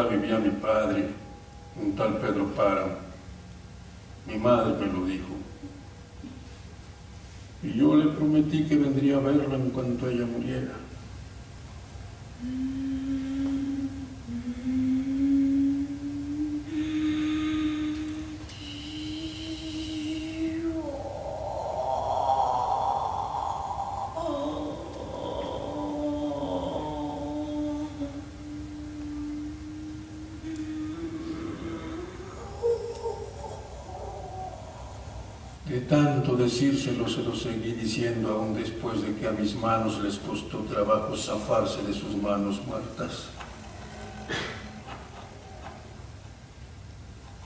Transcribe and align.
Vivía 0.00 0.38
mi 0.38 0.50
padre, 0.50 1.08
un 1.80 1.94
tal 1.94 2.16
Pedro 2.18 2.46
Páramo. 2.54 2.96
Mi 4.26 4.38
madre 4.38 4.74
me 4.80 4.92
lo 4.92 5.04
dijo. 5.04 5.34
Y 7.62 7.74
yo 7.74 7.94
le 7.94 8.10
prometí 8.12 8.64
que 8.64 8.76
vendría 8.76 9.16
a 9.16 9.20
verla 9.20 9.54
en 9.54 9.70
cuanto 9.70 10.08
ella 10.08 10.26
muriera. 10.26 10.81
Decírselo 36.82 37.08
se 37.08 37.22
lo 37.22 37.34
seguí 37.36 37.72
diciendo 37.72 38.32
aún 38.32 38.54
después 38.54 39.02
de 39.02 39.14
que 39.14 39.28
a 39.28 39.30
mis 39.30 39.54
manos 39.54 40.00
les 40.00 40.16
costó 40.16 40.58
trabajo 40.58 41.16
zafarse 41.16 41.82
de 41.82 41.92
sus 41.92 42.16
manos 42.16 42.60
muertas. 42.66 43.28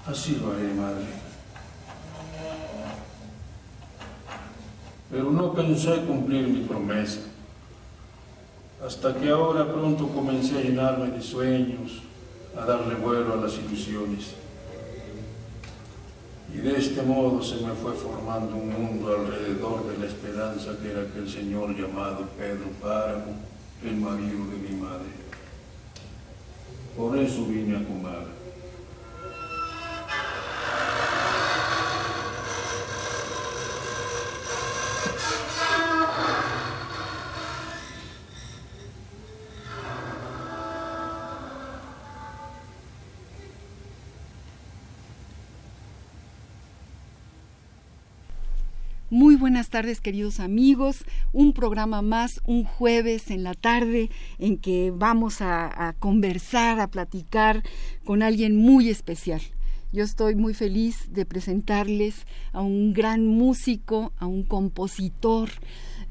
Así 0.06 0.40
lo 0.40 0.52
haré, 0.52 0.72
madre. 0.72 1.04
Pero 5.10 5.30
no 5.30 5.52
pensé 5.52 6.00
cumplir 6.06 6.48
mi 6.48 6.60
promesa. 6.60 7.20
Hasta 8.84 9.14
que 9.16 9.30
ahora 9.30 9.70
pronto 9.70 10.08
comencé 10.08 10.58
a 10.58 10.62
llenarme 10.62 11.10
de 11.10 11.20
sueños, 11.20 12.02
a 12.56 12.64
darle 12.64 12.94
vuelo 12.94 13.34
a 13.34 13.36
las 13.36 13.54
ilusiones. 13.58 14.45
De 16.66 16.76
este 16.76 17.00
modo 17.00 17.40
se 17.40 17.64
me 17.64 17.72
fue 17.74 17.92
formando 17.92 18.56
un 18.56 18.68
mundo 18.68 19.16
alrededor 19.16 19.86
de 19.86 19.98
la 19.98 20.06
esperanza 20.06 20.76
que 20.82 20.90
era 20.90 21.02
aquel 21.02 21.30
señor 21.30 21.76
llamado 21.76 22.26
Pedro 22.36 22.66
Páramo, 22.82 23.36
el 23.84 23.96
marido 23.98 24.38
de 24.50 24.68
mi 24.68 24.80
madre. 24.80 25.06
Por 26.96 27.16
eso 27.18 27.46
vine 27.46 27.76
a 27.76 27.84
Comala. 27.84 28.45
Buenas 49.46 49.68
tardes 49.68 50.00
queridos 50.00 50.40
amigos, 50.40 51.04
un 51.32 51.52
programa 51.52 52.02
más, 52.02 52.40
un 52.46 52.64
jueves 52.64 53.30
en 53.30 53.44
la 53.44 53.54
tarde 53.54 54.10
en 54.40 54.58
que 54.58 54.92
vamos 54.92 55.40
a, 55.40 55.86
a, 55.86 55.92
conversar, 55.92 56.80
a 56.80 56.88
platicar 56.88 57.62
con 58.04 58.24
alguien 58.24 58.56
muy 58.56 58.90
especial. 58.90 59.40
Yo 59.92 60.02
estoy 60.02 60.34
muy 60.34 60.52
feliz 60.52 61.12
de 61.12 61.26
presentarles 61.26 62.26
a 62.52 62.60
un 62.60 62.92
gran 62.92 63.24
músico, 63.24 64.12
a 64.18 64.26
un 64.26 64.42
compositor. 64.42 65.48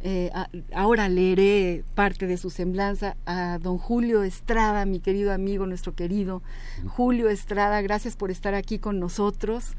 Eh, 0.01 0.31
a, 0.33 0.47
ahora 0.73 1.09
leeré 1.09 1.83
parte 1.93 2.27
de 2.27 2.37
su 2.37 2.49
semblanza 2.49 3.17
a 3.25 3.59
don 3.61 3.77
Julio 3.77 4.23
Estrada, 4.23 4.85
mi 4.85 5.01
querido 5.01 5.33
amigo, 5.33 5.65
nuestro 5.65 5.93
querido 5.93 6.41
Julio 6.87 7.27
Estrada. 7.27 7.81
Gracias 7.81 8.15
por 8.15 8.31
estar 8.31 8.53
aquí 8.53 8.79
con 8.79 9.01
nosotros. 9.01 9.75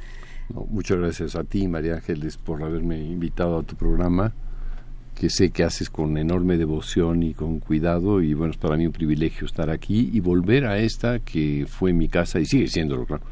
No, 0.55 0.67
muchas 0.71 0.99
gracias 0.99 1.37
a 1.37 1.45
ti, 1.45 1.67
María 1.69 1.95
Ángeles, 1.95 2.37
por 2.37 2.63
haberme 2.63 3.01
invitado 3.03 3.59
a 3.59 3.63
tu 3.63 3.77
programa, 3.77 4.33
que 5.15 5.31
sé 5.31 5.51
que 5.51 5.65
haces 5.65 5.91
con 5.91 6.19
enorme 6.19 6.57
devoción 6.57 7.23
y 7.23 7.35
con 7.35 7.59
cuidado, 7.59 8.21
y 8.23 8.35
bueno, 8.35 8.53
es 8.53 8.59
para 8.59 8.77
mí 8.77 8.87
un 8.87 8.93
privilegio 8.93 9.47
estar 9.47 9.71
aquí 9.71 10.11
y 10.13 10.21
volver 10.21 10.67
a 10.67 10.79
esta 10.79 11.19
que 11.19 11.67
fue 11.69 11.93
mi 11.93 12.09
casa 12.09 12.39
y 12.39 12.47
sigue 12.47 12.69
siéndolo, 12.69 13.07
claro, 13.07 13.25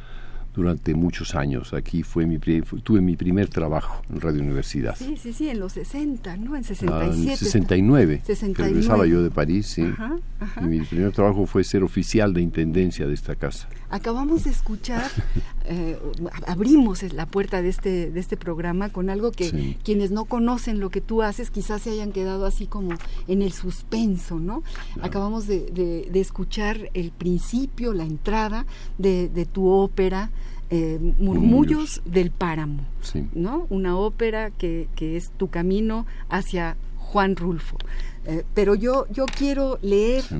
durante 0.54 0.94
muchos 0.94 1.34
años. 1.34 1.74
Aquí 1.74 2.02
fue 2.02 2.26
mi 2.26 2.38
tuve 2.38 3.00
mi 3.00 3.16
primer 3.16 3.48
trabajo 3.48 4.02
en 4.10 4.20
Radio 4.20 4.40
Universidad. 4.40 4.96
Sí, 4.96 5.16
sí, 5.16 5.32
sí, 5.32 5.48
en 5.48 5.60
los 5.60 5.72
60, 5.72 6.36
¿no? 6.38 6.56
En 6.56 6.64
67. 6.64 6.92
Ah, 6.92 7.32
en 7.32 7.36
69. 7.36 8.22
69. 8.24 8.54
Que 8.54 8.62
regresaba 8.62 9.06
yo 9.06 9.22
de 9.22 9.30
París, 9.30 9.66
sí. 9.66 9.82
Ajá, 9.82 10.16
ajá. 10.40 10.62
Y 10.62 10.66
mi 10.66 10.80
primer 10.80 11.12
trabajo 11.12 11.46
fue 11.46 11.64
ser 11.64 11.82
oficial 11.82 12.32
de 12.32 12.40
intendencia 12.40 13.06
de 13.06 13.14
esta 13.14 13.34
casa. 13.34 13.68
Acabamos 13.94 14.42
de 14.42 14.50
escuchar, 14.50 15.08
eh, 15.66 15.96
abrimos 16.48 17.04
la 17.12 17.26
puerta 17.26 17.62
de 17.62 17.68
este, 17.68 18.10
de 18.10 18.18
este 18.18 18.36
programa 18.36 18.88
con 18.88 19.08
algo 19.08 19.30
que 19.30 19.50
sí. 19.50 19.78
quienes 19.84 20.10
no 20.10 20.24
conocen 20.24 20.80
lo 20.80 20.90
que 20.90 21.00
tú 21.00 21.22
haces 21.22 21.48
quizás 21.52 21.82
se 21.82 21.90
hayan 21.90 22.10
quedado 22.10 22.44
así 22.44 22.66
como 22.66 22.96
en 23.28 23.40
el 23.40 23.52
suspenso, 23.52 24.40
¿no? 24.40 24.62
Claro. 24.94 25.06
Acabamos 25.08 25.46
de, 25.46 25.66
de, 25.66 26.08
de, 26.10 26.20
escuchar 26.20 26.90
el 26.92 27.12
principio, 27.12 27.92
la 27.92 28.02
entrada 28.02 28.66
de, 28.98 29.28
de 29.28 29.46
tu 29.46 29.68
ópera, 29.68 30.32
eh, 30.70 30.98
Murmullos 31.20 32.02
del 32.04 32.32
Páramo, 32.32 32.82
sí. 33.00 33.28
¿no? 33.32 33.68
Una 33.70 33.96
ópera 33.96 34.50
que, 34.50 34.88
que, 34.96 35.16
es 35.16 35.30
tu 35.36 35.50
camino 35.50 36.04
hacia 36.28 36.76
Juan 36.98 37.36
Rulfo. 37.36 37.76
Eh, 38.24 38.42
pero 38.54 38.74
yo, 38.74 39.06
yo 39.12 39.26
quiero 39.26 39.78
leer... 39.82 40.22
Sí 40.22 40.34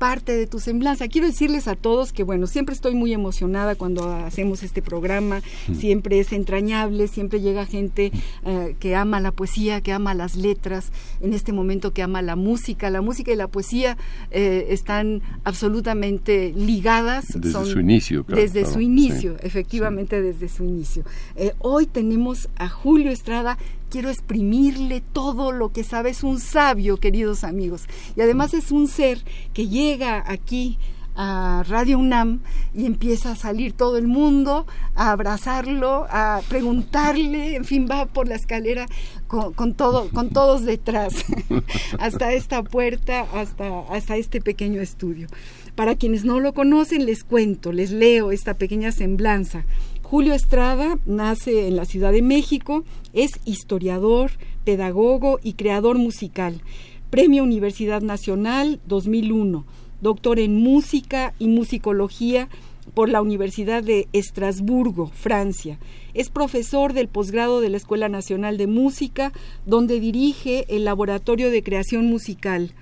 parte 0.00 0.34
de 0.34 0.46
tu 0.46 0.60
semblanza. 0.60 1.08
Quiero 1.08 1.26
decirles 1.26 1.68
a 1.68 1.76
todos 1.76 2.14
que, 2.14 2.22
bueno, 2.22 2.46
siempre 2.46 2.74
estoy 2.74 2.94
muy 2.94 3.12
emocionada 3.12 3.74
cuando 3.74 4.10
hacemos 4.10 4.62
este 4.62 4.80
programa, 4.80 5.42
siempre 5.78 6.18
es 6.18 6.32
entrañable, 6.32 7.06
siempre 7.06 7.42
llega 7.42 7.66
gente 7.66 8.10
eh, 8.46 8.74
que 8.80 8.96
ama 8.96 9.20
la 9.20 9.30
poesía, 9.30 9.82
que 9.82 9.92
ama 9.92 10.14
las 10.14 10.36
letras, 10.36 10.90
en 11.20 11.34
este 11.34 11.52
momento 11.52 11.92
que 11.92 12.02
ama 12.02 12.22
la 12.22 12.34
música. 12.34 12.88
La 12.88 13.02
música 13.02 13.30
y 13.30 13.36
la 13.36 13.46
poesía 13.48 13.98
eh, 14.30 14.68
están 14.70 15.20
absolutamente 15.44 16.54
ligadas. 16.56 17.26
Desde 17.34 17.52
son, 17.52 17.66
su 17.66 17.78
inicio, 17.78 18.24
claro. 18.24 18.40
Desde 18.40 18.60
claro, 18.60 18.74
su 18.74 18.80
inicio, 18.80 19.32
sí, 19.34 19.46
efectivamente 19.46 20.16
sí. 20.16 20.22
desde 20.22 20.48
su 20.48 20.64
inicio. 20.64 21.04
Eh, 21.36 21.52
hoy 21.58 21.84
tenemos 21.84 22.48
a 22.56 22.70
Julio 22.70 23.10
Estrada 23.10 23.58
quiero 23.90 24.08
exprimirle 24.08 25.02
todo 25.12 25.52
lo 25.52 25.72
que 25.72 25.84
sabe. 25.84 26.10
Es 26.10 26.22
un 26.22 26.40
sabio, 26.40 26.96
queridos 26.96 27.44
amigos. 27.44 27.84
Y 28.16 28.22
además 28.22 28.54
es 28.54 28.70
un 28.70 28.88
ser 28.88 29.22
que 29.52 29.68
llega 29.68 30.24
aquí 30.26 30.78
a 31.16 31.64
Radio 31.68 31.98
UNAM 31.98 32.40
y 32.72 32.86
empieza 32.86 33.32
a 33.32 33.36
salir 33.36 33.72
todo 33.72 33.98
el 33.98 34.06
mundo 34.06 34.66
a 34.94 35.10
abrazarlo, 35.10 36.06
a 36.08 36.40
preguntarle, 36.48 37.56
en 37.56 37.64
fin, 37.64 37.88
va 37.90 38.06
por 38.06 38.28
la 38.28 38.36
escalera 38.36 38.86
con, 39.26 39.52
con 39.52 39.74
todo, 39.74 40.08
con 40.10 40.30
todos 40.30 40.64
detrás, 40.64 41.12
hasta 41.98 42.32
esta 42.32 42.62
puerta, 42.62 43.26
hasta, 43.34 43.80
hasta 43.90 44.16
este 44.16 44.40
pequeño 44.40 44.80
estudio. 44.80 45.26
Para 45.74 45.94
quienes 45.94 46.24
no 46.24 46.40
lo 46.40 46.52
conocen, 46.52 47.06
les 47.06 47.24
cuento, 47.24 47.72
les 47.72 47.90
leo 47.90 48.32
esta 48.32 48.54
pequeña 48.54 48.92
semblanza. 48.92 49.64
Julio 50.10 50.34
Estrada 50.34 50.98
nace 51.06 51.68
en 51.68 51.76
la 51.76 51.84
Ciudad 51.84 52.10
de 52.10 52.20
México, 52.20 52.82
es 53.12 53.30
historiador, 53.44 54.32
pedagogo 54.64 55.38
y 55.40 55.52
creador 55.52 55.98
musical. 55.98 56.62
Premio 57.10 57.44
Universidad 57.44 58.02
Nacional 58.02 58.80
2001, 58.88 59.64
doctor 60.00 60.40
en 60.40 60.56
música 60.56 61.32
y 61.38 61.46
musicología 61.46 62.48
por 62.92 63.08
la 63.08 63.22
Universidad 63.22 63.84
de 63.84 64.08
Estrasburgo, 64.12 65.06
Francia. 65.06 65.78
Es 66.12 66.28
profesor 66.28 66.92
del 66.92 67.06
posgrado 67.06 67.60
de 67.60 67.68
la 67.68 67.76
Escuela 67.76 68.08
Nacional 68.08 68.56
de 68.56 68.66
Música, 68.66 69.32
donde 69.64 70.00
dirige 70.00 70.64
el 70.70 70.86
Laboratorio 70.86 71.52
de 71.52 71.62
Creación 71.62 72.06
Musical 72.06 72.72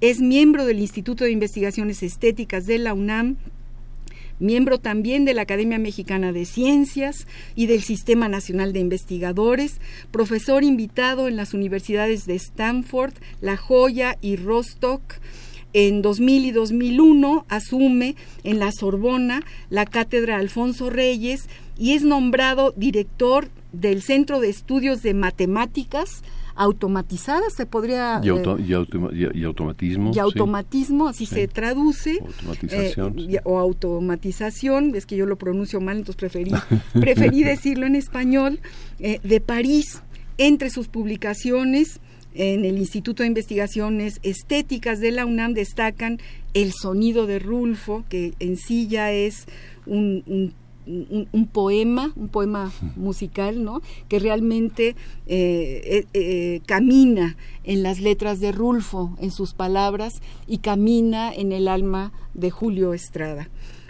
Es 0.00 0.20
miembro 0.20 0.64
del 0.64 0.78
Instituto 0.78 1.24
de 1.24 1.32
Investigaciones 1.32 2.04
Estéticas 2.04 2.64
de 2.64 2.78
la 2.78 2.94
UNAM, 2.94 3.38
miembro 4.38 4.78
también 4.78 5.24
de 5.24 5.34
la 5.34 5.42
Academia 5.42 5.78
Mexicana 5.78 6.32
de 6.32 6.44
Ciencias 6.44 7.26
y 7.54 7.66
del 7.66 7.82
Sistema 7.82 8.28
Nacional 8.28 8.72
de 8.72 8.80
Investigadores, 8.80 9.80
profesor 10.10 10.64
invitado 10.64 11.28
en 11.28 11.36
las 11.36 11.54
universidades 11.54 12.26
de 12.26 12.34
Stanford, 12.34 13.14
La 13.40 13.56
Joya 13.56 14.18
y 14.20 14.36
Rostock. 14.36 15.02
En 15.72 16.00
2000 16.00 16.46
y 16.46 16.50
2001 16.52 17.44
asume 17.48 18.16
en 18.44 18.58
la 18.58 18.72
Sorbona 18.72 19.42
la 19.68 19.84
cátedra 19.84 20.36
Alfonso 20.36 20.88
Reyes 20.88 21.48
y 21.78 21.92
es 21.92 22.02
nombrado 22.02 22.72
director 22.76 23.50
del 23.72 24.00
Centro 24.00 24.40
de 24.40 24.48
Estudios 24.48 25.02
de 25.02 25.12
Matemáticas 25.12 26.22
automatizadas, 26.56 27.54
se 27.54 27.66
podría... 27.66 28.20
Y, 28.22 28.28
automatismo. 29.44 30.12
Y 30.14 30.18
automatismo, 30.18 31.08
así 31.08 31.26
se 31.26 31.46
traduce. 31.48 32.18
Automatización. 32.20 33.18
Eh, 33.18 33.40
o 33.44 33.58
automatización, 33.58 34.94
es 34.94 35.06
que 35.06 35.16
yo 35.16 35.26
lo 35.26 35.36
pronuncio 35.36 35.80
mal, 35.80 35.98
entonces 35.98 36.16
preferí, 36.16 36.52
preferí 37.00 37.44
decirlo 37.44 37.86
en 37.86 37.94
español, 37.94 38.60
eh, 38.98 39.20
de 39.22 39.40
París. 39.40 40.02
Entre 40.38 40.68
sus 40.70 40.88
publicaciones 40.88 42.00
en 42.34 42.64
el 42.66 42.76
Instituto 42.76 43.22
de 43.22 43.28
Investigaciones 43.28 44.20
Estéticas 44.22 45.00
de 45.00 45.10
la 45.10 45.24
UNAM 45.24 45.54
destacan 45.54 46.18
El 46.52 46.72
sonido 46.72 47.26
de 47.26 47.38
Rulfo, 47.38 48.04
que 48.10 48.34
en 48.38 48.58
sí 48.58 48.86
ya 48.88 49.12
es 49.12 49.46
un 49.86 50.22
un, 50.26 50.52
poema, 51.52 52.12
un 52.16 52.28
poema 52.28 52.72
musical, 52.94 53.64
¿no? 53.64 53.82
Que 54.08 54.18
realmente 54.18 54.94
eh, 55.26 55.80
eh, 55.84 56.06
eh, 56.14 56.60
camina 56.66 57.36
en 57.64 57.82
las 57.82 58.00
letras 58.00 58.40
de 58.40 58.52
Rulfo, 58.52 59.16
en 59.20 59.30
sus 59.30 59.52
palabras, 59.52 60.20
y 60.46 60.58
camina 60.58 61.32
en 61.32 61.52
el 61.52 61.68
alma 61.68 62.12
de 62.34 62.50
Julio 62.50 62.94
Estrada. 62.94 63.48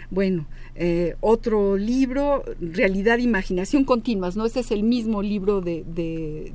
Bueno, 0.09 0.47
eh, 0.79 1.15
otro 1.21 1.75
libro, 1.75 2.43
Realidad 2.61 3.17
e 3.17 3.23
Imaginación 3.23 3.83
Continuas, 3.83 4.35
¿no? 4.37 4.45
Ese 4.45 4.59
es 4.59 4.71
el 4.71 4.83
mismo 4.83 5.23
libro 5.23 5.59
de... 5.59 6.53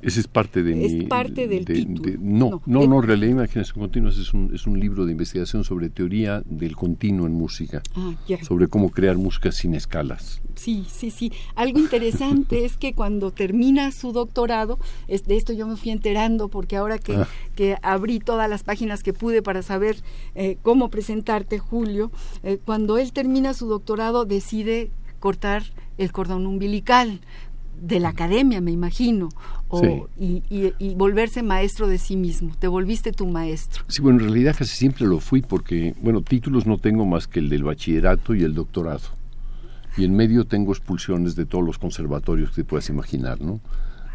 Ese 0.00 0.20
es 0.20 0.26
parte 0.26 0.62
de 0.62 0.86
es 0.86 1.04
parte 1.04 1.48
del 1.48 1.66
título. 1.66 2.16
no, 2.20 2.62
no, 2.64 2.86
no, 2.86 3.00
Realidad 3.02 3.28
e 3.28 3.32
Imaginación 3.32 3.78
Continuas 3.78 4.16
es 4.16 4.32
un, 4.32 4.54
es 4.54 4.66
un 4.66 4.80
libro 4.80 5.04
de 5.04 5.12
investigación 5.12 5.64
sobre 5.64 5.90
teoría 5.90 6.42
del 6.46 6.76
continuo 6.76 7.26
en 7.26 7.34
música, 7.34 7.82
ah, 7.94 8.14
sobre 8.42 8.68
cómo 8.68 8.90
crear 8.90 9.18
música 9.18 9.52
sin 9.52 9.74
escalas. 9.74 10.40
Sí, 10.54 10.86
sí, 10.90 11.10
sí. 11.10 11.32
Algo 11.54 11.78
interesante 11.78 12.64
es 12.64 12.76
que 12.76 12.94
cuando 12.94 13.32
termina 13.32 13.92
su 13.92 14.12
doctorado, 14.12 14.78
de 15.06 15.36
esto 15.36 15.52
yo 15.52 15.66
me 15.66 15.76
fui 15.76 15.90
enterando 15.90 16.48
porque 16.48 16.76
ahora 16.76 16.98
que, 16.98 17.14
ah. 17.14 17.28
que 17.54 17.76
abrí 17.82 18.18
todas 18.18 18.48
las 18.48 18.62
páginas 18.62 19.02
que 19.02 19.12
pude 19.12 19.42
para 19.42 19.62
saber 19.62 19.96
eh, 20.34 20.56
cómo 20.62 20.88
presentarte, 20.88 21.58
Julio, 21.58 22.10
eh, 22.42 22.58
cuando 22.64 22.96
él 22.96 23.12
termina 23.12 23.54
su 23.58 23.68
doctorado 23.68 24.24
decide 24.24 24.90
cortar 25.20 25.64
el 25.98 26.12
cordón 26.12 26.46
umbilical 26.46 27.20
de 27.80 28.00
la 28.00 28.08
academia, 28.08 28.60
me 28.60 28.72
imagino, 28.72 29.28
o, 29.68 30.08
y, 30.16 30.94
volverse 30.94 31.42
maestro 31.42 31.86
de 31.86 31.98
sí 31.98 32.16
mismo. 32.16 32.52
Te 32.58 32.68
volviste 32.68 33.12
tu 33.12 33.26
maestro. 33.26 33.84
Sí, 33.88 34.00
bueno, 34.00 34.20
en 34.20 34.26
realidad 34.26 34.56
casi 34.56 34.76
siempre 34.76 35.06
lo 35.06 35.20
fui 35.20 35.42
porque, 35.42 35.94
bueno, 36.00 36.22
títulos 36.22 36.66
no 36.66 36.78
tengo 36.78 37.04
más 37.04 37.26
que 37.26 37.40
el 37.40 37.48
del 37.48 37.64
bachillerato 37.64 38.34
y 38.34 38.42
el 38.42 38.54
doctorado. 38.54 39.18
Y 39.96 40.04
en 40.04 40.14
medio 40.14 40.44
tengo 40.44 40.72
expulsiones 40.72 41.34
de 41.34 41.44
todos 41.44 41.64
los 41.64 41.78
conservatorios 41.78 42.50
que 42.50 42.62
te 42.62 42.64
puedas 42.64 42.88
imaginar, 42.88 43.40
¿no? 43.40 43.60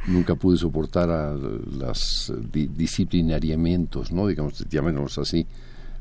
Nunca 0.07 0.35
pude 0.35 0.57
soportar 0.57 1.09
a 1.09 1.33
los 1.33 2.33
disciplinariamientos, 2.51 4.11
¿no? 4.11 4.27
Digamos, 4.27 4.65
llamémoslos 4.69 5.17
así, 5.19 5.45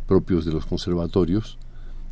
propios 0.06 0.44
de 0.44 0.52
los 0.52 0.66
conservatorios 0.66 1.58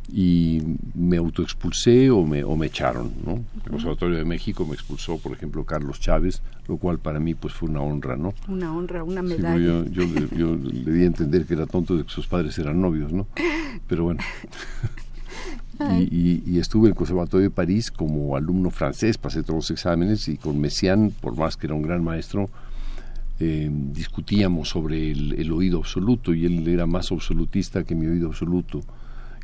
y 0.09 0.61
me 0.93 1.17
autoexpulsé 1.17 2.09
o 2.09 2.25
me, 2.25 2.43
o 2.43 2.55
me 2.55 2.67
echaron, 2.67 3.11
¿no? 3.25 3.43
El 3.63 3.71
Conservatorio 3.71 4.17
de 4.17 4.25
México 4.25 4.65
me 4.65 4.73
expulsó, 4.73 5.17
por 5.17 5.31
ejemplo, 5.31 5.63
Carlos 5.63 5.99
Chávez, 5.99 6.41
lo 6.67 6.77
cual 6.77 6.99
para 6.99 7.19
mí 7.19 7.33
pues 7.33 7.53
fue 7.53 7.69
una 7.69 7.81
honra, 7.81 8.17
¿no? 8.17 8.33
Una 8.47 8.75
honra, 8.75 9.03
una 9.03 9.21
medalla. 9.21 9.85
yo, 9.89 10.05
yo, 10.35 10.55
le 10.55 10.91
di 10.91 11.03
a 11.03 11.05
entender 11.05 11.45
que 11.45 11.53
era 11.53 11.65
tonto 11.65 11.95
de 11.95 12.03
que 12.03 12.09
sus 12.09 12.27
padres 12.27 12.57
eran 12.59 12.81
novios, 12.81 13.11
¿no? 13.13 13.27
Pero 13.87 14.03
bueno. 14.05 14.21
y, 16.11 16.59
estuve 16.59 16.87
en 16.87 16.91
el 16.91 16.95
Conservatorio 16.95 17.49
de 17.49 17.55
París 17.55 17.89
como 17.89 18.35
alumno 18.35 18.69
francés, 18.69 19.17
pasé 19.17 19.43
todos 19.43 19.55
los 19.55 19.71
exámenes 19.71 20.27
y 20.27 20.37
con 20.37 20.59
Messiaen, 20.59 21.11
por 21.11 21.37
más 21.37 21.57
que 21.57 21.67
era 21.67 21.75
un 21.75 21.81
gran 21.81 22.03
maestro, 22.03 22.49
eh, 23.39 23.69
discutíamos 23.71 24.69
sobre 24.69 25.11
el, 25.11 25.33
el 25.33 25.51
oído 25.51 25.79
absoluto 25.79 26.33
y 26.33 26.45
él 26.45 26.67
era 26.67 26.85
más 26.85 27.11
absolutista 27.11 27.83
que 27.83 27.95
mi 27.95 28.05
oído 28.05 28.27
absoluto 28.27 28.81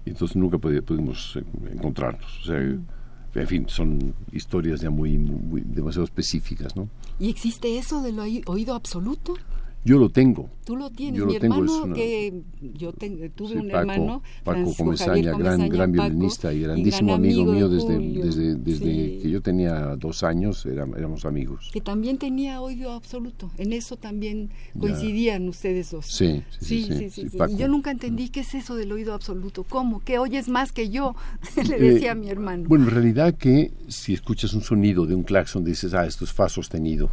entonces 0.09 0.35
nunca 0.35 0.57
pudimos 0.57 1.37
encontrarnos. 1.71 2.39
O 2.41 2.45
sea, 2.45 2.57
en 2.57 3.47
fin, 3.47 3.65
son 3.67 4.13
historias 4.31 4.81
ya 4.81 4.89
muy, 4.89 5.17
muy 5.17 5.61
demasiado 5.61 6.05
específicas, 6.05 6.75
¿no? 6.75 6.89
¿Y 7.19 7.29
existe 7.29 7.77
eso 7.77 8.01
del 8.01 8.19
oído 8.19 8.73
absoluto? 8.73 9.35
Yo 9.83 9.97
lo 9.97 10.09
tengo. 10.09 10.49
Tú 10.65 10.75
lo 10.75 10.89
tienes. 10.89 11.25
Mi 11.25 11.35
hermano, 11.37 11.93
que 11.93 12.41
yo 12.73 12.91
tuve 12.91 13.55
un 13.57 13.71
hermano, 13.71 14.21
Paco 14.43 14.73
Comesaña, 14.75 15.31
gran, 15.37 15.69
gran 15.69 15.93
violinista 15.93 16.53
y 16.53 16.61
grandísimo 16.61 17.13
amigo, 17.13 17.45
mío 17.45 17.69
desde, 17.69 17.97
desde, 17.97 18.55
desde 18.55 19.19
que 19.19 19.29
yo 19.29 19.41
tenía 19.41 19.95
dos 19.95 20.23
años, 20.23 20.65
éramos 20.65 21.23
amigos. 21.23 21.69
Que 21.71 21.79
también 21.79 22.17
tenía 22.17 22.59
oído 22.59 22.91
absoluto. 22.91 23.49
En 23.57 23.71
eso 23.71 23.95
también 23.95 24.49
coincidían 24.77 25.47
ustedes 25.47 25.91
dos. 25.91 26.05
Sí, 26.05 26.43
sí, 26.59 26.83
sí. 26.83 27.09
sí, 27.09 27.27
y 27.49 27.55
yo 27.55 27.69
nunca 27.69 27.91
entendí 27.91 28.27
qué 28.27 28.41
es 28.41 28.53
eso 28.53 28.75
del 28.75 28.91
oído 28.91 29.13
absoluto. 29.13 29.63
¿Cómo? 29.63 30.01
¿Que 30.01 30.19
oyes 30.19 30.49
más 30.49 30.73
que 30.73 30.89
yo? 30.89 31.15
Le 31.65 31.79
decía 31.79 32.11
a 32.11 32.15
mi 32.15 32.29
hermano. 32.29 32.65
Bueno, 32.67 32.89
en 32.89 32.91
realidad 32.91 33.35
que 33.35 33.71
si 33.87 34.13
escuchas 34.13 34.53
un 34.53 34.61
sonido 34.61 35.05
de 35.05 35.15
un 35.15 35.23
claxon 35.23 35.63
dices, 35.63 35.93
ah, 35.93 36.05
esto 36.05 36.25
es 36.25 36.33
fa 36.33 36.49
sostenido. 36.49 37.09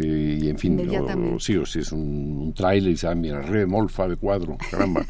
Eh, 0.00 0.40
y 0.42 0.48
en 0.48 0.58
fin, 0.58 0.80
o, 0.88 1.38
sí, 1.38 1.56
o 1.56 1.66
si 1.66 1.80
un 1.92 2.38
un, 2.48 2.52
trailer 2.54 2.88
y 2.88 2.92
dices, 2.92 3.10
ah, 3.10 3.14
mira, 3.14 3.40
re 3.42 3.60
bemol, 3.60 3.88
fa 3.88 4.08
de 4.08 4.16
cuadro, 4.16 4.56
caramba. 4.70 5.04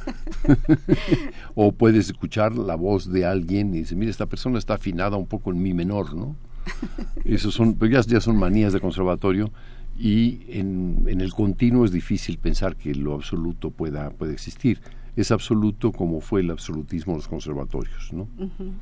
o 1.55 1.73
puedes 1.73 2.07
escuchar 2.07 2.57
la 2.57 2.75
voz 2.75 3.11
de 3.11 3.25
alguien 3.25 3.75
y 3.75 3.79
dices, 3.79 3.97
mira, 3.97 4.11
esta 4.11 4.27
persona 4.27 4.59
está 4.59 4.75
afinada 4.75 5.17
un 5.17 5.27
poco 5.27 5.51
en 5.51 5.63
mi 5.63 5.75
menor, 5.75 6.15
¿no? 6.15 6.37
Esos 7.25 7.55
son, 7.55 7.75
pues 7.75 7.91
ya, 7.91 8.01
ya 8.01 8.21
son 8.21 8.37
manías 8.37 8.73
de 8.73 8.81
conservatorio 8.81 9.51
y 9.99 10.43
en, 10.49 11.05
en, 11.07 11.21
el 11.21 11.33
continuo 11.33 11.85
es 11.85 11.93
difícil 11.93 12.39
pensar 12.39 12.77
que 12.77 12.95
lo 12.95 13.15
absoluto 13.15 13.71
pueda, 13.71 14.11
puede 14.11 14.33
existir. 14.33 14.81
Es 15.17 15.33
absoluto 15.33 15.91
como 15.91 16.21
fue 16.21 16.43
el 16.43 16.51
absolutismo 16.53 17.15
de 17.15 17.19
los 17.19 17.27
conservatorios, 17.27 18.13
¿no? 18.13 18.29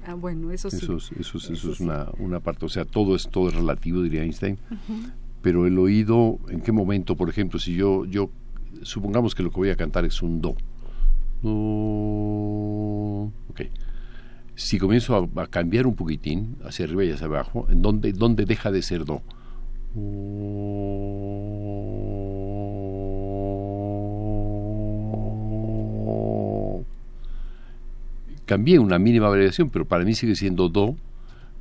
Ah, 0.06 0.12
bueno, 0.12 0.50
eso 0.50 0.68
sí. 0.68 0.76
Eso, 0.76 0.98
eso, 0.98 1.38
eso, 1.38 1.72
es 1.72 1.80
una, 1.80 2.08
una 2.18 2.40
parte, 2.40 2.66
o 2.66 2.68
sea, 2.68 2.84
todo 2.84 3.16
es, 3.16 3.30
todo 3.30 3.48
es 3.48 3.54
relativo, 3.54 4.02
diría 4.02 4.22
Einstein, 4.22 4.58
pero 5.42 5.66
el 5.66 5.78
oído, 5.78 6.38
¿en 6.48 6.60
qué 6.60 6.72
momento? 6.72 7.16
Por 7.16 7.28
ejemplo, 7.30 7.58
si 7.58 7.74
yo, 7.74 8.04
yo 8.04 8.30
supongamos 8.82 9.34
que 9.34 9.42
lo 9.42 9.50
que 9.50 9.56
voy 9.56 9.70
a 9.70 9.76
cantar 9.76 10.04
es 10.04 10.22
un 10.22 10.40
do. 10.40 10.56
do 11.42 11.50
ok. 13.50 13.62
Si 14.54 14.78
comienzo 14.78 15.30
a, 15.36 15.46
cambiar 15.48 15.86
un 15.86 15.94
poquitín, 15.94 16.56
hacia 16.64 16.86
arriba 16.86 17.04
y 17.04 17.10
hacia 17.10 17.26
abajo, 17.26 17.66
¿en 17.70 17.82
dónde, 17.82 18.12
dónde 18.12 18.46
deja 18.46 18.70
de 18.70 18.82
ser 18.82 19.04
do? 19.04 19.22
Cambié 28.46 28.78
una 28.78 28.98
mínima 28.98 29.28
variación, 29.28 29.70
pero 29.70 29.84
para 29.84 30.04
mí 30.04 30.14
sigue 30.14 30.36
siendo 30.36 30.68
do 30.68 30.96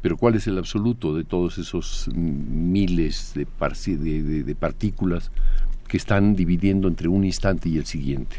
pero 0.05 0.17
¿cuál 0.17 0.35
es 0.35 0.45
el 0.45 0.59
absoluto 0.59 1.15
de 1.15 1.23
todos 1.23 1.57
esos 1.57 2.11
miles 2.13 3.31
de, 3.33 3.43
de, 4.43 4.55
partículas 4.55 5.31
que 5.87 5.97
están 5.97 6.35
dividiendo 6.35 6.87
entre 6.87 7.07
un 7.07 7.25
instante 7.25 7.69
y 7.69 7.79
el 7.79 7.87
siguiente? 7.87 8.35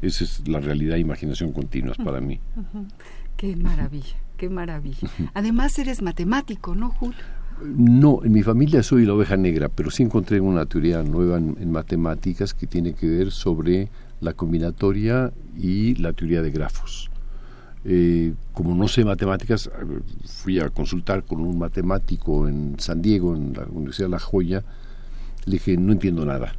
Esa 0.00 0.22
es 0.22 0.46
la 0.46 0.60
realidad 0.60 0.98
e 0.98 1.00
imaginación 1.00 1.50
continuas 1.50 1.96
para 1.96 2.20
mí. 2.20 2.38
Qué 3.36 3.56
maravilla, 3.56 4.14
qué 4.36 4.48
maravilla. 4.48 5.10
Además 5.34 5.76
eres 5.80 6.02
matemático, 6.02 6.76
¿no, 6.76 6.90
Julio? 6.90 7.18
No, 7.64 8.20
en 8.22 8.30
mi 8.30 8.44
familia 8.44 8.84
soy 8.84 9.04
la 9.04 9.14
oveja 9.14 9.36
negra, 9.36 9.68
pero 9.68 9.90
sí 9.90 10.04
encontré 10.04 10.40
una 10.40 10.66
teoría 10.66 11.02
nueva 11.02 11.38
en 11.38 11.72
matemáticas 11.72 12.54
que 12.54 12.68
tiene 12.68 12.94
que 12.94 13.08
ver 13.08 13.32
sobre 13.32 13.88
la 14.20 14.34
combinatoria 14.34 15.32
y 15.58 15.96
la 15.96 16.12
teoría 16.12 16.42
de 16.42 16.52
grafos. 16.52 17.11
Eh, 17.84 18.34
como 18.52 18.74
no 18.74 18.86
sé 18.86 19.04
matemáticas, 19.04 19.70
fui 20.24 20.60
a 20.60 20.68
consultar 20.70 21.24
con 21.24 21.40
un 21.40 21.58
matemático 21.58 22.46
en 22.46 22.76
San 22.78 23.02
Diego, 23.02 23.34
en 23.34 23.54
la 23.54 23.64
Universidad 23.64 24.06
de 24.06 24.12
La 24.12 24.18
Joya. 24.18 24.62
Le 25.46 25.52
dije, 25.52 25.76
no 25.76 25.92
entiendo 25.92 26.24
nada. 26.24 26.54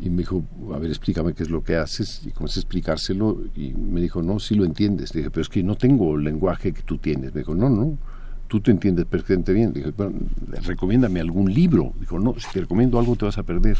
Y 0.00 0.10
me 0.10 0.18
dijo, 0.18 0.44
a 0.72 0.78
ver, 0.78 0.90
explícame 0.90 1.34
qué 1.34 1.42
es 1.42 1.50
lo 1.50 1.62
que 1.62 1.76
haces. 1.76 2.22
Y 2.24 2.30
comencé 2.30 2.60
a 2.60 2.62
explicárselo 2.62 3.42
y 3.54 3.72
me 3.74 4.00
dijo, 4.00 4.22
no, 4.22 4.38
sí 4.38 4.54
lo 4.54 4.64
entiendes. 4.64 5.14
Le 5.14 5.20
dije, 5.20 5.30
pero 5.30 5.42
es 5.42 5.48
que 5.48 5.62
no 5.62 5.76
tengo 5.76 6.16
el 6.16 6.24
lenguaje 6.24 6.72
que 6.72 6.82
tú 6.82 6.98
tienes. 6.98 7.34
Me 7.34 7.40
dijo, 7.40 7.54
no, 7.54 7.68
no, 7.68 7.98
tú 8.46 8.60
te 8.60 8.70
entiendes 8.70 9.04
perfectamente 9.04 9.52
bien. 9.52 9.72
Le 9.74 9.80
dije, 9.80 9.92
bueno, 9.96 10.18
recomiéndame 10.62 11.20
algún 11.20 11.52
libro. 11.52 11.92
Dijo, 12.00 12.18
no, 12.18 12.34
si 12.38 12.46
te 12.52 12.60
recomiendo 12.60 12.98
algo 12.98 13.16
te 13.16 13.24
vas 13.24 13.38
a 13.38 13.42
perder. 13.42 13.76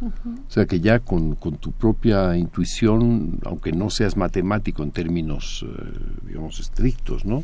O 0.00 0.50
sea 0.50 0.66
que 0.66 0.80
ya 0.80 1.00
con, 1.00 1.34
con, 1.34 1.56
tu 1.56 1.72
propia 1.72 2.36
intuición, 2.36 3.40
aunque 3.44 3.72
no 3.72 3.90
seas 3.90 4.16
matemático 4.16 4.82
en 4.82 4.92
términos, 4.92 5.64
eh, 5.66 6.26
digamos, 6.26 6.60
estrictos, 6.60 7.24
¿no? 7.24 7.42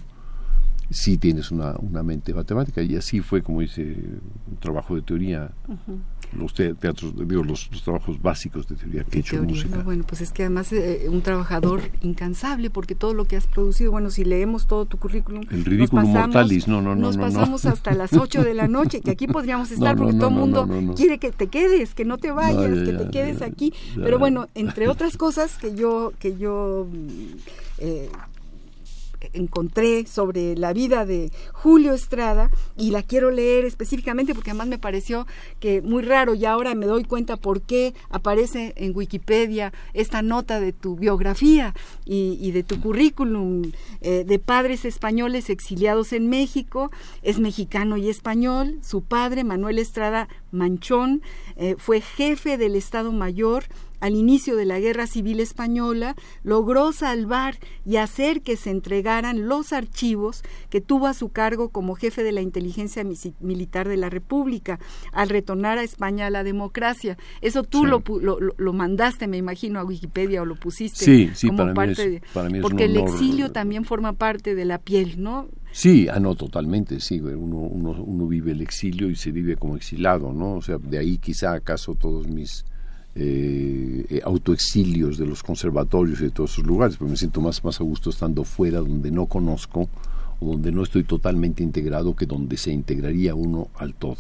Sí 0.91 1.17
tienes 1.19 1.51
una, 1.51 1.75
una, 1.79 2.03
mente 2.03 2.35
matemática. 2.35 2.83
Y 2.83 2.97
así 2.97 3.21
fue 3.21 3.43
como 3.43 3.63
hice 3.63 3.83
un 3.83 4.57
trabajo 4.61 4.95
de 4.95 5.03
teoría. 5.03 5.51
Los 6.33 6.55
teatros 6.55 7.15
digo 7.29 7.45
los, 7.45 7.71
trabajos 7.85 8.21
básicos 8.21 8.67
de 8.67 8.75
teoría 8.75 9.05
que 9.05 9.19
he 9.19 9.21
hecho 9.21 9.41
música. 9.43 9.83
bueno 9.85 10.05
pues 10.07 10.21
es 10.21 10.33
que 10.33 10.43
además 10.43 10.73
eh, 10.73 11.07
un 11.09 11.23
trabajador 11.23 11.81
incansable 12.03 12.71
porque 12.71 12.95
todo 12.97 13.15
lo 13.15 13.25
que 13.25 13.37
has 13.37 13.47
producido 13.47 13.93
bueno 13.93 14.11
si 14.11 14.25
leemos 14.25 14.67
todo 14.67 14.87
tu 14.87 14.99
currículum 14.99 15.45
el 15.51 15.65
ridículo 15.65 16.03
mortalis 16.03 16.67
no 16.67 16.83
no 16.83 16.97
no 16.97 17.03
nos 17.03 17.17
pasamos 17.19 17.67
hasta 17.67 17.95
las 17.95 18.15
8 18.15 18.43
de 18.43 18.55
la 18.55 18.67
noche 18.67 19.01
que 19.01 19.13
aquí 19.13 19.29
podríamos 19.29 19.71
estar 19.71 19.97
porque 19.97 20.15
todo 20.15 20.29
el 20.29 20.35
mundo 20.35 20.69
quiere 20.97 21.19
que 21.19 21.31
te 21.31 21.47
quedes 21.47 21.95
que 21.95 22.05
no 22.05 22.19
te 22.19 22.33
vayas 22.33 22.89
que 22.89 22.93
te 22.95 23.11
quedes 23.11 23.43
aquí. 23.43 23.73
pero 23.95 24.19
bueno 24.19 24.49
entre 24.55 24.89
otras 24.95 25.17
cosas 25.17 25.57
que 25.59 25.77
yo 25.77 26.13
que 26.19 26.37
yo 26.37 26.89
eh, 27.79 28.09
encontré 29.33 30.07
sobre 30.07 30.57
la 30.57 30.73
vida 30.73 31.05
de 31.07 31.31
Julio 31.53 31.95
Estrada 31.95 32.51
y 32.77 32.91
la 32.91 33.03
quiero 33.03 33.31
leer 33.31 33.65
específicamente 33.65 34.35
porque 34.35 34.51
además 34.51 34.69
me 34.69 34.79
pareció 34.79 35.27
que 35.61 35.83
muy 35.83 36.03
raro 36.03 36.35
y 36.35 36.45
ahora 36.45 36.75
me 36.75 36.87
doy 36.87 37.05
cuenta 37.05 37.37
por 37.37 37.63
qué 37.63 37.95
aparece 38.11 38.73
en 38.77 38.97
Wikipedia 38.97 39.73
esta 39.93 40.23
nota 40.23 40.61
de 40.61 40.73
tu 40.73 40.97
biografía 40.97 41.75
y, 42.05 42.51
de 42.53 42.63
tu 42.63 42.81
currículum 42.81 43.73
eh, 44.01 44.25
de 44.27 44.39
padres 44.39 44.85
españoles 44.85 45.51
exiliados 45.51 46.13
en 46.13 46.29
México, 46.29 46.91
es 47.23 47.39
mexicano 47.39 47.97
y 47.97 48.09
español, 48.09 48.79
su 48.83 49.03
padre 49.03 49.45
Manuel 49.45 49.79
Estrada 49.79 50.29
Manchón 50.53 51.23
eh, 51.57 51.77
fue 51.79 52.01
jefe 52.01 52.57
del 52.59 52.77
Estado 52.77 53.13
Mayor 53.13 53.65
al 54.05 54.17
inicio 54.17 54.55
de 54.55 54.67
la 54.67 54.79
Guerra 54.81 55.07
Civil 55.07 55.41
Española, 55.41 56.15
logró 56.43 56.93
salvar 56.93 57.57
y 57.87 57.97
hacer 57.97 58.43
que 58.43 58.59
se 58.59 58.69
entregaran 58.69 59.49
los 59.49 59.73
archivos 59.73 60.43
que 60.69 60.83
tuvo 60.83 61.07
a 61.07 61.15
su 61.15 61.31
cargo 61.31 61.71
como 61.71 61.95
jefe 61.95 62.23
de 62.23 62.33
la 62.33 62.43
inteligencia 62.43 63.03
militar 63.41 63.89
de 63.89 63.97
la 63.97 64.11
República, 64.11 64.79
al 65.11 65.31
retornar 65.31 65.79
a 65.79 65.85
España 65.85 66.27
a 66.27 66.31
la 66.31 66.45
democracia. 66.45 67.17
Eso 67.41 67.63
tú 67.63 67.87
lo, 67.87 68.03
lo, 68.05 68.73
mandaste, 68.75 69.27
me 69.27 69.39
imagino, 69.39 69.81
a 69.81 69.85
Wikipedia 69.85 70.43
o 70.43 70.45
lo 70.45 70.57
pusiste 70.57 71.03
sí, 71.03 71.31
sí, 71.33 71.47
como 71.47 71.61
para 71.61 71.73
parte 71.73 72.07
mí 72.07 72.21
para 72.35 72.51
mí 72.51 72.61
porque 72.61 72.85
el 72.85 72.99
exilio 72.99 73.53
también 73.53 73.87
forma 73.87 74.13
parte 74.13 74.55
de 74.55 74.67
la 74.67 74.77
piel, 74.77 75.23
¿no? 75.23 75.49
Sí, 75.73 76.09
ah, 76.13 76.21
no, 76.21 76.35
totalmente, 76.35 77.01
sí, 77.01 77.21
uno, 77.21 77.57
uno, 77.57 77.93
uno 77.93 78.27
vive 78.27 78.53
el 78.53 78.61
exilio 78.61 79.09
y 79.09 79.17
se 79.17 79.33
vive 79.33 79.57
como 79.57 79.77
exilado, 79.77 80.35
¿no? 80.35 80.57
O 80.57 80.61
sea, 80.61 80.77
de 80.77 80.99
ahí 80.99 81.17
quizá 81.17 81.55
acaso 81.55 81.95
todos 81.95 82.29
mis 82.29 82.67
eh, 83.17 84.07
eh, 84.09 84.21
autoexilios 84.25 85.19
de 85.19 85.27
los 85.27 85.43
conservatorios 85.43 86.21
y 86.21 86.25
de 86.25 86.31
todos 86.31 86.55
esos 86.55 86.67
lugares, 86.67 86.97
pero 86.97 87.09
me 87.09 87.17
siento 87.17 87.41
más, 87.41 87.63
más 87.63 87.81
a 87.81 87.85
gusto 87.85 88.11
estando 88.11 88.43
fuera 88.43 88.81
donde 88.81 89.11
no 89.13 89.27
conozco 89.27 89.89
o 90.41 90.47
donde 90.47 90.73
no 90.73 90.83
estoy 90.83 91.05
totalmente 91.05 91.63
integrado 91.63 92.17
que 92.17 92.27
donde 92.27 92.57
se 92.57 92.73
integraría 92.73 93.35
uno 93.35 93.69
al 93.77 93.95
todo. 93.95 94.17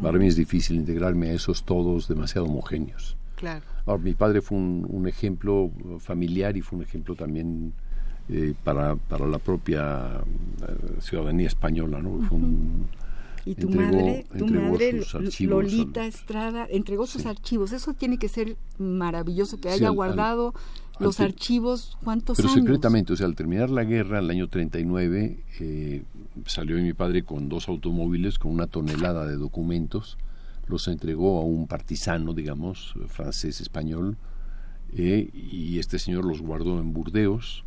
Para 0.00 0.18
mí 0.18 0.28
es 0.28 0.36
difícil 0.36 0.76
integrarme 0.76 1.30
a 1.30 1.32
esos 1.32 1.64
todos 1.64 2.06
demasiado 2.06 2.46
homogéneos. 2.46 3.16
Claro. 3.34 3.64
Ahora, 3.84 4.02
mi 4.02 4.14
padre 4.14 4.40
fue 4.40 4.58
un, 4.58 5.06
ejemplo 5.08 5.70
familiar 5.98 6.56
y 6.56 6.60
fue 6.60 6.78
un 6.78 6.84
ejemplo 6.84 7.16
también 7.16 7.72
eh, 8.28 8.54
para, 8.62 8.94
para 8.94 9.26
la 9.26 9.38
propia 9.38 10.20
eh, 10.62 11.00
ciudadanía 11.00 11.48
española, 11.48 12.00
¿no? 12.00 12.20
Fue 12.28 12.38
un, 12.38 12.86
y 13.46 13.54
tu 13.54 13.68
madre, 13.68 14.26
tu 14.36 14.46
madre 14.46 15.00
Lolita 15.40 16.06
Estrada, 16.06 16.66
entregó 16.70 17.06
sus 17.06 17.26
archivos. 17.26 17.72
Eso 17.72 17.92
tiene 17.92 18.18
que 18.18 18.28
ser 18.28 18.56
maravilloso, 18.78 19.58
que 19.58 19.68
haya 19.68 19.90
guardado 19.90 20.54
los 20.98 21.20
archivos, 21.20 21.98
¿cuántos 22.04 22.36
pero 22.36 22.48
años? 22.48 22.56
Pero 22.56 22.66
secretamente, 22.66 23.12
o 23.12 23.16
sea, 23.16 23.26
al 23.26 23.34
terminar 23.34 23.70
la 23.70 23.84
guerra, 23.84 24.20
el 24.20 24.30
año 24.30 24.48
39, 24.48 25.44
eh, 25.60 26.02
salió 26.46 26.76
mi 26.76 26.92
padre 26.92 27.24
con 27.24 27.48
dos 27.48 27.68
automóviles, 27.68 28.38
con 28.38 28.52
una 28.52 28.66
tonelada 28.66 29.26
de 29.26 29.36
documentos, 29.36 30.18
los 30.66 30.88
entregó 30.88 31.40
a 31.40 31.44
un 31.44 31.66
partisano, 31.66 32.32
digamos, 32.32 32.94
francés-español, 33.08 34.16
eh, 34.96 35.30
y 35.34 35.78
este 35.78 35.98
señor 35.98 36.24
los 36.24 36.40
guardó 36.40 36.78
en 36.80 36.92
Burdeos. 36.92 37.64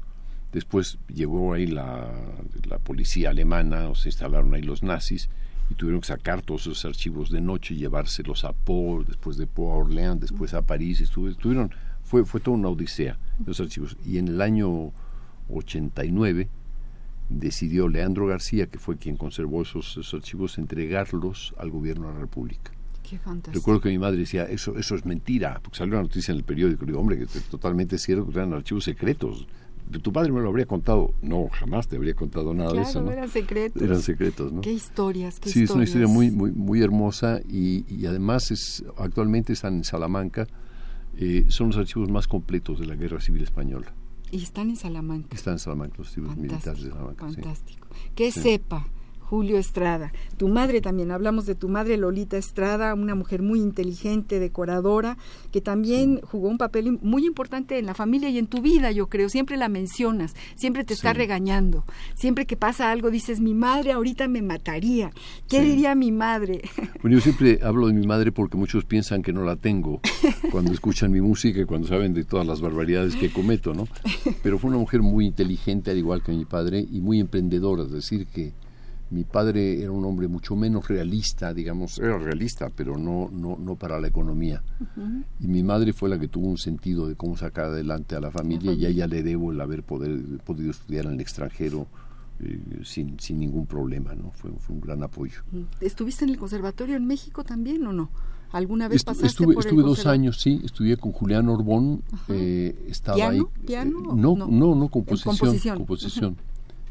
Después 0.54 0.98
llegó 1.14 1.54
ahí 1.54 1.68
la, 1.68 2.10
la 2.68 2.80
policía 2.80 3.32
alemana, 3.32 3.90
o 3.90 3.96
se 3.96 4.10
instalaron 4.10 4.54
ahí 4.54 4.62
los 4.62 4.82
nazis, 4.82 5.30
y 5.70 5.76
tuvieron 5.76 6.02
que 6.02 6.08
sacar 6.08 6.42
todos 6.42 6.62
esos 6.62 6.86
archivos 6.86 7.30
de 7.30 7.42
noche 7.42 7.74
y 7.74 7.78
llevárselos 7.78 8.44
a 8.44 8.54
Pau, 8.54 9.04
después 9.06 9.38
de 9.38 9.48
Pau 9.48 9.72
a 9.72 9.76
Orleans, 9.76 10.22
después 10.22 10.54
a 10.54 10.62
París, 10.62 11.02
estuvieron, 11.02 11.72
fue, 12.04 12.26
fue 12.26 12.40
toda 12.40 12.58
una 12.58 12.70
odisea 12.70 13.18
los 13.46 13.60
archivos. 13.60 13.98
Y 14.06 14.18
en 14.18 14.30
el 14.30 14.42
año 14.42 14.92
89 15.50 16.50
decidió 17.30 17.88
Leandro 17.88 18.28
García, 18.28 18.68
que 18.68 18.80
fue 18.80 18.98
quien 18.98 19.18
conservó 19.18 19.62
esos, 19.62 20.14
archivos, 20.14 20.58
entregarlos 20.58 21.54
al 21.58 21.70
gobierno 21.70 22.08
de 22.08 22.14
la 22.14 22.20
República. 22.20 22.72
Qué 23.04 23.20
Recuerdo 23.54 23.80
que 23.80 23.90
mi 23.90 23.98
madre 23.98 24.18
decía, 24.18 24.44
eso, 24.44 24.78
eso 24.78 24.96
es 24.96 25.06
mentira, 25.06 25.60
porque 25.64 25.78
salió 25.78 25.94
una 25.94 26.04
noticia 26.04 26.34
en 26.34 26.40
el 26.40 26.44
periódico, 26.44 26.84
y 26.84 26.88
digo, 26.88 27.00
hombre, 27.00 27.18
que 27.18 27.24
es 27.24 27.44
totalmente 27.50 27.98
cierto 27.98 28.26
que 28.30 28.38
eran 28.38 28.54
archivos 28.54 28.84
secretos 28.84 29.48
tu 30.02 30.12
padre 30.12 30.32
me 30.32 30.42
lo 30.42 30.50
habría 30.50 30.66
contado. 30.66 31.14
No, 31.22 31.48
jamás 31.52 31.88
te 31.88 31.96
habría 31.96 32.14
contado 32.14 32.54
nada 32.54 32.74
de 32.74 32.82
eso. 32.82 33.02
¿no? 33.02 33.12
eran 33.12 33.30
secretos. 33.30 33.82
Eran 33.82 34.02
secretos, 34.02 34.52
¿no? 34.52 34.62
Qué 34.62 34.72
historias, 34.72 35.40
qué 35.40 35.50
Sí, 35.50 35.64
es 35.64 35.72
una 35.72 35.84
historia 35.84 36.08
muy, 36.08 36.32
muy, 36.32 36.52
muy 36.52 36.82
hermosa 36.82 37.42
y, 37.48 37.86
y 37.94 38.06
además 38.06 38.52
es 38.52 38.84
actualmente 38.98 39.54
están 39.54 39.76
en 39.76 39.84
Salamanca. 39.84 40.48
Eh, 41.18 41.46
son 41.48 41.68
los 41.68 41.78
archivos 41.78 42.10
más 42.10 42.28
completos 42.28 42.80
de 42.80 42.86
la 42.86 42.96
Guerra 42.96 43.20
Civil 43.20 43.44
Española. 43.44 43.94
Y 44.30 44.44
están 44.44 44.70
en 44.70 44.76
Salamanca. 44.76 45.36
Están 45.36 45.54
en 45.54 45.60
Salamanca, 45.60 45.96
los 45.98 46.10
archivos 46.10 46.36
militares 46.36 46.84
de 46.84 46.90
Salamanca. 46.90 47.26
Fantástico. 47.26 47.88
Que 48.14 48.32
sepa 48.32 48.86
Julio 49.30 49.58
Estrada. 49.58 50.14
Tu 50.38 50.48
madre 50.48 50.80
también, 50.80 51.12
hablamos 51.12 51.46
de 51.46 51.54
tu 51.54 51.68
madre 51.68 51.98
Lolita 51.98 52.38
Estrada, 52.38 52.94
una 52.94 53.14
mujer 53.14 53.42
muy 53.42 53.60
inteligente, 53.60 54.40
decoradora, 54.40 55.18
que 55.52 55.60
también 55.60 56.22
jugó 56.24 56.48
un 56.48 56.58
papel 56.58 56.98
muy 57.02 57.26
importante 57.26 57.78
en 57.78 57.86
la 57.86 57.94
familia 57.94 58.30
y 58.30 58.38
en 58.38 58.48
tu 58.48 58.62
vida, 58.62 58.90
yo 58.92 59.08
creo. 59.08 59.28
Siempre 59.28 59.58
la 59.58 59.68
mencionas, 59.68 60.34
siempre 60.56 60.86
te 60.86 60.94
está 60.94 61.12
regañando. 61.12 61.84
Siempre 62.16 62.46
que 62.46 62.56
pasa 62.56 62.90
algo 62.90 63.12
dices, 63.12 63.42
mi 63.42 63.54
madre 63.54 63.92
ahorita 63.92 64.30
me 64.30 64.42
mataría. 64.42 65.12
¿Qué 65.50 65.62
diría 65.62 65.94
mi 65.96 66.12
madre? 66.12 66.62
Bueno, 67.02 67.18
yo 67.18 67.22
siempre 67.22 67.60
hablo 67.62 67.88
de 67.88 67.94
mi 67.94 68.06
madre 68.06 68.32
porque 68.32 68.58
muchos 68.58 68.84
piensan 68.84 69.22
que 69.22 69.32
no 69.32 69.44
la 69.44 69.56
tengo 69.56 70.02
cuando 70.52 70.72
escuchan 70.72 71.12
mi 71.12 71.22
música 71.22 71.62
y 71.62 71.66
cuando 71.66 71.88
saben 71.88 72.14
de 72.14 72.24
todas 72.24 72.46
las 72.48 72.60
barbaridades 72.60 73.16
que 73.16 73.32
cometo, 73.32 73.74
¿no? 73.74 73.88
Pero 74.44 74.58
fue 74.58 74.70
una 74.70 74.80
mujer 74.80 75.02
muy 75.02 75.26
inteligente, 75.26 75.92
al 75.92 75.98
igual 75.98 76.24
que 76.24 76.32
mi 76.32 76.46
padre, 76.46 76.86
y 76.90 77.02
muy 77.02 77.20
emprendedora, 77.20 77.84
es 77.84 77.92
decir, 77.92 78.26
que 78.28 78.54
mi 79.10 79.24
padre 79.24 79.82
era 79.82 79.92
un 79.92 80.04
hombre 80.06 80.28
mucho 80.28 80.56
menos 80.56 80.88
realista, 80.88 81.54
digamos, 81.54 81.98
era 82.00 82.18
realista, 82.18 82.70
pero 82.70 82.98
no, 82.98 83.30
no, 83.32 83.58
no 83.58 83.76
para 83.76 84.00
la 84.00 84.08
economía. 84.08 84.62
Y 85.40 85.48
mi 85.48 85.64
madre 85.64 85.94
fue 85.94 86.10
la 86.10 86.20
que 86.20 86.28
tuvo 86.28 86.48
un 86.48 86.58
sentido 86.58 87.08
de 87.08 87.16
cómo 87.16 87.38
sacar 87.38 87.66
adelante 87.66 88.16
a 88.16 88.20
la 88.20 88.32
familia 88.32 88.74
y 88.74 88.86
a 88.86 88.90
ella 88.90 89.08
le 89.08 89.24
debo 89.24 89.52
el 89.52 89.62
haber 89.62 89.84
poder, 89.84 90.20
podido 90.44 90.72
estudiar 90.72 91.06
en 91.06 91.14
el 91.14 91.22
extranjero 91.22 91.88
eh, 92.40 92.82
sin, 92.84 93.20
sin 93.20 93.40
ningún 93.40 93.66
problema, 93.66 94.14
¿no? 94.14 94.32
Fue, 94.32 94.52
fue, 94.60 94.76
un 94.76 94.82
gran 94.82 95.02
apoyo. 95.04 95.42
¿Estuviste 95.80 96.26
en 96.26 96.32
el 96.32 96.38
conservatorio 96.38 96.96
en 96.96 97.06
México 97.06 97.44
también 97.44 97.86
o 97.88 97.94
no? 97.94 98.10
¿Alguna 98.52 98.88
vez 98.88 99.04
pasaste 99.04 99.28
estuve, 99.28 99.56
por 99.56 99.66
estuve 99.66 99.84
dos 99.84 100.06
años, 100.06 100.40
sí, 100.40 100.62
estudié 100.64 100.98
con 100.98 101.12
Julián 101.12 101.50
Orbón, 101.50 102.04
eh, 102.30 102.86
estaba 102.88 103.16
¿Piano? 103.16 103.50
ahí. 103.56 103.66
¿Piano? 103.66 104.00
Eh, 104.00 104.16
no, 104.16 104.36
no, 104.36 104.76
no, 104.76 104.88
composición. 104.90 105.78
composición 105.78 106.38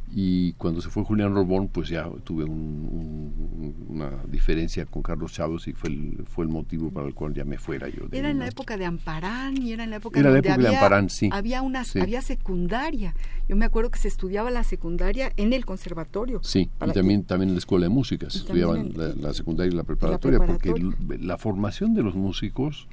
y 0.08 0.52
cuando 0.52 0.80
se 0.80 0.88
fue 0.88 1.04
Julián 1.04 1.34
Robón 1.34 1.68
pues 1.68 1.88
ya 1.88 2.08
tuve 2.22 2.44
una 2.44 4.10
diferencia 4.28 4.86
con 4.86 5.02
Carlos 5.02 5.32
Chávez 5.32 5.66
y 5.66 5.72
fue 5.72 5.90
el, 5.90 6.24
fue 6.26 6.44
el 6.44 6.50
motivo 6.50 6.90
para 6.90 7.08
el 7.08 7.14
cual 7.14 7.34
ya 7.34 7.44
me 7.44 7.58
fuera 7.58 7.88
yo. 7.88 8.04
Era 8.12 8.30
en 8.30 8.38
la 8.38 8.46
época 8.46 8.76
de 8.76 8.84
Amparán 8.84 9.60
y 9.60 9.72
era 9.72 9.84
en 9.84 9.90
la 9.90 9.96
época, 9.96 10.20
era 10.20 10.30
la 10.30 10.38
época 10.38 10.54
había, 10.54 10.70
de 10.70 10.76
Amparán, 10.76 11.10
sí. 11.10 11.28
Había, 11.32 11.62
una, 11.62 11.82
había 12.00 12.22
secundaria. 12.22 13.14
Yo 13.48 13.56
me 13.56 13.64
acuerdo 13.64 13.90
que 13.90 13.98
se 13.98 14.08
estudiaba 14.08 14.50
la 14.50 14.62
secundaria 14.62 15.32
en 15.36 15.52
el 15.52 15.64
conservatorio. 15.64 16.40
Sí, 16.42 16.70
y 16.86 16.92
también, 16.92 17.24
también 17.24 17.48
en 17.50 17.54
la 17.56 17.58
escuela 17.58 17.86
de 17.86 17.90
música 17.90 18.30
se 18.30 18.38
estudiaban 18.38 18.92
la, 18.94 19.34
secundaria 19.34 19.72
y 19.72 19.76
la 19.76 19.84
preparatoria, 19.84 20.38
porque 20.38 20.72
la 21.20 21.36
formación 21.36 21.94
de 21.94 22.02
los 22.02 22.14
músicos 22.14 22.86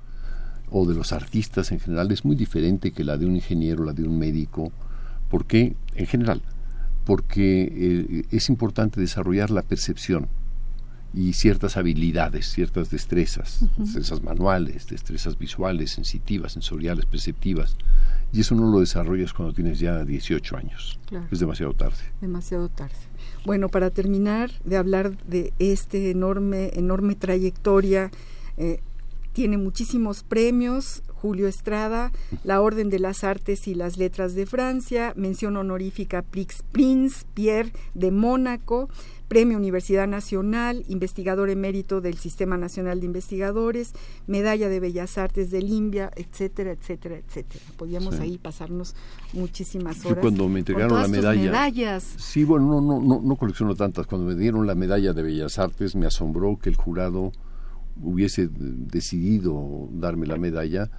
o 0.71 0.87
de 0.87 0.95
los 0.95 1.13
artistas 1.13 1.71
en 1.71 1.79
general 1.79 2.11
es 2.11 2.25
muy 2.25 2.35
diferente 2.35 2.91
que 2.91 3.03
la 3.03 3.17
de 3.17 3.27
un 3.27 3.35
ingeniero, 3.35 3.85
la 3.85 3.93
de 3.93 4.03
un 4.03 4.17
médico, 4.17 4.71
porque 5.29 5.75
en 5.95 6.07
general 6.07 6.41
porque 7.05 7.63
eh, 7.63 8.25
es 8.31 8.49
importante 8.49 8.99
desarrollar 8.99 9.51
la 9.51 9.61
percepción 9.61 10.27
y 11.13 11.33
ciertas 11.33 11.77
habilidades, 11.77 12.47
ciertas 12.51 12.89
destrezas, 12.89 13.65
destrezas 13.77 14.23
manuales, 14.23 14.87
destrezas 14.87 15.37
visuales, 15.37 15.91
sensitivas, 15.91 16.53
sensoriales, 16.53 17.05
perceptivas. 17.05 17.77
Y 18.31 18.41
eso 18.41 18.55
no 18.55 18.71
lo 18.71 18.79
desarrollas 18.79 19.31
cuando 19.31 19.53
tienes 19.53 19.77
ya 19.77 20.03
18 20.03 20.57
años. 20.57 20.99
Es 21.29 21.39
demasiado 21.39 21.73
tarde. 21.73 21.97
Demasiado 22.19 22.67
tarde. 22.67 22.95
Bueno, 23.45 23.69
para 23.69 23.91
terminar 23.91 24.49
de 24.63 24.77
hablar 24.77 25.15
de 25.27 25.53
este 25.59 26.09
enorme, 26.09 26.71
enorme 26.73 27.13
trayectoria, 27.13 28.09
eh, 28.57 28.79
tiene 29.33 29.57
muchísimos 29.57 30.23
premios, 30.23 31.03
Julio 31.07 31.47
Estrada, 31.47 32.11
la 32.43 32.61
Orden 32.61 32.89
de 32.89 32.99
las 32.99 33.23
Artes 33.23 33.67
y 33.67 33.75
las 33.75 33.97
Letras 33.97 34.35
de 34.35 34.45
Francia, 34.45 35.13
mención 35.15 35.57
honorífica 35.57 36.21
Prix 36.21 36.63
Prince 36.71 37.25
Pierre 37.33 37.73
de 37.93 38.11
Mónaco, 38.11 38.89
Premio 39.27 39.57
Universidad 39.57 40.07
Nacional, 40.07 40.83
investigador 40.87 41.49
emérito 41.49 42.01
del 42.01 42.17
Sistema 42.17 42.57
Nacional 42.57 42.99
de 42.99 43.07
Investigadores, 43.07 43.93
Medalla 44.27 44.69
de 44.69 44.79
Bellas 44.79 45.17
Artes 45.17 45.49
de 45.49 45.61
Limbia, 45.61 46.11
etcétera, 46.15 46.71
etcétera, 46.71 47.17
etcétera. 47.17 47.63
Podíamos 47.75 48.19
ahí 48.19 48.37
pasarnos 48.37 48.93
muchísimas 49.33 50.05
horas. 50.05 50.17
Yo 50.17 50.21
cuando 50.21 50.47
me 50.49 50.59
entregaron 50.59 51.01
la 51.01 51.07
medalla. 51.07 51.41
Medallas. 51.41 52.03
Sí, 52.17 52.43
bueno, 52.43 52.67
no, 52.67 52.81
no, 52.81 53.01
no, 53.01 53.21
no 53.23 53.35
colecciono 53.35 53.75
tantas. 53.75 54.05
Cuando 54.05 54.27
me 54.27 54.35
dieron 54.35 54.67
la 54.67 54.75
medalla 54.75 55.13
de 55.13 55.23
Bellas 55.23 55.57
Artes, 55.57 55.95
me 55.95 56.05
asombró 56.05 56.59
que 56.61 56.69
el 56.69 56.75
jurado 56.75 57.31
hubiese 58.01 58.49
decidido 58.51 59.89
darme 59.91 60.27
la 60.27 60.37
medalla 60.37 60.89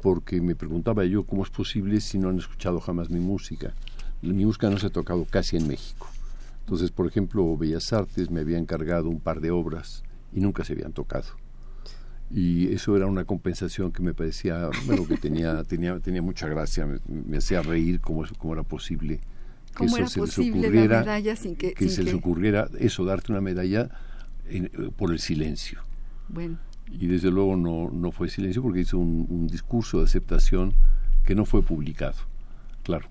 porque 0.00 0.40
me 0.40 0.54
preguntaba 0.54 1.04
yo 1.04 1.24
cómo 1.24 1.42
es 1.42 1.50
posible 1.50 2.00
si 2.00 2.18
no 2.18 2.28
han 2.28 2.38
escuchado 2.38 2.80
jamás 2.80 3.10
mi 3.10 3.20
música. 3.20 3.74
Mi 4.22 4.44
música 4.44 4.70
no 4.70 4.78
se 4.78 4.86
ha 4.86 4.90
tocado 4.90 5.24
casi 5.24 5.56
en 5.56 5.66
México. 5.66 6.08
Entonces, 6.60 6.90
por 6.90 7.06
ejemplo, 7.06 7.56
Bellas 7.56 7.92
Artes 7.92 8.30
me 8.30 8.40
había 8.40 8.58
encargado 8.58 9.08
un 9.08 9.20
par 9.20 9.40
de 9.40 9.50
obras 9.50 10.04
y 10.32 10.40
nunca 10.40 10.64
se 10.64 10.74
habían 10.74 10.92
tocado. 10.92 11.26
Y 12.30 12.72
eso 12.74 12.94
era 12.96 13.06
una 13.06 13.24
compensación 13.24 13.90
que 13.90 14.02
me 14.02 14.12
parecía, 14.12 14.68
bueno, 14.86 15.06
que 15.06 15.16
tenía, 15.16 15.64
tenía, 15.68 15.98
tenía 15.98 16.20
mucha 16.20 16.46
gracia, 16.46 16.86
me, 17.06 17.38
hacía 17.38 17.62
reír 17.62 18.00
cómo, 18.00 18.24
cómo 18.36 18.52
era 18.52 18.62
posible 18.62 19.20
que 19.76 19.84
eso 19.86 20.06
se 20.06 20.20
les 20.20 20.38
ocurriera, 20.38 21.22
que, 21.22 21.88
se 21.88 22.02
les 22.02 22.14
ocurriera 22.14 22.68
eso, 22.78 23.04
darte 23.04 23.32
una 23.32 23.40
medalla 23.40 23.90
por 24.96 25.12
el 25.12 25.20
silencio. 25.20 25.80
Bueno. 26.28 26.58
Y 26.90 27.06
desde 27.06 27.30
luego 27.30 27.56
no, 27.56 27.90
no 27.90 28.12
fue 28.12 28.28
silencio 28.28 28.62
porque 28.62 28.80
hizo 28.80 28.98
un 28.98 29.46
discurso 29.46 29.98
de 29.98 30.04
aceptación 30.04 30.74
que 31.24 31.34
no 31.34 31.44
fue 31.44 31.62
publicado, 31.62 32.16
claro. 32.82 33.08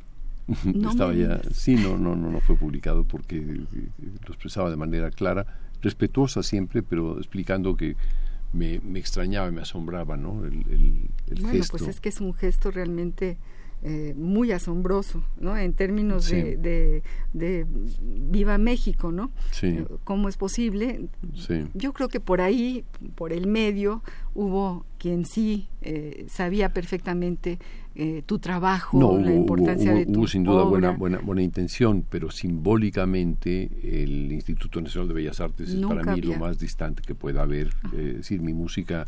estaba 0.89 1.13
ya 1.13 1.41
sí 1.51 1.75
no 1.75 1.97
no 1.97 2.15
no 2.15 2.31
no 2.31 2.39
fue 2.39 2.55
publicado 2.55 3.03
porque 3.03 3.41
lo 3.41 4.27
expresaba 4.27 4.69
de 4.69 4.77
manera 4.77 5.11
clara 5.11 5.45
respetuosa 5.81 6.41
siempre 6.41 6.83
pero 6.83 7.17
explicando 7.17 7.75
que 7.75 7.97
me, 8.53 8.79
me 8.79 8.99
extrañaba 8.99 9.49
y 9.49 9.51
me 9.51 9.61
asombraba 9.61 10.15
no 10.15 10.45
el, 10.45 10.65
el, 11.27 11.41
bueno 11.41 11.63
pues 11.69 11.83
es 11.83 11.99
que 11.99 12.09
es 12.09 12.21
un 12.21 12.33
gesto 12.33 12.71
realmente 12.71 13.37
eh, 13.83 14.15
muy 14.17 14.51
asombroso, 14.51 15.23
¿no? 15.39 15.55
En 15.55 15.71
términos 15.73 16.27
de, 16.29 17.03
de, 17.33 17.65
Viva 18.01 18.57
México, 18.57 19.11
¿no? 19.11 19.29
Sí. 19.51 19.67
Eh, 19.67 19.85
¿Cómo 20.03 20.29
es 20.29 20.35
posible? 20.35 21.07
Sí. 21.35 21.63
Yo 21.75 21.93
creo 21.93 22.09
que 22.09 22.19
por 22.19 22.41
ahí, 22.41 22.83
por 23.13 23.31
el 23.31 23.45
medio, 23.45 24.01
hubo 24.33 24.83
quien 24.97 25.25
sí 25.25 25.67
eh, 25.83 26.25
sabía 26.27 26.73
perfectamente 26.73 27.59
tu 28.27 28.37
trabajo, 28.37 29.19
la 29.19 29.33
importancia 29.33 29.91
de 29.91 30.05
tu 30.05 30.19
hubo 30.19 30.27
sin 30.27 30.43
duda 30.43 30.63
buena, 30.65 30.91
buena, 30.91 31.17
buena 31.17 31.41
intención, 31.41 32.05
pero 32.07 32.29
simbólicamente 32.29 33.71
el 33.81 34.31
Instituto 34.31 34.79
Nacional 34.79 35.07
de 35.07 35.15
Bellas 35.15 35.41
Artes 35.41 35.69
es 35.69 35.83
para 35.83 36.13
mí 36.13 36.21
lo 36.21 36.37
más 36.37 36.59
distante 36.59 37.01
que 37.01 37.15
pueda 37.15 37.41
haber. 37.41 37.71
es 37.93 38.17
decir, 38.17 38.39
mi 38.39 38.53
música 38.53 39.07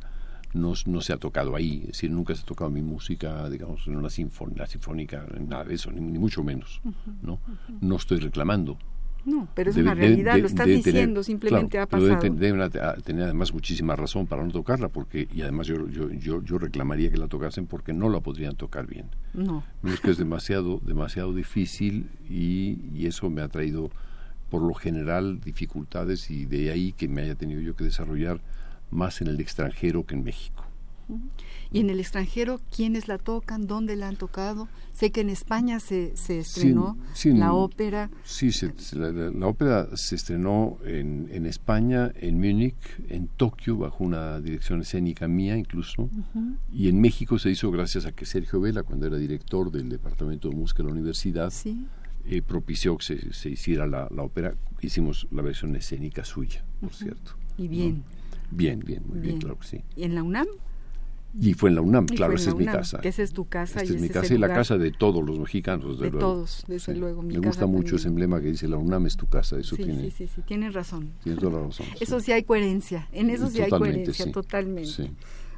no, 0.53 0.74
no, 0.86 1.01
se 1.01 1.13
ha 1.13 1.18
tocado 1.18 1.56
ahí, 1.56 1.79
es 1.82 1.88
decir, 1.88 2.12
nunca 2.12 2.36
se 2.36 2.41
ha 2.41 2.46
tocado 2.46 2.70
mi 2.70 2.82
música, 2.82 3.50
digamos, 3.50 3.88
en 3.88 3.96
una 3.96 4.10
sinfónica, 4.10 4.65
sinfónica 4.65 5.25
nada 5.39 5.65
de 5.65 5.75
eso, 5.75 5.91
ni, 5.91 6.01
mucho 6.18 6.44
menos, 6.44 6.82
¿no? 7.22 7.39
No 7.82 7.96
estoy 7.96 8.20
reclamando. 8.20 8.77
No, 9.25 9.48
pero 9.53 9.70
es 9.70 9.77
una 9.77 9.94
realidad, 9.94 10.38
lo 10.38 10.48
estás 10.48 10.65
diciendo, 10.65 11.24
simplemente 11.24 11.77
ha 11.77 11.86
pasado. 11.86 12.18
Pero 12.20 12.34
deben 12.34 12.72
tener 13.03 13.25
además 13.25 13.53
muchísima 13.53 13.96
razón 13.96 14.27
para 14.27 14.44
no 14.44 14.51
tocarla, 14.51 14.88
porque 14.88 15.27
y 15.34 15.41
además 15.41 15.68
yo, 15.68 15.88
yo, 15.89 16.10
yo, 16.12 16.41
yo, 16.41 16.58
reclamaría 16.58 17.12
que 17.12 17.18
la 17.18 17.27
tocasen 17.27 17.68
porque 17.68 17.94
no 17.94 18.10
la 18.10 18.22
podrían 18.22 18.56
tocar 18.56 18.88
bien. 18.88 19.08
No. 19.34 19.63
Es 19.84 20.00
que 20.00 20.12
es 20.12 20.18
demasiado, 20.18 20.79
demasiado 20.84 21.34
difícil 21.34 22.10
y, 22.29 22.79
y 22.94 23.08
eso 23.08 23.29
me 23.29 23.41
ha 23.41 23.50
traído, 23.50 23.91
por 24.50 24.62
lo 24.62 24.74
general, 24.74 25.42
dificultades 25.42 26.31
y 26.31 26.46
de 26.46 26.72
ahí 26.72 26.94
que 26.94 27.07
me 27.07 27.22
haya 27.22 27.35
tenido 27.35 27.62
yo 27.62 27.75
que 27.75 27.83
desarrollar 27.83 28.40
más 28.91 29.21
en 29.21 29.27
el 29.27 29.39
extranjero 29.39 30.05
que 30.05 30.15
en 30.15 30.23
México. 30.23 30.65
Y 31.71 31.79
en 31.79 31.89
el 31.89 31.99
extranjero, 31.99 32.59
¿quiénes 32.75 33.07
la 33.07 33.17
tocan? 33.17 33.67
¿Dónde 33.67 33.95
la 33.95 34.07
han 34.07 34.15
tocado? 34.15 34.67
Sé 34.91 35.11
que 35.11 35.21
en 35.21 35.29
España 35.29 35.79
se, 35.79 36.15
se 36.17 36.39
estrenó 36.39 36.97
la 37.25 37.53
ópera. 37.53 38.09
Sí, 38.23 38.49
la, 38.93 39.47
ópera 39.47 39.87
se 39.95 40.15
estrenó 40.15 40.77
en, 40.83 41.29
en, 41.31 41.45
España, 41.45 42.11
en 42.15 42.39
Múnich, 42.39 42.75
en 43.07 43.27
Tokio, 43.27 43.77
bajo 43.77 44.03
una 44.03 44.39
dirección 44.39 44.81
escénica 44.81 45.27
mía 45.27 45.57
incluso, 45.57 46.09
y 46.71 46.89
en 46.89 46.99
México 47.01 47.37
se 47.37 47.51
hizo 47.51 47.69
gracias 47.71 48.05
a 48.05 48.11
que 48.11 48.25
Sergio 48.25 48.59
Vela, 48.59 48.83
cuando 48.83 49.05
era 49.05 49.17
director 49.17 49.71
del 49.71 49.89
Departamento 49.89 50.49
de 50.49 50.55
Música 50.55 50.83
de 50.83 50.89
la 50.89 50.93
Universidad, 50.93 51.53
eh, 52.25 52.41
propició 52.41 52.97
que 52.97 53.31
se, 53.31 53.49
hiciera 53.49 53.87
la, 53.87 54.07
ópera. 54.17 54.55
Hicimos 54.81 55.27
la 55.31 55.41
versión 55.41 55.75
escénica 55.75 56.25
suya, 56.25 56.63
por 56.81 56.93
cierto. 56.93 57.33
Y 57.57 57.67
bien. 57.67 58.03
Bien, 58.51 58.79
bien, 58.79 59.03
muy 59.07 59.20
bien, 59.20 59.38
claro 59.40 59.57
que 59.59 59.68
sí. 59.68 59.83
¿Y 59.96 60.03
en 60.03 60.16
la 60.16 60.24
UNAM? 60.24 60.48
Y 61.40 61.53
fue 61.53 61.70
en 61.70 61.75
la 61.75 61.81
UNAM, 61.81 62.07
claro, 62.07 62.33
esa 62.33 62.50
es 62.50 62.55
mi 62.55 62.66
casa. 62.66 63.00
esa 63.03 63.22
es 63.22 63.33
tu 63.33 63.48
casa. 63.48 63.81
Esta 63.81 63.94
es 63.94 64.01
mi 64.01 64.09
casa 64.09 64.33
y 64.33 64.38
la 64.38 64.48
casa 64.48 64.77
de 64.77 64.92
todos 64.92 65.24
los 65.24 65.38
mexicanos, 65.38 66.00
de 66.00 66.09
todos, 66.09 66.64
desde 66.68 66.96
luego. 66.96 67.22
Me 67.22 67.38
gusta 67.38 67.68
mucho 67.68 67.98
ese 67.98 68.07
emblema 68.07 68.42
que 68.42 68.48
dice 68.48 68.68
la 68.68 68.77
UNAM 68.77 69.05
es 69.05 69.16
tu 69.16 69.27
casa. 69.27 69.59
Eso 69.59 69.75
sí, 69.75 69.83
tiene, 69.83 70.03
sí, 70.03 70.12
sí, 70.12 70.27
sí, 70.27 70.42
tienes 70.42 70.74
razón. 70.74 71.12
Tienes 71.24 71.40
toda 71.40 71.59
la 71.59 71.68
razón. 71.68 71.85
Eso 72.00 72.20
sí 72.20 72.31
hay 72.31 72.44
coherencia, 72.44 73.07
en 73.12 73.29
eso 73.29 73.48
sí 73.50 73.62
hay 73.62 73.70
coherencia, 73.70 74.31
totalmente. 74.31 75.12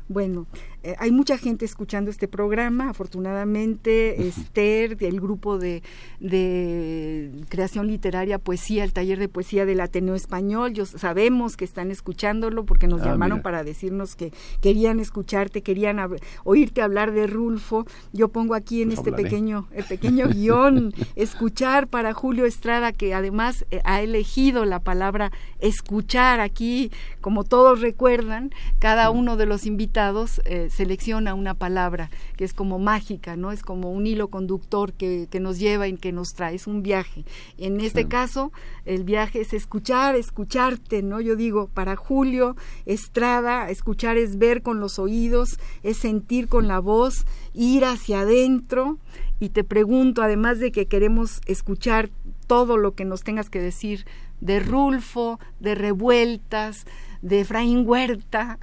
Bueno, 0.09 0.45
eh, 0.83 0.95
hay 0.97 1.11
mucha 1.11 1.37
gente 1.37 1.63
escuchando 1.63 2.09
este 2.09 2.27
programa, 2.27 2.89
afortunadamente, 2.89 4.27
Esther, 4.27 4.97
del 4.97 5.21
grupo 5.21 5.59
de, 5.59 5.83
de, 6.19 7.29
creación 7.49 7.85
literaria, 7.85 8.39
poesía, 8.39 8.83
el 8.83 8.91
taller 8.91 9.19
de 9.19 9.29
poesía 9.29 9.67
del 9.67 9.79
Ateneo 9.79 10.15
Español, 10.15 10.73
yo, 10.73 10.87
sabemos 10.87 11.55
que 11.55 11.65
están 11.65 11.91
escuchándolo 11.91 12.65
porque 12.65 12.87
nos 12.87 13.01
ah, 13.01 13.05
llamaron 13.05 13.43
para 13.43 13.63
decirnos 13.63 14.15
que 14.15 14.33
querían 14.59 14.99
escucharte, 14.99 15.61
querían 15.61 15.99
oírte 16.43 16.81
hablar 16.81 17.11
de 17.11 17.27
Rulfo. 17.27 17.85
Yo 18.11 18.29
pongo 18.29 18.55
aquí 18.55 18.81
en 18.81 18.89
pues 18.89 18.99
este 18.99 19.11
pequeño, 19.11 19.67
el 19.71 19.83
pequeño 19.83 20.29
guion, 20.29 20.93
escuchar 21.15 21.89
para 21.89 22.13
Julio 22.13 22.45
Estrada, 22.45 22.91
que 22.91 23.13
además 23.13 23.65
eh, 23.69 23.81
ha 23.83 24.01
elegido 24.01 24.65
la 24.65 24.79
palabra 24.79 25.31
escuchar 25.59 26.39
aquí, 26.39 26.91
como 27.21 27.43
todos 27.43 27.81
recuerdan, 27.81 28.49
cada 28.79 29.11
uno 29.11 29.37
de 29.37 29.45
los 29.45 29.67
invitados 29.67 30.41
eh, 30.45 30.69
selecciona 30.71 31.33
una 31.33 31.53
palabra 31.53 32.09
que 32.37 32.45
es 32.45 32.53
como 32.53 32.79
mágica, 32.79 33.35
¿no? 33.35 33.51
Es 33.51 33.61
como 33.61 33.91
un 33.91 34.07
hilo 34.07 34.29
conductor 34.29 34.93
que, 34.93 35.27
que 35.29 35.39
nos 35.39 35.59
lleva 35.59 35.87
y 35.87 35.97
que 35.97 36.11
nos 36.11 36.29
trae, 36.33 36.55
es 36.55 36.67
un 36.67 36.81
viaje. 36.81 37.25
En 37.57 37.79
este 37.81 38.07
caso, 38.07 38.51
el 38.85 39.03
viaje 39.03 39.41
es 39.41 39.53
escuchar, 39.53 40.15
escucharte, 40.15 41.03
¿no? 41.03 41.21
Yo 41.21 41.35
digo, 41.35 41.67
para 41.67 41.95
Julio 41.95 42.55
Estrada, 42.85 43.69
escuchar 43.69 44.17
es 44.17 44.37
ver 44.37 44.61
con 44.61 44.79
los 44.79 44.97
oídos, 44.97 45.59
es 45.83 45.97
sentir 45.97 46.47
con 46.47 46.67
la 46.67 46.79
voz, 46.79 47.25
ir 47.53 47.85
hacia 47.85 48.21
adentro. 48.21 48.97
Y 49.39 49.49
te 49.49 49.63
pregunto, 49.63 50.21
además 50.21 50.59
de 50.59 50.71
que 50.71 50.85
queremos 50.85 51.41
escuchar 51.45 52.09
todo 52.47 52.77
lo 52.77 52.93
que 52.93 53.05
nos 53.05 53.23
tengas 53.23 53.49
que 53.49 53.59
decir 53.59 54.05
de 54.39 54.59
Rulfo, 54.59 55.39
de 55.59 55.75
revueltas, 55.75 56.85
de 57.21 57.41
Efraín 57.41 57.87
Huerta, 57.87 58.57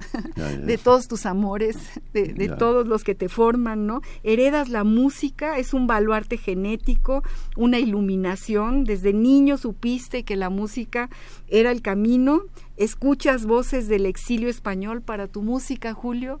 de 0.65 0.77
todos 0.77 1.07
tus 1.07 1.25
amores, 1.25 1.77
de, 2.13 2.49
todos 2.57 2.87
los 2.87 3.03
que 3.03 3.15
te 3.15 3.29
forman, 3.29 3.87
¿no? 3.87 4.01
Heredas 4.23 4.69
la 4.69 4.83
música, 4.83 5.57
es 5.57 5.73
un 5.73 5.87
baluarte 5.87 6.37
genético, 6.37 7.23
una 7.55 7.79
iluminación, 7.79 8.83
desde 8.83 9.13
niño 9.13 9.57
supiste 9.57 10.23
que 10.23 10.35
la 10.35 10.49
música 10.49 11.09
era 11.47 11.71
el 11.71 11.81
camino, 11.81 12.41
escuchas 12.75 13.45
voces 13.45 13.87
del 13.87 14.05
exilio 14.05 14.49
español 14.49 15.01
para 15.01 15.27
tu 15.27 15.41
música, 15.41 15.93
Julio. 15.93 16.39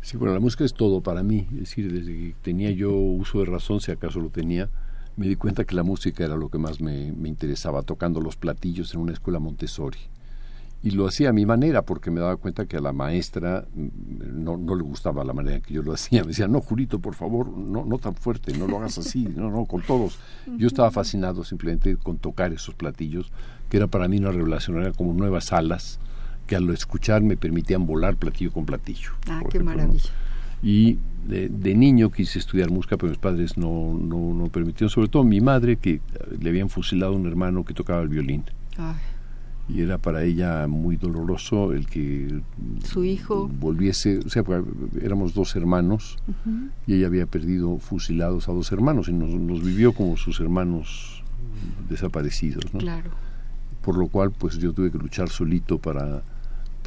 Sí, 0.00 0.16
bueno, 0.16 0.34
la 0.34 0.40
música 0.40 0.64
es 0.64 0.74
todo 0.74 1.00
para 1.00 1.22
mí, 1.22 1.46
es 1.52 1.60
decir, 1.60 1.92
desde 1.92 2.12
que 2.12 2.34
tenía 2.42 2.70
yo 2.70 2.92
uso 2.92 3.40
de 3.40 3.46
razón, 3.46 3.80
si 3.80 3.90
acaso 3.90 4.20
lo 4.20 4.30
tenía, 4.30 4.70
me 5.16 5.26
di 5.26 5.36
cuenta 5.36 5.64
que 5.64 5.74
la 5.74 5.82
música 5.82 6.24
era 6.24 6.36
lo 6.36 6.48
que 6.48 6.58
más 6.58 6.80
me, 6.80 7.12
me 7.12 7.28
interesaba, 7.28 7.82
tocando 7.82 8.20
los 8.20 8.36
platillos 8.36 8.94
en 8.94 9.00
una 9.00 9.12
escuela 9.12 9.40
Montessori 9.40 9.98
y 10.82 10.92
lo 10.92 11.08
hacía 11.08 11.30
a 11.30 11.32
mi 11.32 11.44
manera 11.44 11.82
porque 11.82 12.10
me 12.10 12.20
daba 12.20 12.36
cuenta 12.36 12.66
que 12.66 12.76
a 12.76 12.80
la 12.80 12.92
maestra 12.92 13.66
mm, 13.74 14.44
no, 14.44 14.56
no 14.56 14.74
le 14.76 14.82
gustaba 14.82 15.24
la 15.24 15.32
manera 15.32 15.60
que 15.60 15.74
yo 15.74 15.82
lo 15.82 15.92
hacía. 15.92 16.22
Me 16.22 16.28
decía, 16.28 16.46
no, 16.46 16.60
Jurito, 16.60 17.00
por 17.00 17.14
favor, 17.14 17.48
no, 17.48 17.84
no 17.84 17.98
tan 17.98 18.14
fuerte, 18.14 18.56
no 18.56 18.66
lo 18.66 18.78
hagas 18.78 18.98
así, 18.98 19.24
no, 19.24 19.50
no, 19.50 19.64
con 19.64 19.82
todos. 19.82 20.18
Yo 20.56 20.66
estaba 20.66 20.90
fascinado 20.90 21.44
simplemente 21.44 21.96
con 21.96 22.18
tocar 22.18 22.52
esos 22.52 22.74
platillos, 22.74 23.30
que 23.68 23.76
era 23.76 23.86
para 23.86 24.08
mí 24.08 24.18
una 24.18 24.30
revelación, 24.30 24.80
era 24.80 24.92
como 24.92 25.12
nuevas 25.12 25.52
alas 25.52 25.98
que 26.46 26.56
al 26.56 26.68
escuchar 26.70 27.22
me 27.22 27.36
permitían 27.36 27.84
volar 27.84 28.16
platillo 28.16 28.52
con 28.52 28.64
platillo. 28.64 29.10
Ah, 29.28 29.42
qué 29.50 29.58
maravilla. 29.60 30.10
Y 30.62 30.98
de, 31.26 31.48
de, 31.48 31.74
niño 31.74 32.10
quise 32.10 32.38
estudiar 32.38 32.70
música, 32.70 32.96
pero 32.96 33.10
mis 33.10 33.18
padres 33.18 33.58
no, 33.58 33.94
no, 34.00 34.32
no 34.32 34.48
permitieron, 34.48 34.88
sobre 34.88 35.08
todo 35.08 35.24
mi 35.24 35.40
madre, 35.40 35.76
que 35.76 36.00
le 36.40 36.48
habían 36.48 36.70
fusilado 36.70 37.12
a 37.12 37.16
un 37.16 37.26
hermano 37.26 37.64
que 37.64 37.74
tocaba 37.74 38.00
el 38.00 38.08
violín. 38.08 38.44
Ay 38.78 38.94
y 39.68 39.82
era 39.82 39.98
para 39.98 40.24
ella 40.24 40.66
muy 40.66 40.96
doloroso 40.96 41.72
el 41.72 41.86
que 41.86 42.40
su 42.84 43.04
hijo 43.04 43.48
volviese, 43.48 44.18
o 44.18 44.28
sea, 44.28 44.42
éramos 45.02 45.34
dos 45.34 45.54
hermanos 45.56 46.16
y 46.86 46.94
ella 46.94 47.06
había 47.06 47.26
perdido 47.26 47.78
fusilados 47.78 48.48
a 48.48 48.52
dos 48.52 48.72
hermanos 48.72 49.08
y 49.08 49.12
nos, 49.12 49.30
nos 49.30 49.62
vivió 49.62 49.92
como 49.92 50.16
sus 50.16 50.40
hermanos 50.40 51.22
desaparecidos, 51.88 52.72
¿no? 52.72 52.80
Claro. 52.80 53.10
Por 53.82 53.96
lo 53.96 54.08
cual, 54.08 54.32
pues 54.32 54.58
yo 54.58 54.72
tuve 54.72 54.90
que 54.90 54.98
luchar 54.98 55.28
solito 55.28 55.78
para 55.78 56.22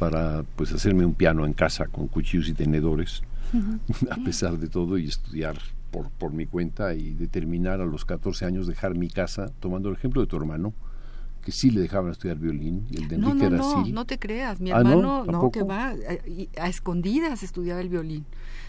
para 0.02 0.42
pues 0.56 0.72
hacerme 0.72 1.04
un 1.06 1.14
piano 1.14 1.46
en 1.46 1.52
casa 1.52 1.86
con 1.86 2.08
cuchillos 2.08 2.48
y 2.48 2.54
tenedores, 2.54 3.22
a 4.10 4.16
pesar 4.16 4.58
de 4.58 4.66
todo, 4.66 4.98
y 4.98 5.06
estudiar 5.06 5.56
por, 5.92 6.10
por 6.10 6.32
mi 6.32 6.46
cuenta 6.46 6.94
y 6.94 7.12
determinar 7.12 7.80
a 7.80 7.86
los 7.86 8.04
14 8.04 8.44
años 8.46 8.66
dejar 8.66 8.96
mi 8.96 9.08
casa, 9.08 9.52
tomando 9.60 9.90
el 9.90 9.94
ejemplo 9.94 10.20
de 10.20 10.26
tu 10.26 10.36
hermano, 10.36 10.74
que 11.44 11.52
sí 11.52 11.70
le 11.70 11.80
dejaban 11.80 12.10
estudiar 12.12 12.38
violín 12.38 12.86
y 12.90 12.96
el 12.98 13.08
de 13.08 13.16
Enrique 13.16 13.34
no, 13.34 13.46
era 13.46 13.56
no, 13.56 13.80
así. 13.82 13.92
No, 13.92 14.04
te 14.04 14.18
creas, 14.18 14.60
mi 14.60 14.70
Ah, 14.70 14.78
hermano 14.78 15.24
¿no? 15.24 15.24
no, 15.24 15.50
que 15.50 15.62
va 15.62 15.88
a, 15.88 15.94
a 16.62 16.68
escondidas 16.68 17.42
estudiaba 17.42 17.80
el 17.80 17.88
violín. 17.88 18.24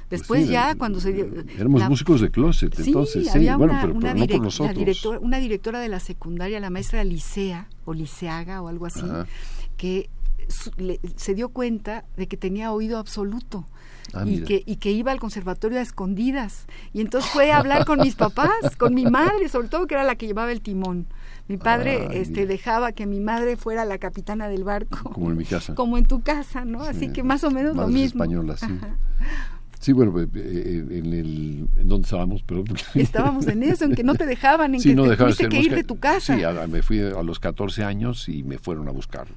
Pues 0.10 0.22
Después 0.22 0.46
sí, 0.48 0.52
ya 0.52 0.72
eh, 0.72 0.76
cuando 0.76 1.00
se 1.00 1.14
dio 1.14 1.28
Éramos 1.58 1.82
la- 1.82 1.90
músicos 1.90 2.20
de 2.22 2.30
closet, 2.32 2.76
Sí, 2.76 2.84
entonces, 2.88 3.24
sí, 3.24 3.30
había 3.38 3.58
bueno, 3.58 3.74
una, 3.74 3.82
pero, 3.82 3.94
una 3.96 4.14
pero 4.16 4.38
no 4.38 4.44
nosotros. 4.44 5.06
una 5.22 5.38
directora 5.38 5.80
de 5.80 5.90
la 5.90 6.00
secundaria, 6.00 6.60
la 6.60 6.70
maestra 6.70 7.04
Licea 7.04 7.68
o 7.86 7.94
Liceaga 7.94 8.62
o 8.62 8.68
algo 8.68 8.86
así, 8.88 9.02
Ajá. 9.02 9.26
que 9.78 10.10
su- 10.50 10.72
le- 10.78 11.00
se 11.16 11.34
dio 11.36 11.50
cuenta 11.50 12.06
de 12.18 12.28
que 12.28 12.38
tenía 12.38 12.72
oído 12.72 12.98
absoluto. 12.98 13.66
Ah, 14.16 14.26
y 14.28 14.42
que, 14.44 14.62
y 14.66 14.76
que 14.76 14.92
iba 14.92 15.12
al 15.12 15.20
conservatorio 15.20 15.80
a 15.80 15.82
escondidas. 15.82 16.66
Y 16.94 17.02
entonces 17.02 17.32
fue 17.32 17.52
a 17.52 17.58
hablar 17.58 17.84
con 17.86 18.00
mis 18.00 18.14
papás, 18.16 18.76
con 18.78 18.94
mi 18.94 19.06
madre, 19.06 19.50
sobre 19.50 19.70
todo 19.70 19.88
que 19.88 19.96
era 19.96 20.04
la 20.04 20.16
que 20.16 20.28
llevaba 20.28 20.52
el 20.52 20.62
timón. 20.62 21.08
Mi 21.54 21.58
padre 21.58 22.08
Ay, 22.10 22.18
este, 22.18 22.48
dejaba 22.48 22.94
que 22.94 23.06
mi 23.06 23.20
madre 23.20 23.58
fuera 23.58 23.86
la 23.86 24.00
capitana 24.00 24.48
del 24.48 24.64
barco. 24.64 25.12
Como 25.12 25.30
en 25.30 25.38
mi 25.38 25.46
casa. 25.46 25.76
Como 25.76 26.00
en 26.00 26.06
tu 26.06 26.22
casa, 26.24 26.66
¿no? 26.66 26.82
Así 26.82 27.02
Sí, 27.02 27.10
que 27.10 27.22
más 27.22 27.44
o 27.44 27.52
menos 27.52 27.76
lo 27.76 27.88
mismo. 27.88 28.24
españolas, 28.24 28.60
sí. 28.62 28.66
Ajá. 28.76 28.96
Sí, 29.80 29.92
bueno, 29.92 30.12
pues, 30.14 30.28
eh, 30.34 30.84
en 30.90 31.14
el... 31.14 31.68
¿En 31.78 31.88
dónde 31.88 32.06
estábamos? 32.06 32.42
Perdón. 32.42 32.66
Estábamos 32.96 33.46
en 33.48 33.62
eso, 33.62 33.86
en 33.86 33.94
que 33.94 34.04
no 34.04 34.16
te 34.16 34.26
dejaban, 34.26 34.74
en 34.74 34.82
Sí, 34.82 34.90
que 34.90 34.96
no 34.96 35.04
te 35.08 35.16
tuviste 35.16 35.48
que 35.50 35.60
ir 35.60 35.76
de 35.76 35.84
tu 35.84 36.00
casa. 36.00 36.36
Sí, 36.36 36.44
a- 36.44 36.66
me 36.68 36.82
fui 36.82 37.02
a 37.02 37.22
los 37.22 37.38
14 37.40 37.84
años 37.84 38.28
y 38.30 38.42
me 38.44 38.58
fueron 38.58 38.88
a 38.88 38.92
buscar. 38.92 39.28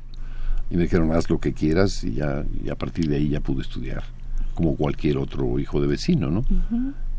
Y 0.71 0.77
me 0.77 0.85
dijeron, 0.85 1.13
haz 1.13 1.29
lo 1.29 1.39
que 1.39 1.53
quieras 1.53 2.03
y, 2.03 2.15
ya, 2.15 2.45
y 2.65 2.71
a 2.71 2.77
partir 2.77 3.09
de 3.11 3.17
ahí 3.17 3.29
ya 3.29 3.41
pude 3.41 3.61
estudiar, 3.61 4.05
como 4.55 4.75
cualquier 4.77 5.19
otro 5.19 5.59
hijo 5.59 5.81
de 5.83 5.87
vecino, 5.89 6.31
¿no? 6.31 6.45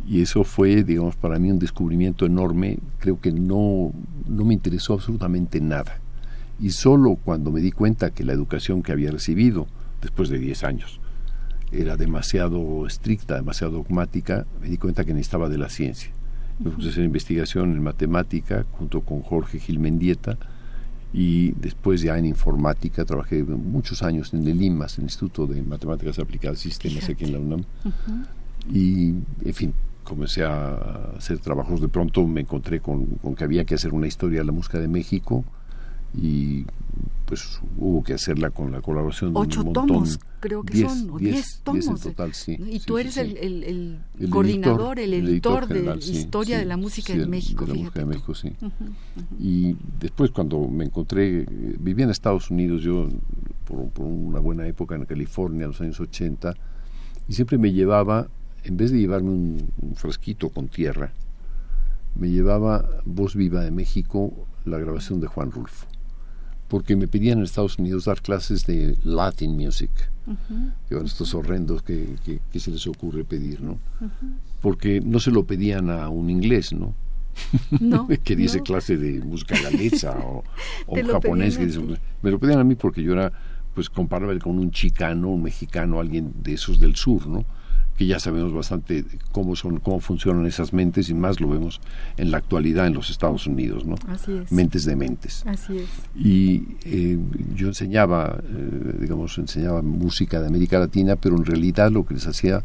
Y 0.07 0.21
eso 0.21 0.43
fue, 0.45 0.83
digamos, 0.83 1.15
para 1.17 1.37
mí 1.37 1.51
un 1.51 1.59
descubrimiento 1.59 2.25
enorme. 2.25 2.79
Creo 2.99 3.19
que 3.19 3.31
no, 3.31 3.91
no 4.25 4.45
me 4.45 4.53
interesó 4.53 4.93
absolutamente 4.93 5.59
nada. 5.59 5.99
Y 6.59 6.71
solo 6.71 7.17
cuando 7.23 7.51
me 7.51 7.59
di 7.59 7.71
cuenta 7.71 8.11
que 8.11 8.23
la 8.23 8.33
educación 8.33 8.81
que 8.81 8.93
había 8.93 9.11
recibido, 9.11 9.67
después 10.01 10.29
de 10.29 10.39
10 10.39 10.63
años, 10.63 10.99
era 11.71 11.97
demasiado 11.97 12.87
estricta, 12.87 13.35
demasiado 13.35 13.73
dogmática, 13.73 14.45
me 14.61 14.69
di 14.69 14.77
cuenta 14.77 15.03
que 15.03 15.13
necesitaba 15.13 15.49
de 15.49 15.57
la 15.57 15.69
ciencia. 15.69 16.11
Me 16.59 16.71
puse 16.71 16.87
a 16.87 16.91
hacer 16.91 17.03
investigación 17.03 17.71
en 17.71 17.83
matemática 17.83 18.65
junto 18.71 19.01
con 19.01 19.21
Jorge 19.21 19.59
Gil 19.59 19.79
Mendieta 19.79 20.37
y 21.13 21.51
después 21.51 22.01
ya 22.01 22.17
en 22.17 22.25
informática 22.25 23.05
trabajé 23.05 23.43
muchos 23.43 24.01
años 24.01 24.33
en 24.33 24.47
el 24.47 24.61
IMAS, 24.61 24.97
el 24.97 25.03
Instituto 25.03 25.45
de 25.45 25.61
Matemáticas 25.61 26.17
Aplicadas 26.17 26.65
y 26.65 26.69
Sistemas 26.69 27.09
aquí 27.09 27.25
en 27.25 27.33
la 27.33 27.39
UNAM. 27.39 27.63
Y, 28.73 29.09
en 29.45 29.53
fin, 29.53 29.73
comencé 30.07 30.43
a 30.43 31.11
hacer 31.17 31.39
trabajos. 31.39 31.81
De 31.81 31.87
pronto 31.89 32.25
me 32.25 32.41
encontré 32.41 32.79
con, 32.79 33.05
con 33.21 33.35
que 33.35 33.43
había 33.43 33.65
que 33.65 33.75
hacer 33.75 33.93
una 33.93 34.07
historia 34.07 34.39
de 34.39 34.45
la 34.45 34.51
música 34.51 34.79
de 34.79 34.87
México 34.87 35.43
y 36.15 36.65
pues 37.25 37.59
hubo 37.77 38.01
que 38.03 38.13
hacerla 38.13 38.49
con 38.51 38.71
la 38.71 38.81
colaboración 38.81 39.33
de 39.33 39.39
Ocho 39.41 39.59
un 39.59 39.65
montón. 39.65 39.87
tomos, 39.87 40.19
creo 40.39 40.63
que 40.63 40.73
Diez, 40.75 40.89
son, 40.89 41.09
o 41.09 41.17
diez, 41.19 41.33
diez 41.33 41.61
tomos. 41.61 41.85
diez 41.85 42.05
en 42.05 42.11
total, 42.13 42.33
sí. 42.33 42.53
Y 42.53 42.79
Sí, 42.79 42.85
tú 42.85 42.97
eres 42.97 43.15
sí. 43.15 43.19
el, 43.19 43.37
el- 43.37 43.63
el 43.63 43.99
El 44.17 44.29
coordinador, 44.29 44.97
editor, 44.97 44.99
el 45.19 45.27
editor, 45.27 45.67
general, 45.67 45.99
de 45.99 46.05
Historia 46.05 46.57
de 46.59 46.65
la 46.65 46.77
Música 46.77 47.13
de- 47.13 47.27
México. 47.27 47.65
de 47.65 47.73
la 47.73 47.79
música 47.79 47.99
de. 47.99 48.05
México, 48.05 48.33
sí. 48.33 48.53
Ujú, 48.61 48.67
ujú. 48.67 49.25
Y 49.41 49.75
después 49.99 50.31
cuando 50.31 50.65
me 50.69 50.85
encontré, 50.85 51.45
vivía 51.79 52.05
en 52.05 52.11
Estados 52.11 52.49
Unidos, 52.49 52.81
yo 52.81 53.09
por, 53.65 53.89
por 53.89 54.05
una 54.05 54.39
buena 54.39 54.65
época 54.65 54.95
en 54.95 55.03
California, 55.03 55.63
en 55.65 55.71
los 55.71 55.81
años 55.81 55.99
80, 55.99 56.53
y 57.27 57.33
siempre 57.33 57.57
me 57.57 57.73
llevaba, 57.73 58.29
en 58.67 58.77
vez 58.77 58.91
de 58.91 58.99
llevarme 58.99 59.29
un, 59.31 59.69
un 59.81 59.95
frasquito 59.95 60.49
con 60.49 60.67
tierra, 60.67 61.11
me 62.15 62.29
llevaba 62.29 62.85
Voz 63.05 63.35
Viva 63.35 63.61
de 63.61 63.71
México, 63.71 64.33
la 64.65 64.77
grabación 64.77 65.19
de 65.21 65.27
Juan 65.27 65.51
Rulfo, 65.51 65.85
porque 66.67 66.95
me 66.95 67.07
pedían 67.07 67.37
en 67.39 67.43
Estados 67.45 67.77
Unidos 67.79 68.05
dar 68.05 68.21
clases 68.21 68.65
de 68.65 68.97
Latin 69.03 69.55
music, 69.55 69.91
que 70.89 70.97
estos 70.97 71.33
horrendos 71.33 71.81
que, 71.83 72.15
que, 72.25 72.39
que 72.51 72.59
se 72.59 72.71
les 72.71 72.85
ocurre 72.87 73.23
pedir, 73.23 73.61
¿no? 73.61 73.79
Porque 74.61 74.99
no 74.99 75.19
se 75.19 75.31
lo 75.31 75.45
pedían 75.45 75.89
a 75.89 76.09
un 76.09 76.29
inglés, 76.29 76.73
¿no? 76.73 76.93
No, 77.79 78.07
que 78.23 78.35
no. 78.35 78.63
clase 78.63 78.97
de 78.97 79.21
música 79.23 79.55
galesa 79.61 80.17
o, 80.19 80.43
un 80.87 81.03
japonés 81.07 81.57
que 81.57 81.67
dice- 81.67 81.99
me 82.21 82.31
lo 82.31 82.39
pedían 82.39 82.59
a 82.59 82.63
mí 82.63 82.75
porque 82.75 83.03
yo 83.03 83.13
era 83.13 83.31
pues 83.75 83.89
comparable 83.89 84.39
con 84.39 84.57
un 84.57 84.71
chicano, 84.71 85.29
un 85.29 85.43
mexicano, 85.43 85.99
alguien 85.99 86.33
de 86.41 86.53
esos 86.53 86.79
del 86.79 86.95
sur, 86.95 87.27
¿no? 87.27 87.45
Que 87.97 88.05
ya 88.05 88.19
sabemos 88.19 88.53
bastante 88.53 89.03
cómo 89.31 89.55
son, 89.55 89.79
cómo 89.79 89.99
funcionan 89.99 90.45
esas 90.45 90.71
mentes 90.71 91.09
y 91.09 91.15
más 91.15 91.41
lo 91.41 91.49
vemos 91.49 91.81
en 92.17 92.29
la 92.29 92.37
actualidad 92.37 92.85
en 92.85 92.93
los 92.93 93.09
Estados 93.09 93.47
Unidos, 93.47 93.85
¿no? 93.85 93.95
Así 94.07 94.33
es. 94.33 94.51
Mentes 94.51 94.85
de 94.85 94.95
mentes. 94.95 95.43
Así 95.47 95.79
es. 95.79 95.89
Y 96.15 96.75
eh, 96.85 97.17
yo 97.55 97.67
enseñaba, 97.67 98.37
eh, 98.43 98.97
digamos, 99.01 99.37
enseñaba 99.39 99.81
música 99.81 100.39
de 100.39 100.47
América 100.47 100.77
Latina, 100.77 101.15
pero 101.15 101.35
en 101.35 101.45
realidad 101.45 101.91
lo 101.91 102.05
que 102.05 102.13
les 102.13 102.27
hacía 102.27 102.63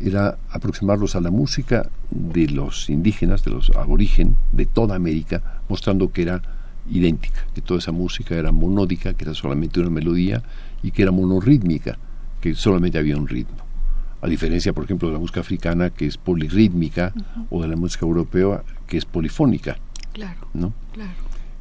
era 0.00 0.38
aproximarlos 0.50 1.16
a 1.16 1.20
la 1.20 1.32
música 1.32 1.90
de 2.10 2.48
los 2.48 2.88
indígenas, 2.88 3.44
de 3.44 3.50
los 3.50 3.70
aborigen, 3.70 4.36
de 4.52 4.64
toda 4.64 4.94
América, 4.94 5.60
mostrando 5.68 6.12
que 6.12 6.22
era 6.22 6.40
idéntica, 6.88 7.46
que 7.52 7.62
toda 7.62 7.78
esa 7.78 7.90
música 7.90 8.36
era 8.36 8.52
monódica, 8.52 9.12
que 9.14 9.24
era 9.24 9.34
solamente 9.34 9.80
una 9.80 9.90
melodía 9.90 10.42
y 10.84 10.92
que 10.92 11.02
era 11.02 11.10
monorrítmica, 11.10 11.98
que 12.40 12.54
solamente 12.54 12.96
había 12.96 13.16
un 13.16 13.26
ritmo. 13.26 13.67
A 14.20 14.26
diferencia, 14.26 14.72
por 14.72 14.84
ejemplo, 14.84 15.08
de 15.08 15.14
la 15.14 15.20
música 15.20 15.40
africana, 15.40 15.90
que 15.90 16.06
es 16.06 16.16
polirrítmica, 16.16 17.12
o 17.50 17.62
de 17.62 17.68
la 17.68 17.76
música 17.76 18.04
europea, 18.06 18.62
que 18.86 18.96
es 18.98 19.04
polifónica, 19.04 19.78
Claro, 20.12 20.48
¿no? 20.54 20.72
claro. 20.92 21.12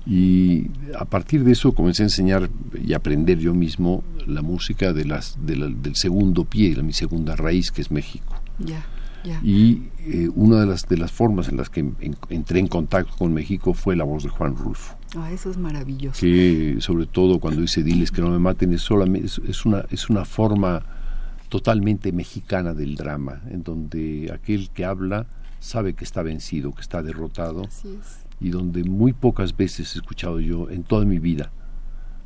Y 0.06 0.68
a 0.98 1.04
partir 1.06 1.44
de 1.44 1.52
eso 1.52 1.74
comencé 1.74 2.02
a 2.04 2.06
enseñar 2.06 2.50
y 2.82 2.94
aprender 2.94 3.40
yo 3.40 3.54
mismo 3.54 4.04
la 4.26 4.42
música 4.42 4.94
de 4.94 5.04
las, 5.06 5.38
de 5.46 5.58
la- 5.58 5.68
del 5.68 5.96
segundo 5.96 6.46
pie, 6.46 6.74
la, 6.76 6.82
mi 6.84 6.94
segunda 6.94 7.36
raíz, 7.36 7.72
que 7.72 7.82
es 7.82 7.92
México. 7.92 8.34
Ya, 8.58 8.86
ya. 9.26 9.40
Y 9.44 9.84
eh, 10.00 10.30
una 10.34 10.62
de 10.62 10.66
las, 10.66 10.88
de 10.88 10.96
las 10.98 11.12
formas 11.12 11.50
en 11.50 11.58
las 11.58 11.70
que 11.70 11.82
en- 11.82 12.16
entré 12.30 12.60
en 12.60 12.68
contacto 12.68 13.14
con 13.18 13.34
México 13.34 13.74
fue 13.74 13.98
la 13.98 14.06
voz 14.06 14.24
de 14.24 14.30
Juan 14.30 14.56
Rulfo, 14.56 14.96
Ah, 15.18 15.30
eso 15.32 15.50
es 15.52 15.58
maravilloso. 15.58 16.20
que 16.22 16.78
sobre 16.80 17.06
todo 17.06 17.40
cuando 17.40 17.62
dice 17.62 17.84
diles 17.84 18.10
que 18.12 18.22
no 18.22 18.30
me 18.30 18.40
maten, 18.40 18.74
es, 18.74 18.82
solamente, 18.82 19.28
es, 19.28 19.42
es 19.48 19.66
una, 19.66 19.84
es 19.92 20.10
una 20.10 20.24
forma 20.26 20.84
totalmente 21.50 22.12
mexicana 22.12 22.74
del 22.74 22.96
drama, 22.96 23.42
en 23.50 23.64
donde 23.64 24.32
aquel 24.34 24.70
que 24.72 24.86
habla 24.86 25.28
sabe 25.60 25.94
que 25.94 26.04
está 26.04 26.22
vencido, 26.22 26.74
que 26.74 26.82
está 26.82 27.02
derrotado 27.02 27.64
es. 27.64 28.26
y 28.40 28.50
donde 28.50 28.84
muy 28.84 29.14
pocas 29.14 29.56
veces 29.58 29.96
he 29.96 30.00
escuchado 30.00 30.40
yo 30.40 30.70
en 30.70 30.84
toda 30.84 31.06
mi 31.06 31.20
vida 31.20 31.52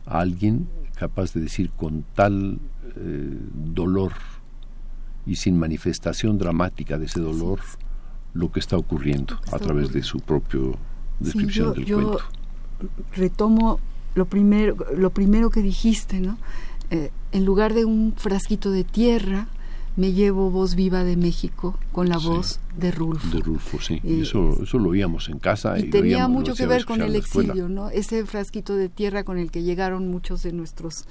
a 0.05 0.19
alguien 0.19 0.67
capaz 0.95 1.33
de 1.33 1.41
decir 1.41 1.71
con 1.71 2.03
tal 2.15 2.59
eh, 2.97 3.37
dolor 3.53 4.11
y 5.25 5.35
sin 5.35 5.57
manifestación 5.57 6.37
dramática 6.37 6.97
de 6.97 7.05
ese 7.05 7.21
dolor 7.21 7.59
lo 8.33 8.51
que 8.51 8.59
está 8.59 8.75
ocurriendo 8.77 9.37
a 9.51 9.59
través 9.59 9.91
de 9.93 10.03
su 10.03 10.19
propio 10.19 10.75
descripción 11.19 11.67
yo- 11.67 11.73
del 11.73 11.85
yo 11.85 11.95
cuento. 11.95 12.23
Retomo 13.15 13.79
lo 14.15 14.25
primero, 14.25 14.75
lo 14.97 15.09
primero 15.11 15.49
que 15.49 15.61
dijiste, 15.61 16.19
¿no? 16.19 16.37
Eh, 16.91 17.09
en 17.31 17.45
lugar 17.45 17.73
de 17.73 17.85
un 17.85 18.13
frasquito 18.15 18.69
de 18.69 18.83
tierra, 18.83 19.47
me 19.95 20.13
llevo 20.13 20.51
voz 20.51 20.75
viva 20.75 21.03
de 21.03 21.17
México 21.17 21.77
con 21.91 22.07
la 22.09 22.19
Sí. 22.19 22.27
voz 22.27 22.59
de 22.77 22.91
Rulfo. 22.91 23.35
De 23.35 23.41
Rulfo, 23.43 23.79
sí. 23.81 23.99
Y 24.03 24.21
eso, 24.21 24.57
eso 24.63 24.77
lo 24.77 24.89
oíamos 24.89 25.27
en 25.29 25.39
casa. 25.39 25.77
y 25.79 25.89
tenía 25.89 26.17
oíamos, 26.17 26.37
mucho 26.41 26.53
que 26.55 26.65
ver 26.65 26.85
con 26.85 27.01
el 27.01 27.15
exilio, 27.15 27.67
¿no? 27.69 27.89
Ese 27.89 28.25
frasquito 28.25 28.75
de 28.75 28.87
tierra 28.89 29.23
con 29.23 29.37
el 29.37 29.51
que 29.51 29.63
llegaron 29.63 30.07
muchos 30.09 30.43
de 30.43 30.53
nuestros 30.53 31.05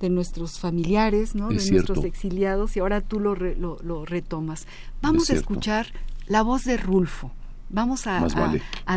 de 0.00 0.10
nuestros 0.10 0.58
familiares, 0.58 1.34
¿no? 1.34 1.50
Es 1.50 1.64
de 1.66 1.70
nuestros 1.72 2.04
exiliados 2.04 2.76
y 2.76 2.80
ahora 2.80 3.00
tú 3.00 3.18
lo, 3.18 3.34
re- 3.34 3.56
lo, 3.56 3.78
lo 3.82 4.04
retomas. 4.04 4.66
Vamos 5.00 5.30
a 5.30 5.32
escuchar 5.32 5.86
la 6.26 6.42
voz 6.42 6.64
de 6.64 6.76
Rulfo. 6.76 7.32
Vamos 7.70 8.06
a, 8.06 8.20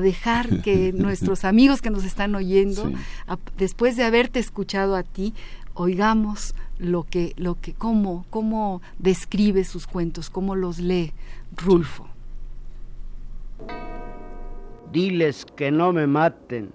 dejar 0.02 0.62
que 0.62 0.92
nuestros 0.96 1.46
amigos 1.46 1.82
que 1.82 1.90
nos 1.90 2.04
están 2.04 2.36
oyendo, 2.36 2.88
Sí. 2.90 2.96
a- 3.28 3.38
después 3.58 3.96
de 3.96 4.04
haberte 4.04 4.40
escuchado 4.40 4.96
a 4.98 5.04
ti, 5.04 5.34
oigamos 5.80 6.56
lo 6.78 7.04
que, 7.04 7.34
lo 7.38 7.56
que, 7.56 7.74
cómo, 7.74 8.26
cómo 8.30 8.82
describe 8.98 9.64
sus 9.64 9.88
cuentos, 9.88 10.30
cómo 10.30 10.56
los 10.56 10.80
lee 10.80 11.14
Rulfo. 11.56 12.06
Diles 14.92 15.46
que 15.46 15.72
no 15.72 15.94
me 15.94 16.06
maten. 16.06 16.74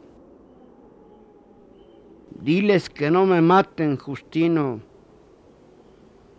Diles 2.41 2.89
que 2.89 3.11
no 3.11 3.27
me 3.27 3.43
maten, 3.43 3.99
Justino. 3.99 4.81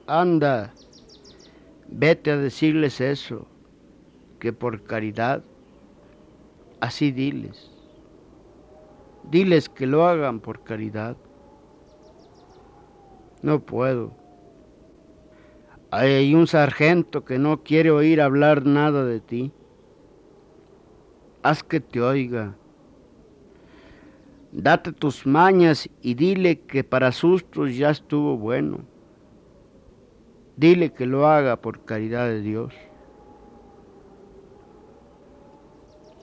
Anda, 0.08 0.74
vete 1.88 2.32
a 2.32 2.38
decirles 2.38 3.00
eso, 3.00 3.46
que 4.40 4.54
por 4.54 4.84
caridad, 4.84 5.44
así 6.80 7.12
diles. 7.12 7.70
Diles 9.30 9.70
que 9.70 9.86
lo 9.86 10.08
hagan 10.08 10.40
por 10.40 10.64
caridad. 10.64 11.16
No 13.42 13.60
puedo. 13.60 14.12
Hay 15.92 16.36
un 16.36 16.46
sargento 16.46 17.24
que 17.24 17.40
no 17.40 17.64
quiere 17.64 17.90
oír 17.90 18.20
hablar 18.20 18.66
nada 18.66 19.06
de 19.06 19.22
ti. 19.22 19.54
Haz 21.42 21.64
que 21.64 21.80
te 21.80 22.02
oiga. 22.02 22.56
Date 24.52 24.92
tus 24.92 25.26
mañas 25.26 25.90
y 26.02 26.16
dile 26.16 26.60
que 26.60 26.84
para 26.84 27.14
sustos 27.14 27.78
ya 27.78 27.92
estuvo 27.92 28.36
bueno. 28.36 28.80
Dile 30.58 30.92
que 30.92 31.06
lo 31.06 31.28
haga 31.28 31.56
por 31.56 31.86
caridad 31.86 32.28
de 32.28 32.42
Dios. 32.42 32.74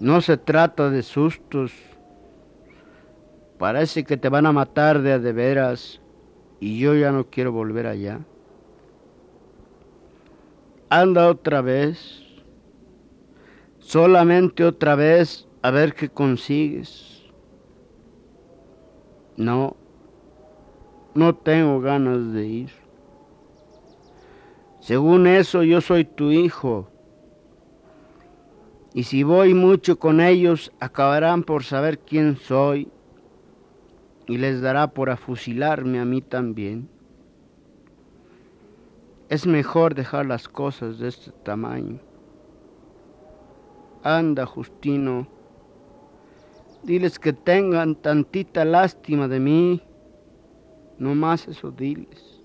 No 0.01 0.20
se 0.20 0.37
trata 0.37 0.90
de 0.90 1.03
sustos. 1.03 1.72
Parece 3.59 4.05
que 4.05 4.18
te 4.18 4.29
van 4.29 4.44
a 4.44 4.53
matar 4.53 5.01
de 5.01 5.12
a 5.12 5.18
de 5.18 5.33
veras 5.33 6.02
y 6.62 6.79
yo 6.79 6.94
ya 6.94 7.11
no 7.11 7.27
quiero 7.27 7.51
volver 7.51 7.88
allá. 7.88 8.20
Anda 10.90 11.29
otra 11.29 11.61
vez, 11.61 12.22
solamente 13.81 14.64
otra 14.64 14.94
vez 14.94 15.48
a 15.61 15.72
ver 15.72 15.92
qué 15.92 16.09
consigues. 16.09 17.25
No, 19.37 19.75
no 21.14 21.35
tengo 21.35 21.81
ganas 21.81 22.33
de 22.33 22.46
ir. 22.46 22.70
Según 24.79 25.27
eso 25.27 25.64
yo 25.64 25.81
soy 25.81 26.05
tu 26.05 26.31
hijo. 26.31 26.88
Y 28.94 29.03
si 29.03 29.25
voy 29.25 29.53
mucho 29.53 29.98
con 29.98 30.20
ellos, 30.20 30.70
acabarán 30.79 31.42
por 31.42 31.64
saber 31.64 31.98
quién 31.98 32.37
soy 32.37 32.88
y 34.27 34.39
les 34.39 34.61
dará 34.61 34.89
por 34.89 35.11
afusilarme 35.11 35.99
a 35.99 36.05
mí 36.05 36.23
también. 36.23 36.89
Es 39.29 39.47
mejor 39.47 39.95
dejar 39.95 40.27
las 40.27 40.49
cosas 40.49 40.99
de 40.99 41.09
este 41.09 41.31
tamaño. 41.31 42.01
Anda, 44.03 44.47
Justino, 44.47 45.29
diles 46.83 47.19
que 47.19 47.33
tengan 47.33 47.95
tantita 47.95 48.65
lástima 48.65 49.29
de 49.29 49.41
mí, 49.41 49.83
no 50.99 51.15
más 51.15 51.49
eso 51.49 51.71
diles. 51.71 52.41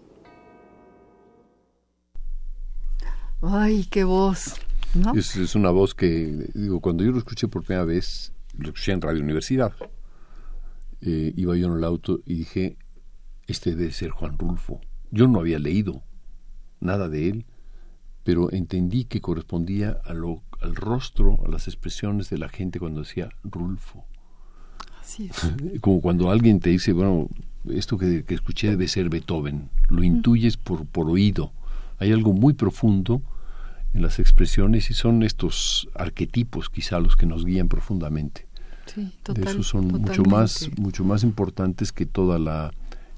Ay, 3.41 3.85
qué 3.89 4.03
voz. 4.03 4.55
¿no? 4.95 5.13
Es, 5.13 5.55
una 5.55 5.69
voz 5.69 5.93
que, 5.93 6.49
digo, 6.53 6.79
cuando 6.79 7.03
yo 7.03 7.11
lo 7.11 7.19
escuché 7.19 7.47
por 7.47 7.63
primera 7.63 7.85
vez, 7.85 8.33
lo 8.57 8.67
escuché 8.69 8.93
en 8.93 9.01
Radio 9.01 9.21
Universidad, 9.21 9.73
eh, 11.01 11.33
iba 11.35 11.55
yo 11.55 11.67
en 11.67 11.73
el 11.73 11.83
auto 11.83 12.21
y 12.25 12.35
dije, 12.35 12.77
este 13.47 13.75
debe 13.75 13.91
ser 13.91 14.11
Juan 14.11 14.37
Rulfo. 14.37 14.81
Yo 15.11 15.27
no 15.27 15.39
había 15.39 15.59
leído 15.59 16.03
nada 16.79 17.09
de 17.09 17.29
él, 17.29 17.45
pero 18.23 18.51
entendí 18.51 19.05
que 19.05 19.21
correspondía 19.21 19.99
a 20.03 20.13
lo, 20.13 20.43
al 20.61 20.75
rostro, 20.75 21.37
a 21.45 21.49
las 21.49 21.67
expresiones 21.67 22.29
de 22.29 22.37
la 22.37 22.49
gente 22.49 22.79
cuando 22.79 23.01
decía 23.01 23.29
Rulfo. 23.43 24.05
Así 24.99 25.29
Como 25.81 26.01
cuando 26.01 26.29
alguien 26.29 26.59
te 26.59 26.71
dice, 26.71 26.91
bueno, 26.93 27.29
esto 27.69 27.97
que, 27.97 28.25
que 28.25 28.33
escuché 28.33 28.69
debe 28.69 28.87
ser 28.87 29.09
Beethoven, 29.09 29.69
lo 29.89 30.03
intuyes 30.03 30.57
por, 30.57 30.85
por 30.85 31.09
oído 31.09 31.53
hay 31.99 32.11
algo 32.11 32.33
muy 32.33 32.53
profundo 32.53 33.21
en 33.93 34.01
las 34.01 34.19
expresiones 34.19 34.89
y 34.91 34.93
son 34.93 35.23
estos 35.23 35.89
arquetipos 35.95 36.69
quizá 36.69 36.99
los 36.99 37.15
que 37.15 37.25
nos 37.25 37.45
guían 37.45 37.67
profundamente. 37.67 38.46
Sí, 38.93 39.13
de 39.33 39.43
esos 39.43 39.67
son 39.67 39.87
mucho 39.87 40.23
más, 40.23 40.69
mucho 40.77 41.03
más 41.03 41.23
importantes 41.23 41.91
que 41.91 42.05
toda 42.05 42.39
la 42.39 42.71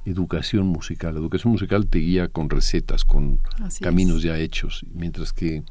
educación 0.05 0.67
musical. 0.67 1.13
La 1.13 1.19
educación 1.19 1.51
musical 1.53 1.88
te 1.88 1.99
guía 1.99 2.27
con 2.27 2.49
recetas, 2.49 3.05
con 3.05 3.39
caminos 3.82 4.23
ya 4.23 4.38
hechos, 4.38 4.86
mientras 4.93 5.34
que 5.34 5.63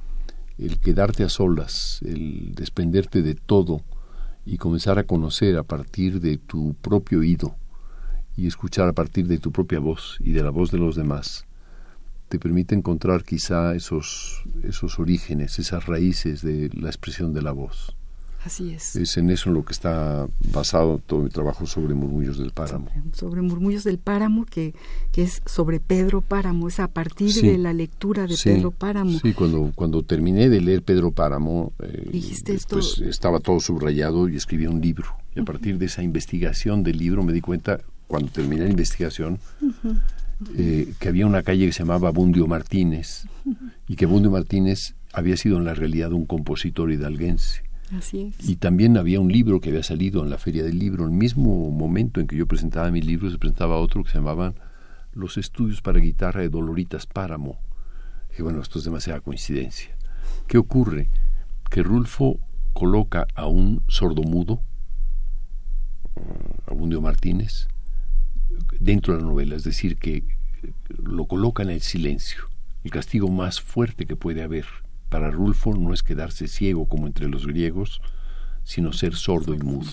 el 0.58 0.78
quedarte 0.78 1.24
a 1.24 1.28
solas, 1.28 2.00
el 2.04 2.54
desprenderte 2.54 3.22
de 3.22 3.34
todo 3.34 3.82
y 4.44 4.56
comenzar 4.56 4.98
a 4.98 5.04
conocer 5.04 5.56
a 5.56 5.62
partir 5.62 6.20
de 6.20 6.38
tu 6.38 6.74
propio 6.74 7.20
oído 7.20 7.56
y 8.37 8.46
escuchar 8.46 8.88
a 8.88 8.92
partir 8.92 9.26
de 9.26 9.38
tu 9.38 9.52
propia 9.52 9.78
voz 9.78 10.16
y 10.20 10.32
de 10.32 10.42
la 10.42 10.50
voz 10.50 10.70
de 10.70 10.78
los 10.78 10.96
demás, 10.96 11.44
te 12.28 12.38
permite 12.38 12.74
encontrar 12.74 13.24
quizá 13.24 13.74
esos, 13.74 14.42
esos 14.62 14.98
orígenes, 14.98 15.58
esas 15.58 15.87
raíces 15.87 16.42
de 16.42 16.70
la 16.74 16.88
expresión 16.88 17.32
de 17.32 17.42
la 17.42 17.52
voz. 17.52 17.96
Así 18.44 18.72
es. 18.72 18.94
Es 18.94 19.16
en 19.16 19.31
eso 19.31 19.51
en 19.51 19.57
lo 19.57 19.64
que 19.64 19.72
está 19.72 20.29
basado 20.53 20.98
todo 21.05 21.22
mi 21.22 21.29
trabajo 21.29 21.66
sobre 21.66 21.94
Murmullos 21.94 22.38
del 22.38 22.53
Páramo. 22.53 22.88
Sobre, 23.12 23.42
Murmullos 23.42 23.85
del 23.85 23.98
Páramo, 23.98 24.44
que, 24.44 24.74
que, 25.11 25.22
es 25.22 25.42
sobre 25.44 25.81
Pedro 25.81 26.20
Páramo, 26.20 26.68
es 26.68 26.79
a 26.79 26.88
partir 26.88 27.33
de 27.35 27.59
la 27.59 27.72
lectura 27.72 28.27
de 28.27 28.37
Pedro 28.42 28.70
Páramo. 28.70 29.18
Sí, 29.18 29.33
cuando, 29.33 29.72
cuando 29.74 30.03
terminé 30.03 30.48
de 30.48 30.61
leer 30.61 30.83
Pedro 30.83 31.11
Páramo, 31.11 31.72
eh, 31.81 32.22
después 32.44 33.01
estaba 33.01 33.40
todo 33.40 33.59
subrayado 33.59 34.29
y 34.29 34.37
escribí 34.37 34.66
un 34.66 34.81
libro. 34.81 35.09
Y 35.35 35.40
a 35.40 35.44
partir 35.44 35.79
de 35.79 35.87
esa 35.87 36.03
investigación 36.03 36.83
del 36.83 36.98
libro 36.98 37.24
me 37.24 37.33
di 37.33 37.40
cuenta, 37.40 37.81
cuando 38.07 38.31
terminé 38.31 38.62
la 38.64 38.70
investigación, 38.70 39.40
eh, 40.57 40.94
que 41.01 41.09
había 41.09 41.27
una 41.27 41.42
calle 41.42 41.66
que 41.66 41.72
se 41.72 41.81
llamaba 41.81 42.11
Bundio 42.11 42.46
Martínez 42.46 43.27
y 43.88 43.96
que 43.96 44.07
Bundio 44.07 44.31
Martínez 44.31 44.94
había 45.12 45.37
sido 45.37 45.59
en 45.59 45.64
la 45.64 45.74
realidad 45.74 46.12
un 46.12 46.27
compositor 46.27 46.92
hidalguense. 46.92 47.67
Y 48.40 48.57
también 48.57 48.96
había 48.96 49.20
un 49.20 49.33
libro 49.33 49.61
que 49.61 49.70
había 49.70 49.83
salido 49.83 50.22
en 50.22 50.31
la 50.31 50.38
Feria 50.38 50.62
del 50.62 50.79
Libro. 50.79 51.05
El 51.05 51.12
mismo 51.12 51.70
momento 51.70 52.20
en 52.20 52.27
que 52.27 52.37
yo 52.37 52.46
presentaba 52.46 52.90
mi 52.90 53.01
libro, 53.01 53.31
se 53.31 53.38
presentaba 53.38 53.79
otro 53.79 54.05
que 54.05 54.11
se 54.11 54.18
llamaban 54.18 54.55
Los 55.12 55.38
estudios 55.38 55.81
para 55.81 55.98
guitarra 55.98 56.42
de 56.42 56.48
Doloritas 56.48 57.07
Páramo. 57.07 57.59
Y 58.38 58.42
bueno, 58.42 58.61
esto 58.61 58.79
es 58.79 58.85
demasiada 58.85 59.20
coincidencia. 59.20 59.96
¿Qué 60.46 60.59
ocurre? 60.59 61.09
Que 61.70 61.83
Rulfo 61.83 62.40
coloca 62.72 63.27
a 63.35 63.46
un 63.46 63.83
sordomudo, 63.88 64.62
a 66.66 66.74
Bundio 66.74 67.01
Martínez, 67.01 67.68
dentro 68.79 69.14
de 69.14 69.20
la 69.20 69.27
novela, 69.27 69.57
es 69.57 69.64
decir, 69.64 69.96
que 69.96 70.24
lo 70.88 71.27
coloca 71.27 71.62
en 71.62 71.70
el 71.70 71.81
silencio. 71.81 72.44
El 72.85 72.90
castigo 72.90 73.29
más 73.29 73.61
fuerte 73.61 74.07
que 74.07 74.16
puede 74.16 74.42
haber 74.42 74.66
para 75.08 75.30
Rulfo 75.30 75.74
no 75.74 75.92
es 75.92 76.02
quedarse 76.02 76.48
ciego 76.48 76.86
como 76.86 77.06
entre 77.06 77.28
los 77.28 77.46
griegos, 77.46 78.00
sino 78.62 78.92
ser 78.92 79.14
sordo 79.14 79.54
y 79.54 79.58
mudo. 79.58 79.90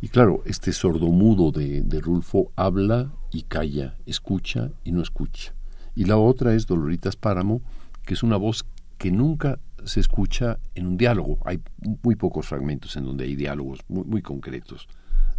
Y 0.00 0.08
claro, 0.08 0.42
este 0.46 0.72
sordo 0.72 1.06
mudo 1.08 1.52
de, 1.52 1.82
de 1.82 2.00
Rulfo 2.00 2.52
habla 2.56 3.12
y 3.32 3.42
calla, 3.42 3.96
escucha 4.06 4.70
y 4.84 4.92
no 4.92 5.02
escucha. 5.02 5.54
Y 5.94 6.04
la 6.04 6.16
otra 6.16 6.54
es 6.54 6.66
Doloritas 6.66 7.16
Páramo, 7.16 7.62
que 8.04 8.14
es 8.14 8.22
una 8.22 8.36
voz 8.36 8.64
que 8.98 9.10
nunca 9.10 9.58
se 9.84 10.00
escucha 10.00 10.58
en 10.74 10.86
un 10.86 10.96
diálogo. 10.96 11.38
Hay 11.44 11.60
muy 12.02 12.16
pocos 12.16 12.46
fragmentos 12.46 12.96
en 12.96 13.04
donde 13.04 13.24
hay 13.24 13.36
diálogos 13.36 13.80
muy, 13.88 14.04
muy 14.04 14.22
concretos 14.22 14.88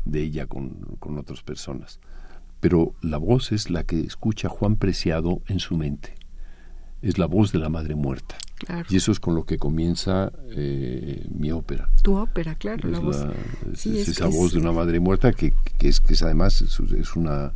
de 0.06 0.22
ella 0.22 0.48
con, 0.48 0.70
con 1.00 1.18
otras 1.18 1.44
personas. 1.44 2.00
Pero 2.60 2.94
la 3.02 3.18
voz 3.18 3.52
es 3.52 3.70
la 3.70 3.84
que 3.84 4.02
escucha 4.02 4.50
Juan 4.50 4.76
Preciado 4.76 5.42
en 5.48 5.60
su 5.60 5.76
mente. 5.76 6.16
Es 7.04 7.18
la 7.18 7.28
voz 7.28 7.52
de 7.52 7.60
la 7.60 7.70
madre 7.70 7.96
muerta. 7.96 8.36
Y 8.90 8.96
eso 8.96 9.12
es 9.12 9.20
con 9.20 9.36
lo 9.36 9.44
que 9.46 9.58
comienza 9.58 10.32
eh, 10.56 11.28
mi 11.30 11.52
ópera. 11.52 11.90
Tu 12.02 12.16
ópera, 12.16 12.56
claro. 12.56 12.88
Es, 12.88 12.94
la 12.94 13.00
voz. 13.00 13.26
es, 13.72 13.86
esa 13.86 14.28
voz 14.28 14.54
de 14.54 14.60
una 14.60 14.72
madre 14.72 15.00
muerta 15.00 15.34
que, 15.34 15.54
que, 15.78 15.90
es, 15.90 16.00
que 16.00 16.14
es 16.14 16.24
además 16.24 16.62
es, 16.62 16.80
es, 16.80 17.16
una, 17.16 17.52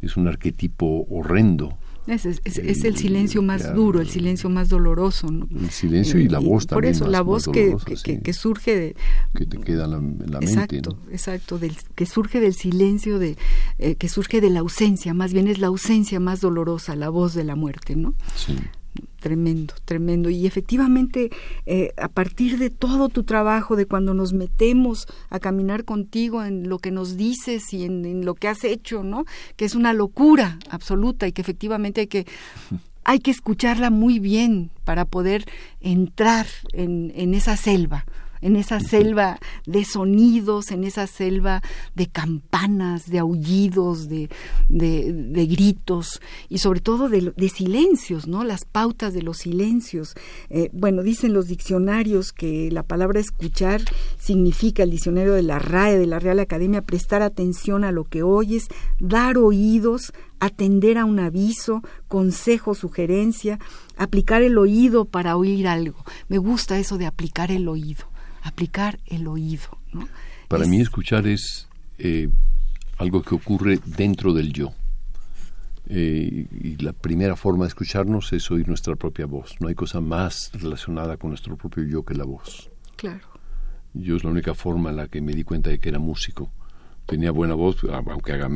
es 0.00 0.16
un 0.16 0.28
arquetipo 0.28 1.04
horrendo 1.10 1.76
es, 2.06 2.24
es, 2.44 2.84
el 2.84 2.96
silencio 2.96 3.42
más 3.42 3.74
duro, 3.74 4.00
el 4.00 4.08
silencio 4.08 4.48
más 4.48 4.68
doloroso. 4.68 5.30
¿no? 5.30 5.48
El 5.50 5.70
silencio 5.70 6.20
y 6.20 6.28
la 6.28 6.38
voz 6.38 6.66
también. 6.66 6.92
Por 6.92 7.02
eso, 7.02 7.10
la 7.10 7.20
voz 7.20 7.48
que, 7.48 7.76
que, 8.22 8.32
surge 8.32 8.76
de... 8.76 8.96
Que 9.34 9.46
te 9.46 9.58
queda 9.58 9.86
en 9.86 10.18
la, 10.18 10.38
la 10.38 10.46
exacto, 10.46 10.74
mente. 10.74 11.12
Exacto, 11.12 11.58
del, 11.58 11.76
que 11.94 12.06
surge 12.06 12.40
del 12.40 12.54
silencio, 12.54 13.18
de, 13.18 13.36
eh, 13.78 13.96
que 13.96 14.08
surge 14.08 14.40
de 14.40 14.50
la 14.50 14.60
ausencia, 14.60 15.14
más 15.14 15.32
bien 15.32 15.48
es 15.48 15.58
la 15.58 15.66
ausencia 15.66 16.20
más 16.20 16.40
dolorosa, 16.40 16.94
la 16.94 17.08
voz 17.08 17.34
de 17.34 17.44
la 17.44 17.56
muerte, 17.56 17.96
¿no? 17.96 18.14
Sí 18.36 18.56
tremendo, 19.26 19.74
tremendo. 19.84 20.30
Y 20.30 20.46
efectivamente, 20.46 21.30
eh, 21.66 21.90
a 21.96 22.06
partir 22.06 22.58
de 22.58 22.70
todo 22.70 23.08
tu 23.08 23.24
trabajo, 23.24 23.74
de 23.74 23.84
cuando 23.84 24.14
nos 24.14 24.32
metemos 24.32 25.08
a 25.30 25.40
caminar 25.40 25.84
contigo 25.84 26.44
en 26.44 26.68
lo 26.68 26.78
que 26.78 26.92
nos 26.92 27.16
dices 27.16 27.72
y 27.72 27.86
en, 27.86 28.24
lo 28.24 28.36
que 28.36 28.46
has 28.46 28.62
hecho, 28.62 29.02
¿no? 29.02 29.24
Que 29.56 29.64
es 29.64 29.74
una 29.74 29.92
locura 29.92 30.60
absoluta 30.70 31.26
y 31.26 31.32
que 31.32 31.42
efectivamente 31.42 32.02
hay 32.02 32.06
que 32.06 32.24
hay 33.04 33.18
que 33.18 33.32
escucharla 33.32 33.90
muy 33.90 34.20
bien 34.20 34.70
para 34.84 35.04
poder 35.04 35.44
entrar 35.80 36.46
en, 36.72 37.12
en 37.16 37.34
esa 37.34 37.56
selva 37.56 38.04
en 38.46 38.54
esa 38.54 38.78
selva 38.78 39.40
de 39.66 39.84
sonidos, 39.84 40.70
en 40.70 40.84
esa 40.84 41.08
selva 41.08 41.62
de 41.96 42.06
campanas, 42.06 43.10
de 43.10 43.18
aullidos, 43.18 44.08
de, 44.08 44.30
de, 44.68 45.46
gritos 45.46 46.20
y 46.48 46.58
sobre 46.58 46.80
todo 46.80 47.08
de, 47.08 47.48
silencios, 47.48 48.28
¿no? 48.28 48.44
Las 48.44 48.64
pautas 48.64 49.14
de 49.14 49.22
los 49.22 49.38
silencios. 49.38 50.14
Eh, 50.48 50.70
bueno, 50.72 51.02
dicen 51.02 51.32
los 51.32 51.48
diccionarios 51.48 52.32
que 52.32 52.70
la 52.70 52.84
palabra 52.84 53.18
escuchar 53.18 53.82
significa, 54.16 54.84
el 54.84 54.90
diccionario 54.90 55.32
de 55.32 55.42
la 55.42 55.58
RAE, 55.58 55.98
de 55.98 56.06
la 56.06 56.20
Real 56.20 56.38
Academia, 56.38 56.82
prestar 56.82 57.22
atención 57.22 57.82
a 57.82 57.90
lo 57.90 58.04
que 58.04 58.22
oyes, 58.22 58.68
dar 59.00 59.38
oídos, 59.38 60.12
atender 60.38 60.98
a 60.98 61.04
un 61.04 61.18
aviso, 61.18 61.82
consejo, 62.06 62.74
sugerencia, 62.74 63.58
aplicar 63.96 64.42
el 64.42 64.56
oído 64.58 65.04
para 65.04 65.36
oír 65.36 65.66
algo. 65.66 66.04
Me 66.28 66.38
gusta 66.38 66.78
eso 66.78 66.98
de 66.98 67.06
aplicar 67.06 67.50
el 67.50 67.68
oído, 67.68 68.04
aplicar 68.46 68.98
el 69.06 69.26
oído. 69.26 69.78
Para 70.48 70.66
mí 70.66 70.80
escuchar 70.80 71.26
es 71.26 71.68
eh, 71.98 72.28
algo 72.98 73.22
que 73.22 73.34
ocurre 73.34 73.80
dentro 73.84 74.32
del 74.32 74.52
yo. 74.52 74.72
Eh, 75.88 76.46
y 76.50 76.76
la 76.76 76.92
primera 76.92 77.36
forma 77.36 77.64
de 77.64 77.68
escucharnos 77.68 78.32
es 78.32 78.50
oír 78.50 78.66
nuestra 78.68 78.96
propia 78.96 79.26
voz. 79.26 79.54
No 79.60 79.68
hay 79.68 79.74
cosa 79.74 80.00
más 80.00 80.50
relacionada 80.52 81.16
con 81.16 81.30
nuestro 81.30 81.56
propio 81.56 81.84
yo 81.84 82.04
que 82.04 82.14
la 82.14 82.24
voz. 82.24 82.70
Claro. 82.96 83.26
Yo 83.94 84.16
es 84.16 84.24
la 84.24 84.30
única 84.30 84.54
forma 84.54 84.90
en 84.90 84.96
la 84.96 85.08
que 85.08 85.20
me 85.20 85.32
di 85.32 85.44
cuenta 85.44 85.70
de 85.70 85.78
que 85.78 85.88
era 85.88 85.98
músico 85.98 86.50
tenía 87.06 87.30
buena 87.30 87.54
voz, 87.54 87.78
aunque 88.10 88.32
haga 88.32 88.48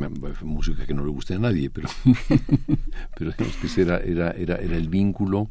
música 0.43 0.85
que 0.85 0.93
no 0.93 1.05
le 1.05 1.11
guste 1.11 1.35
a 1.35 1.39
nadie, 1.39 1.71
pero, 1.71 1.89
pero 3.17 3.31
digamos 3.31 3.57
que 3.57 3.81
era, 3.81 3.99
era, 3.99 4.31
era, 4.33 4.57
era 4.57 4.77
el 4.77 4.89
vínculo 4.89 5.49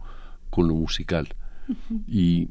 con 0.49 0.67
lo 0.67 0.75
musical. 0.75 1.29
Y 2.07 2.49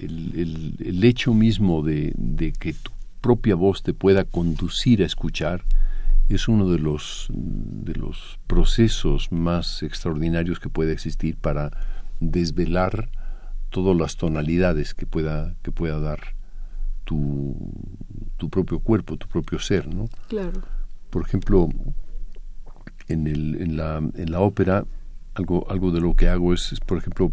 el, 0.00 0.76
el, 0.78 1.04
hecho 1.04 1.34
mismo 1.34 1.82
de, 1.82 2.12
de, 2.16 2.52
que 2.52 2.72
tu 2.72 2.90
propia 3.20 3.54
voz 3.54 3.82
te 3.82 3.92
pueda 3.92 4.24
conducir 4.24 5.02
a 5.02 5.06
escuchar 5.06 5.64
es 6.28 6.48
uno 6.48 6.68
de 6.68 6.78
los, 6.78 7.28
de 7.30 7.94
los 7.94 8.38
procesos 8.46 9.30
más 9.32 9.82
extraordinarios 9.82 10.60
que 10.60 10.68
puede 10.68 10.92
existir 10.92 11.36
para 11.36 11.70
desvelar 12.20 13.10
todas 13.70 13.96
las 13.96 14.16
tonalidades 14.16 14.94
que 14.94 15.06
pueda, 15.06 15.54
que 15.62 15.72
pueda 15.72 15.98
dar 15.98 16.20
tu, 17.04 17.56
tu 18.36 18.48
propio 18.50 18.80
cuerpo, 18.80 19.16
tu 19.16 19.26
propio 19.28 19.58
ser, 19.58 19.92
¿no? 19.92 20.08
Claro. 20.28 20.62
Por 21.10 21.22
ejemplo, 21.26 21.68
en, 23.08 23.26
el, 23.26 23.60
en, 23.60 23.76
la, 23.76 23.98
en 23.98 24.30
la 24.30 24.40
ópera, 24.40 24.84
algo, 25.34 25.70
algo 25.70 25.90
de 25.90 26.00
lo 26.00 26.14
que 26.14 26.28
hago 26.28 26.54
es, 26.54 26.78
por 26.86 26.98
ejemplo, 26.98 27.32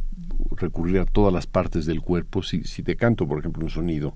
recurrir 0.52 1.00
a 1.00 1.06
todas 1.06 1.34
las 1.34 1.48
partes 1.48 1.86
del 1.86 2.02
cuerpo. 2.02 2.44
Si, 2.44 2.64
si 2.64 2.84
te 2.84 2.96
canto, 2.96 3.28
por 3.28 3.40
ejemplo, 3.40 3.64
un 3.64 3.70
sonido, 3.70 4.16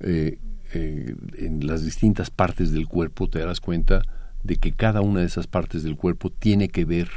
eh, 0.00 0.38
eh, 0.74 1.14
en 1.38 1.66
las 1.66 1.84
distintas 1.84 2.30
partes 2.30 2.72
del 2.72 2.88
cuerpo 2.88 3.28
te 3.28 3.38
darás 3.38 3.60
cuenta 3.60 4.02
de 4.42 4.56
que 4.56 4.72
cada 4.72 5.00
una 5.00 5.20
de 5.20 5.26
esas 5.26 5.46
partes 5.46 5.82
del 5.82 5.96
cuerpo 5.96 6.30
tiene 6.30 6.68
que 6.68 6.84
ver 6.84 7.08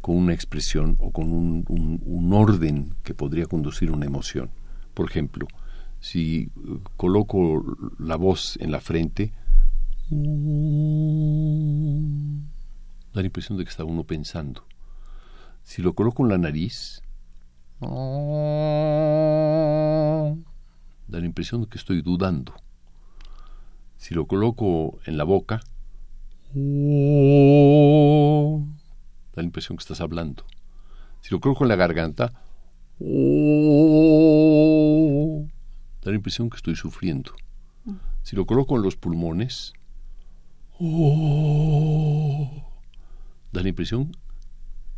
con 0.00 0.16
una 0.16 0.32
expresión 0.32 0.96
o 1.00 1.10
con 1.10 1.32
un, 1.32 1.64
un, 1.68 2.00
un 2.04 2.32
orden 2.32 2.94
que 3.02 3.14
podría 3.14 3.46
conducir 3.46 3.90
una 3.90 4.06
emoción. 4.06 4.50
Por 4.94 5.10
ejemplo, 5.10 5.46
si 6.00 6.50
coloco 6.96 7.76
la 7.98 8.16
voz 8.16 8.56
en 8.60 8.70
la 8.70 8.80
frente, 8.80 9.32
da 13.12 13.20
la 13.20 13.26
impresión 13.26 13.58
de 13.58 13.64
que 13.64 13.70
está 13.70 13.84
uno 13.84 14.04
pensando. 14.04 14.64
Si 15.64 15.82
lo 15.82 15.94
coloco 15.94 16.22
en 16.22 16.28
la 16.28 16.38
nariz, 16.38 17.02
da 17.80 17.88
la 21.20 21.26
impresión 21.26 21.62
de 21.62 21.68
que 21.68 21.78
estoy 21.78 22.02
dudando. 22.02 22.54
Si 23.98 24.14
lo 24.14 24.26
coloco 24.26 24.98
en 25.04 25.18
la 25.18 25.24
boca, 25.24 25.60
da 29.34 29.34
la 29.34 29.42
impresión 29.42 29.76
que 29.76 29.82
estás 29.82 30.00
hablando. 30.00 30.44
Si 31.20 31.30
lo 31.30 31.40
coloco 31.40 31.64
en 31.64 31.68
la 31.68 31.76
garganta, 31.76 32.32
da 36.02 36.10
la 36.10 36.14
impresión 36.14 36.48
que 36.48 36.56
estoy 36.56 36.76
sufriendo. 36.76 37.32
Si 38.22 38.36
lo 38.36 38.46
coloco 38.46 38.76
en 38.76 38.82
los 38.82 38.96
pulmones, 38.96 39.74
da 43.52 43.62
la 43.62 43.68
impresión 43.68 44.16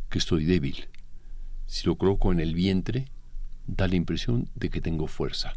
que 0.09 0.19
estoy 0.19 0.45
débil. 0.45 0.87
Si 1.69 1.85
lo 1.85 1.93
coloco 1.99 2.31
en 2.31 2.39
el 2.39 2.55
vientre, 2.55 3.05
da 3.67 3.87
la 3.87 3.95
impresión 3.95 4.49
de 4.55 4.71
que 4.71 4.81
tengo 4.81 5.05
fuerza. 5.05 5.53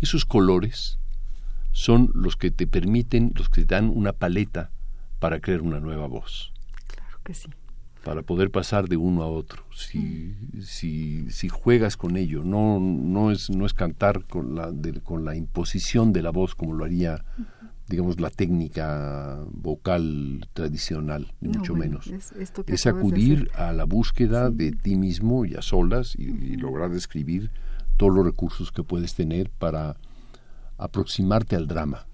Esos 0.00 0.24
colores 0.24 0.98
son 1.72 2.10
los 2.14 2.36
que 2.36 2.50
te 2.50 2.66
permiten, 2.66 3.32
los 3.34 3.50
que 3.50 3.66
te 3.66 3.74
dan 3.74 3.90
una 3.94 4.14
paleta 4.14 4.70
para 5.18 5.40
crear 5.40 5.60
una 5.60 5.78
nueva 5.78 6.06
voz. 6.06 6.54
Claro 6.86 7.18
que 7.22 7.34
sí 7.34 7.50
para 8.02 8.22
poder 8.22 8.50
pasar 8.50 8.88
de 8.88 8.98
uno 8.98 9.22
a 9.22 9.26
otro. 9.26 9.64
Si, 9.74 10.36
si, 10.62 11.30
si 11.30 11.48
juegas 11.48 11.96
con 11.96 12.16
ello, 12.18 12.44
no, 12.44 12.78
no, 12.78 13.30
es, 13.30 13.48
no 13.48 13.64
es 13.64 13.72
cantar 13.72 14.24
con 14.26 14.54
la, 14.54 14.70
con 15.02 15.24
la 15.24 15.34
imposición 15.34 16.12
de 16.12 16.20
la 16.20 16.30
voz 16.30 16.54
como 16.54 16.74
lo 16.74 16.84
haría, 16.84 17.24
digamos, 17.88 18.20
la 18.20 18.30
técnica 18.30 19.44
vocal 19.50 20.48
tradicional, 20.52 21.32
ni 21.40 21.48
mucho 21.48 21.74
menos. 21.74 22.06
Es, 22.66 22.86
acudir 22.86 23.50
a 23.54 23.72
la 23.72 23.84
búsqueda 23.84 24.50
de 24.50 24.72
ti 24.72 24.96
mismo 24.96 25.44
y 25.44 25.54
a 25.54 25.62
solas 25.62 26.14
y, 26.16 26.24
y 26.24 26.56
lograr 26.56 26.90
describir 26.90 27.50
todos 27.96 28.14
los 28.14 28.24
recursos 28.24 28.72
que 28.72 28.82
puedes 28.82 29.14
tener 29.14 29.50
para 29.50 29.96
aproximarte 30.78 31.56
al 31.56 31.66
drama 31.66 32.06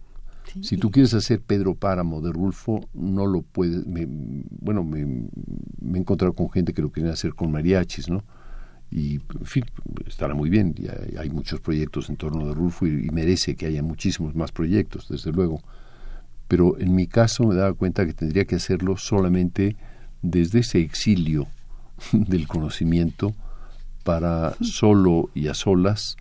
si 0.63 0.77
tú 0.77 0.91
quieres 0.91 1.15
hacer 1.15 1.41
Pedro 1.41 1.75
Páramo 1.75 2.21
de 2.21 2.33
Rulfo, 2.33 2.89
no 2.93 3.27
lo 3.27 3.43
puedes. 3.43 3.85
bueno, 3.87 4.85
me, 4.85 5.01
he 5.01 5.99
encontrado 5.99 6.33
con 6.35 6.51
gente 6.51 6.73
que 6.73 6.83
lo 6.83 6.91
quieren 6.91 7.13
hacer 7.13 7.35
con 7.35 7.53
mariachis, 7.53 8.09
¿no? 8.09 8.25
Y, 8.91 9.21
en 9.39 9.47
fin, 9.47 9.65
estará 10.07 10.35
muy 10.35 10.51
bien. 10.51 10.75
Y 10.77 11.17
hay, 11.17 11.31
muchos 11.31 11.61
proyectos 11.61 12.11
en 12.11 12.17
torno 12.17 12.47
de 12.47 12.55
Rulfo 12.55 12.87
y, 12.87 13.09
merece 13.11 13.55
que 13.55 13.67
haya 13.67 13.83
muchísimos 13.83 14.35
más 14.35 14.53
proyectos, 14.53 15.09
desde 15.09 15.33
luego. 15.33 15.61
Pero 16.49 16.79
en 16.79 16.95
mi 16.95 17.07
caso 17.07 17.45
me 17.45 17.55
daba 17.55 17.73
cuenta 17.75 18.05
que 18.05 18.13
tendría 18.13 18.45
que 18.45 18.57
hacerlo 18.57 18.97
solamente 18.97 19.77
desde 20.23 20.61
ese 20.61 20.81
exilio 20.81 21.47
del 22.13 22.49
conocimiento 22.49 23.35
para 24.03 24.57
solo 24.61 25.31
y 25.35 25.47
a 25.49 25.55
solas 25.55 26.17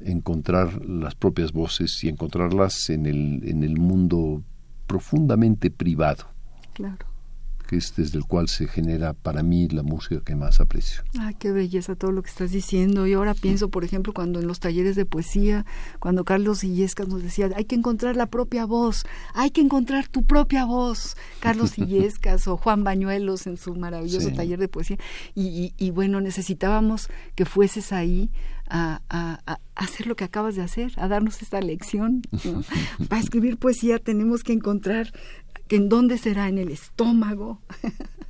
encontrar 0.00 0.84
las 0.84 1.14
propias 1.14 1.52
voces 1.52 2.02
y 2.04 2.08
encontrarlas 2.08 2.88
en 2.90 3.06
el, 3.06 3.42
en 3.46 3.62
el 3.62 3.78
mundo 3.78 4.42
profundamente 4.86 5.70
privado. 5.70 6.24
Claro 6.72 7.13
que 7.74 7.78
es 7.78 7.96
desde 7.96 8.18
el 8.18 8.24
cual 8.24 8.48
se 8.48 8.68
genera 8.68 9.14
para 9.14 9.42
mí 9.42 9.68
la 9.68 9.82
música 9.82 10.20
que 10.24 10.36
más 10.36 10.60
aprecio. 10.60 11.02
Ay, 11.18 11.34
qué 11.34 11.50
belleza 11.50 11.96
todo 11.96 12.12
lo 12.12 12.22
que 12.22 12.30
estás 12.30 12.52
diciendo. 12.52 13.04
Y 13.06 13.14
ahora 13.14 13.34
pienso, 13.34 13.68
por 13.68 13.82
ejemplo, 13.82 14.12
cuando 14.12 14.38
en 14.38 14.46
los 14.46 14.60
talleres 14.60 14.94
de 14.94 15.04
poesía, 15.04 15.66
cuando 15.98 16.24
Carlos 16.24 16.62
Illescas 16.62 17.08
nos 17.08 17.22
decía, 17.22 17.50
hay 17.56 17.64
que 17.64 17.74
encontrar 17.74 18.14
la 18.14 18.26
propia 18.26 18.64
voz, 18.64 19.04
hay 19.34 19.50
que 19.50 19.60
encontrar 19.60 20.06
tu 20.06 20.22
propia 20.22 20.64
voz, 20.64 21.16
Carlos 21.40 21.76
Illescas 21.78 22.46
o 22.46 22.56
Juan 22.56 22.84
Bañuelos 22.84 23.48
en 23.48 23.56
su 23.56 23.74
maravilloso 23.74 24.30
taller 24.30 24.60
de 24.60 24.68
poesía. 24.68 24.98
Y, 25.34 25.74
y, 25.76 25.90
bueno, 25.90 26.20
necesitábamos 26.20 27.08
que 27.34 27.44
fueses 27.44 27.92
ahí 27.92 28.30
a, 28.68 29.02
a, 29.08 29.58
hacer 29.74 30.06
lo 30.06 30.16
que 30.16 30.24
acabas 30.24 30.54
de 30.54 30.62
hacer, 30.62 30.92
a 30.96 31.08
darnos 31.08 31.42
esta 31.42 31.60
lección. 31.60 32.22
Para 33.08 33.20
escribir 33.20 33.58
poesía 33.58 33.98
tenemos 33.98 34.44
que 34.44 34.52
encontrar 34.52 35.12
en 35.74 35.88
dónde 35.88 36.18
será 36.18 36.48
en 36.48 36.58
el 36.58 36.70
estómago, 36.70 37.60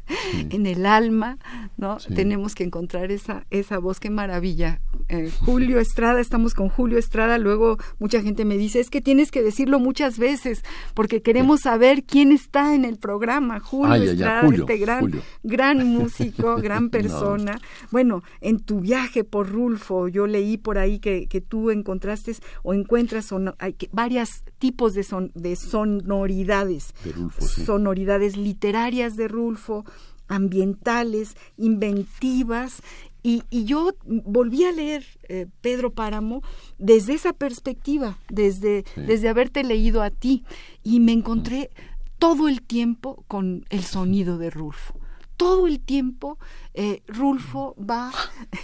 en 0.51 0.67
el 0.67 0.87
alma, 0.87 1.39
¿no? 1.77 1.99
Tenemos 2.15 2.55
que 2.55 2.65
encontrar 2.65 3.11
esa, 3.11 3.47
esa 3.51 3.79
voz, 3.79 4.01
qué 4.01 4.11
maravilla. 4.11 4.81
Eh, 5.09 5.31
Julio 5.41 5.81
Estrada, 5.81 6.21
estamos 6.21 6.55
con 6.55 6.69
Julio 6.69 6.99
Estrada, 6.99 7.39
luego 7.39 7.79
mucha 7.99 8.23
gente 8.23 8.45
me 8.45 8.57
dice, 8.57 8.81
es 8.81 8.91
que 8.91 9.01
tienes 9.01 9.31
que 9.31 9.43
decirlo 9.43 9.79
muchas 9.79 10.19
veces, 10.19 10.63
porque 10.95 11.23
queremos 11.23 11.61
saber 11.61 12.05
quién 12.05 12.33
está 12.33 12.75
en 12.75 12.85
el 12.85 12.97
programa. 12.99 13.61
Julio 13.61 14.13
Estrada, 14.13 14.49
este 14.49 14.79
gran, 14.79 15.23
gran 15.43 15.87
músico, 15.93 16.57
gran 16.57 16.91
persona. 16.91 17.59
Bueno, 17.91 18.23
en 18.41 18.61
tu 18.61 18.81
viaje 18.81 19.25
por 19.25 19.49
Rulfo, 19.49 20.09
yo 20.09 20.27
leí 20.27 20.57
por 20.57 20.79
ahí 20.79 20.99
que, 20.99 21.27
que 21.29 21.41
tú 21.41 21.71
encontraste 21.71 22.25
o 22.63 22.75
encuentras 22.75 23.33
hay 23.59 23.77
varios 23.93 24.43
tipos 24.59 24.95
de, 24.95 25.03
son, 25.03 25.31
de 25.35 25.57
sonoridades. 25.57 26.95
Sonoridades 27.39 28.37
literarias 28.37 29.17
de 29.17 29.29
Rulfo, 29.29 29.85
ambientales, 30.29 31.37
inventivas. 31.57 32.83
Y, 33.23 33.43
yo 33.51 33.93
volví 34.05 34.65
a 34.65 34.73
leer 34.73 35.05
eh, 35.29 35.47
Pedro 35.63 35.93
Páramo 35.93 36.43
desde 36.79 37.15
esa 37.15 37.33
perspectiva, 37.33 38.19
desde, 38.29 38.85
desde 38.97 39.29
haberte 39.29 39.65
leído 39.65 40.03
a 40.03 40.11
ti, 40.11 40.45
y 40.83 41.01
me 41.01 41.13
encontré 41.13 41.71
todo 42.19 42.49
el 42.49 42.63
tiempo 42.63 43.25
con 43.29 43.65
el 43.71 43.83
sonido 43.83 44.37
de 44.39 44.51
Rulfo. 44.51 44.95
Todo 45.37 45.67
el 45.67 45.81
tiempo 45.81 46.39
eh, 46.77 47.03
Rulfo 47.07 47.77
va 47.79 48.11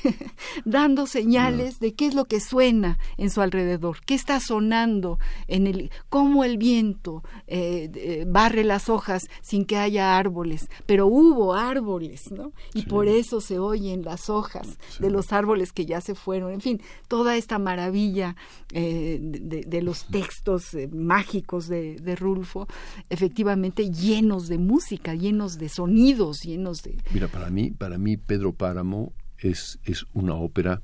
dando 0.64 1.06
señales 1.06 1.78
de 1.78 1.94
qué 1.94 2.06
es 2.06 2.14
lo 2.14 2.24
que 2.24 2.40
suena 2.40 2.98
en 3.16 3.30
su 3.30 3.40
alrededor, 3.40 4.00
qué 4.04 4.14
está 4.14 4.40
sonando 4.40 5.20
en 5.46 5.68
el, 5.68 5.92
cómo 6.08 6.42
el 6.42 6.58
viento 6.58 7.22
eh, 7.46 8.24
barre 8.26 8.64
las 8.64 8.88
hojas 8.88 9.28
sin 9.42 9.64
que 9.64 9.76
haya 9.76 10.16
árboles, 10.16 10.68
pero 10.86 11.06
hubo 11.06 11.54
árboles, 11.54 12.32
¿no? 12.32 12.52
Y 12.74 12.82
por 12.82 13.06
eso 13.06 13.40
se 13.40 13.60
oyen 13.60 14.02
las 14.02 14.28
hojas 14.28 14.78
de 14.98 15.10
los 15.10 15.32
árboles 15.32 15.72
que 15.72 15.86
ya 15.86 16.00
se 16.00 16.16
fueron, 16.16 16.52
en 16.52 16.60
fin, 16.60 16.82
toda 17.06 17.36
esta 17.36 17.60
maravilla 17.60 18.34
eh, 18.72 19.18
de, 19.20 19.82
los 19.82 20.06
textos 20.08 20.76
mágicos 20.92 21.68
de, 21.68 21.94
de 21.96 22.16
Rulfo, 22.16 22.66
efectivamente 23.08 23.90
llenos 23.90 24.48
de 24.48 24.58
música, 24.58 25.14
llenos 25.14 25.58
de 25.58 25.68
sonidos, 25.68 26.42
llenos 26.42 26.82
de... 26.82 26.98
Mira, 27.12 27.28
para 27.28 27.48
mí, 27.50 27.70
para 27.70 27.96
mí 27.96 27.99
Pedro 28.26 28.52
Páramo 28.52 29.12
es, 29.38 29.78
es 29.84 30.06
una 30.14 30.34
ópera 30.34 30.82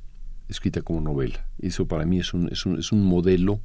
escrita 0.48 0.82
como 0.82 1.00
novela. 1.00 1.46
Eso 1.58 1.86
para 1.86 2.04
mí 2.04 2.18
es 2.18 2.34
un, 2.34 2.48
es 2.52 2.66
un, 2.66 2.78
es 2.78 2.92
un 2.92 3.04
modelo 3.04 3.60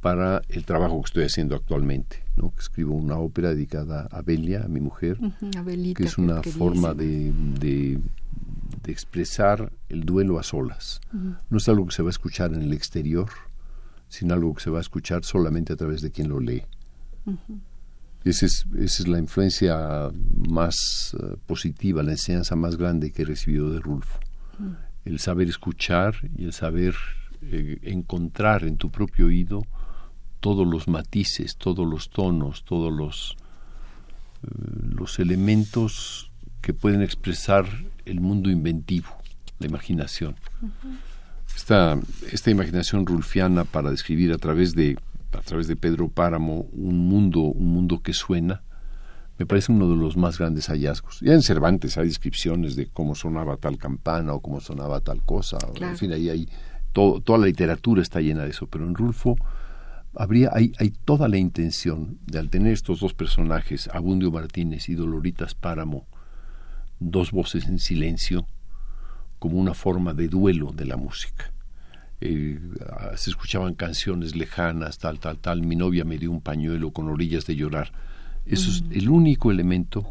para 0.00 0.42
el 0.50 0.64
trabajo 0.64 1.00
que 1.00 1.06
estoy 1.06 1.24
haciendo 1.24 1.56
actualmente. 1.56 2.22
¿no? 2.36 2.52
Escribo 2.58 2.94
una 2.94 3.16
ópera 3.16 3.50
dedicada 3.50 4.06
a 4.10 4.20
Belia, 4.22 4.64
a 4.64 4.68
mi 4.68 4.80
mujer, 4.80 5.18
que 5.96 6.04
es 6.04 6.18
una 6.18 6.42
forma 6.42 6.92
de, 6.92 7.32
de, 7.58 8.00
expresar 8.86 9.72
el 9.88 10.02
duelo 10.02 10.38
a 10.38 10.42
solas. 10.42 11.00
No 11.48 11.56
es 11.56 11.68
algo 11.70 11.86
que 11.86 11.94
se 11.94 12.02
va 12.02 12.10
a 12.10 12.10
escuchar 12.10 12.52
en 12.52 12.60
el 12.60 12.74
exterior, 12.74 13.30
sino 14.08 14.34
algo 14.34 14.54
que 14.54 14.62
se 14.62 14.68
va 14.68 14.76
a 14.76 14.82
escuchar 14.82 15.24
solamente 15.24 15.72
a 15.72 15.76
través 15.76 16.02
de 16.02 16.10
quien 16.10 16.28
lo 16.28 16.38
lee. 16.38 16.64
Esa 18.24 18.46
es, 18.46 18.64
esa 18.78 19.02
es 19.02 19.08
la 19.08 19.18
influencia 19.18 20.10
más 20.48 21.14
eh, 21.20 21.36
positiva, 21.46 22.02
la 22.02 22.12
enseñanza 22.12 22.56
más 22.56 22.76
grande 22.76 23.12
que 23.12 23.22
he 23.22 23.24
recibido 23.26 23.70
de 23.70 23.80
Rulfo. 23.80 24.18
Mm. 24.58 24.72
El 25.04 25.18
saber 25.18 25.48
escuchar 25.48 26.14
y 26.36 26.44
el 26.44 26.54
saber 26.54 26.94
eh, 27.42 27.78
encontrar 27.82 28.64
en 28.64 28.78
tu 28.78 28.90
propio 28.90 29.26
oído 29.26 29.62
todos 30.40 30.66
los 30.66 30.88
matices, 30.88 31.56
todos 31.56 31.86
los 31.86 32.08
tonos, 32.08 32.64
todos 32.64 32.90
los, 32.90 33.36
eh, 34.42 34.48
los 34.96 35.18
elementos 35.18 36.30
que 36.62 36.72
pueden 36.72 37.02
expresar 37.02 37.66
el 38.06 38.20
mundo 38.20 38.50
inventivo, 38.50 39.08
la 39.58 39.66
imaginación. 39.66 40.36
esta, 41.54 42.00
esta 42.32 42.50
imaginación 42.50 43.04
rulfiana 43.04 43.64
para 43.64 43.90
describir 43.90 44.32
a 44.32 44.38
través 44.38 44.74
de 44.74 44.96
a 45.34 45.40
través 45.40 45.66
de 45.66 45.76
Pedro 45.76 46.08
Páramo 46.08 46.66
un 46.72 47.08
mundo, 47.08 47.40
un 47.40 47.72
mundo 47.72 48.00
que 48.02 48.12
suena, 48.12 48.62
me 49.38 49.46
parece 49.46 49.72
uno 49.72 49.88
de 49.88 49.96
los 49.96 50.16
más 50.16 50.38
grandes 50.38 50.68
hallazgos. 50.68 51.20
Ya 51.20 51.32
en 51.32 51.42
Cervantes 51.42 51.98
hay 51.98 52.06
descripciones 52.06 52.76
de 52.76 52.86
cómo 52.86 53.14
sonaba 53.14 53.56
tal 53.56 53.78
campana 53.78 54.32
o 54.32 54.40
cómo 54.40 54.60
sonaba 54.60 55.00
tal 55.00 55.22
cosa. 55.22 55.58
En 55.80 55.96
fin, 55.96 56.12
ahí 56.12 56.28
hay 56.28 56.48
todo, 56.92 57.20
toda 57.20 57.40
la 57.40 57.46
literatura 57.46 58.00
está 58.00 58.20
llena 58.20 58.44
de 58.44 58.50
eso, 58.50 58.68
pero 58.68 58.86
en 58.86 58.94
Rulfo 58.94 59.36
habría 60.14 60.50
hay, 60.52 60.72
hay 60.78 60.90
toda 60.90 61.26
la 61.28 61.38
intención 61.38 62.18
de 62.26 62.38
al 62.38 62.50
tener 62.50 62.72
estos 62.72 63.00
dos 63.00 63.14
personajes, 63.14 63.88
Abundio 63.92 64.30
Martínez 64.30 64.88
y 64.88 64.94
Doloritas 64.94 65.54
Páramo, 65.54 66.06
dos 67.00 67.32
voces 67.32 67.66
en 67.66 67.80
silencio, 67.80 68.46
como 69.40 69.58
una 69.58 69.74
forma 69.74 70.14
de 70.14 70.28
duelo 70.28 70.70
de 70.72 70.84
la 70.84 70.96
música. 70.96 71.53
Eh, 72.20 72.60
se 73.16 73.30
escuchaban 73.30 73.74
canciones 73.74 74.34
lejanas, 74.34 74.98
tal, 74.98 75.18
tal, 75.18 75.38
tal, 75.38 75.62
mi 75.62 75.76
novia 75.76 76.04
me 76.04 76.18
dio 76.18 76.30
un 76.30 76.40
pañuelo 76.40 76.92
con 76.92 77.08
orillas 77.08 77.46
de 77.46 77.56
llorar. 77.56 77.92
Eso 78.46 78.70
es 78.70 78.84
el 78.90 79.08
único 79.08 79.50
elemento 79.50 80.06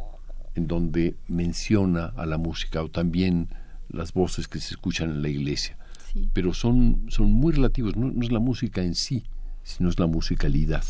en 0.56 0.68
donde 0.68 1.16
menciona 1.28 2.14
a 2.16 2.26
la 2.26 2.38
música 2.38 2.84
o 2.84 2.90
también 2.90 3.50
las 3.90 4.14
voces 4.14 4.48
que 4.48 4.60
se 4.60 4.74
escuchan 4.74 5.10
en 5.10 5.22
la 5.22 5.30
iglesia. 5.30 5.78
Pero 6.34 6.54
son, 6.54 7.06
son 7.10 7.32
muy 7.32 7.54
relativos, 7.54 7.96
no, 7.96 8.22
es 8.22 8.32
la 8.32 8.40
música 8.40 8.84
en 8.84 8.94
sí, 8.94 9.24
sino 9.64 9.90
es 9.90 9.98
la 9.98 10.06
musicalidad, 10.06 10.84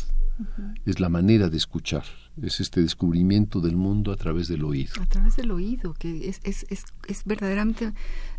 es 0.84 1.00
la 1.00 1.08
manera 1.08 1.48
de 1.48 1.56
escuchar 1.56 2.04
es 2.42 2.60
este 2.60 2.80
descubrimiento 2.80 3.60
del 3.60 3.76
mundo 3.76 4.12
a 4.12 4.16
través 4.16 4.48
del 4.48 4.64
oído. 4.64 4.92
A 5.00 5.06
través 5.06 5.36
del 5.36 5.50
oído, 5.50 5.94
que 5.94 6.28
es, 6.28 6.40
es, 6.44 6.66
es, 6.68 6.84
es 7.06 7.24
verdaderamente 7.24 7.92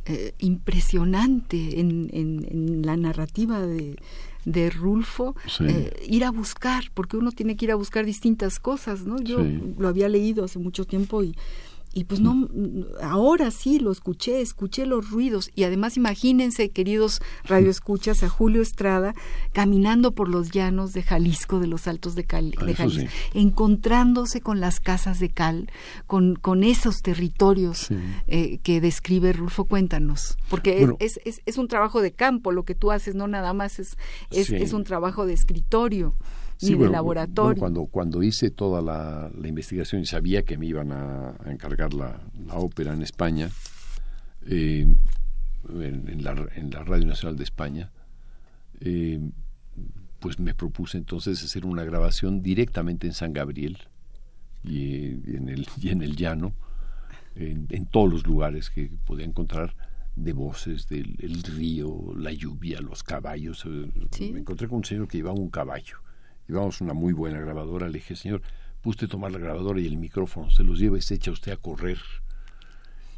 eh, 0.05 0.33
impresionante 0.39 1.79
en, 1.79 2.09
en, 2.11 2.81
la 2.85 2.97
narrativa 2.97 3.65
de, 3.65 3.97
de 4.45 4.69
Rulfo, 4.69 5.35
eh, 5.61 5.91
ir 6.07 6.23
a 6.23 6.31
buscar, 6.31 6.91
porque 6.93 7.17
uno 7.17 7.31
tiene 7.31 7.55
que 7.55 7.65
ir 7.65 7.71
a 7.71 7.75
buscar 7.75 8.05
distintas 8.05 8.59
cosas, 8.59 9.05
¿no? 9.05 9.19
Yo 9.19 9.39
lo 9.39 9.87
había 9.87 10.09
leído 10.09 10.43
hace 10.43 10.59
mucho 10.59 10.85
tiempo 10.85 11.23
y 11.23 11.35
y 11.97 12.03
pues 12.03 12.19
no, 12.19 12.49
ahora 13.01 13.51
sí 13.51 13.79
lo 13.79 13.89
escuché, 13.89 14.41
escuché 14.41 14.85
los 14.85 15.09
ruidos. 15.09 15.49
Y 15.55 15.63
además 15.63 15.95
imagínense, 15.95 16.69
queridos 16.69 17.21
radioescuchas, 17.45 18.21
a 18.21 18.27
Julio 18.27 18.61
Estrada 18.61 19.15
caminando 19.53 20.11
por 20.11 20.27
los 20.27 20.51
llanos 20.51 20.91
de 20.91 21.03
Jalisco, 21.03 21.61
de 21.61 21.67
los 21.67 21.87
altos 21.87 22.13
de, 22.15 22.25
Cal, 22.25 22.51
de 22.51 22.75
Jalisco, 22.75 23.09
encontrándose 23.33 24.41
con 24.41 24.59
las 24.59 24.81
casas 24.81 25.19
de 25.19 25.29
cal, 25.29 25.71
con, 26.05 26.35
con 26.35 26.65
esos 26.65 27.01
territorios 27.01 27.87
eh, 28.27 28.57
que 28.57 28.81
describe 28.81 29.31
Rulfo. 29.31 29.63
Cuéntanos, 29.63 30.37
porque 30.49 30.89
es, 30.99 31.21
es, 31.23 31.41
es, 31.45 31.57
un 31.57 31.69
trabajo 31.69 32.01
de 32.01 32.11
campo 32.11 32.51
lo 32.51 32.63
que 32.63 32.75
tú 32.75 32.91
haces, 32.91 33.15
no 33.15 33.29
nada 33.29 33.53
más 33.53 33.79
es, 33.79 33.97
es, 34.31 34.49
es 34.49 34.73
un 34.73 34.83
trabajo 34.83 35.25
de 35.25 35.31
escritorio 35.31 36.13
sí, 36.57 36.75
de 36.75 36.89
laboratorio. 36.89 37.59
cuando, 37.59 37.85
cuando 37.85 38.23
hice 38.23 38.49
toda 38.49 38.81
la, 38.81 39.31
investigación 39.47 40.01
y 40.01 40.05
sabía 40.05 40.43
que 40.43 40.57
me 40.57 40.65
iban 40.65 40.91
a, 40.91 41.35
encargar 41.45 41.93
la, 41.93 42.19
ópera 42.53 42.93
en 42.93 43.01
España, 43.01 43.49
eh, 44.47 44.87
en, 45.69 46.23
la, 46.23 46.47
en, 46.55 46.69
la, 46.71 46.83
Radio 46.83 47.05
Nacional 47.05 47.37
de 47.37 47.43
España, 47.43 47.91
eh, 48.79 49.19
pues 50.19 50.39
me 50.39 50.53
propuse 50.53 50.97
entonces 50.97 51.43
hacer 51.43 51.65
una 51.65 51.83
grabación 51.83 52.41
directamente 52.41 53.07
en 53.07 53.13
San 53.13 53.33
Gabriel 53.33 53.77
y, 54.63 55.05
en, 55.35 55.49
el, 55.49 55.67
y 55.79 55.89
en 55.89 56.01
el 56.01 56.15
llano, 56.15 56.53
en, 57.35 57.85
todos 57.87 58.11
los 58.11 58.25
lugares 58.25 58.69
que 58.69 58.89
podía 59.05 59.25
encontrar 59.25 59.75
de 60.15 60.31
voces 60.31 60.87
del 60.87 61.43
río, 61.43 62.13
la 62.17 62.31
lluvia, 62.31 62.79
los 62.79 63.03
caballos. 63.03 63.65
Eh, 63.65 64.31
me 64.31 64.39
encontré 64.39 64.69
con 64.69 64.77
un 64.77 64.85
señor 64.85 65.09
que 65.09 65.17
llevaba 65.17 65.37
un 65.37 65.49
caballo 65.49 66.04
llevamos 66.47 66.81
una 66.81 66.93
muy 66.93 67.13
buena 67.13 67.39
grabadora, 67.39 67.87
le 67.87 67.93
dije, 67.93 68.15
señor, 68.15 68.41
puede 68.81 69.07
tomar 69.07 69.31
la 69.31 69.39
grabadora 69.39 69.79
y 69.79 69.87
el 69.87 69.97
micrófono, 69.97 70.49
se 70.51 70.63
los 70.63 70.79
lleva 70.79 70.97
y 70.97 71.01
se 71.01 71.15
echa 71.15 71.31
usted 71.31 71.51
a 71.51 71.57
correr. 71.57 71.99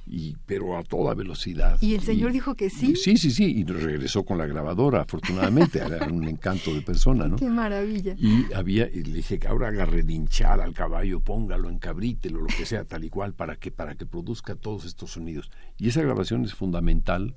Y, 0.10 0.38
pero 0.46 0.78
a 0.78 0.84
toda 0.84 1.14
velocidad. 1.14 1.78
¿Y 1.82 1.94
el 1.94 2.02
señor 2.02 2.32
dijo 2.32 2.56
que 2.56 2.70
sí? 2.70 2.96
sí, 2.96 3.18
sí, 3.18 3.30
sí, 3.30 3.44
y 3.44 3.66
regresó 3.66 4.24
con 4.24 4.38
la 4.38 4.46
grabadora, 4.46 5.02
afortunadamente, 5.02 5.80
era 5.80 6.06
un 6.06 6.26
encanto 6.26 6.74
de 6.74 6.82
persona, 6.82 7.28
¿no? 7.28 7.36
Qué 7.38 7.50
maravilla. 7.50 8.16
Y 8.18 8.54
había, 8.54 8.90
y 8.90 9.04
le 9.04 9.16
dije 9.16 9.38
que 9.38 9.50
ahora 9.50 9.68
haga 9.68 9.86
relinchar 9.86 10.62
al 10.62 10.74
caballo, 10.74 11.20
póngalo, 11.20 11.70
encabrítelo, 11.70 12.40
lo 12.40 12.48
que 12.48 12.66
sea, 12.66 12.86
tal 12.86 13.04
y 13.04 13.10
cual, 13.10 13.34
para 13.34 13.58
que, 13.58 13.70
para 13.70 13.96
que 13.96 14.06
produzca 14.06 14.56
todos 14.56 14.86
estos 14.86 15.12
sonidos. 15.12 15.52
Y 15.78 15.90
esa 15.90 16.02
grabación 16.02 16.46
es 16.46 16.54
fundamental 16.54 17.36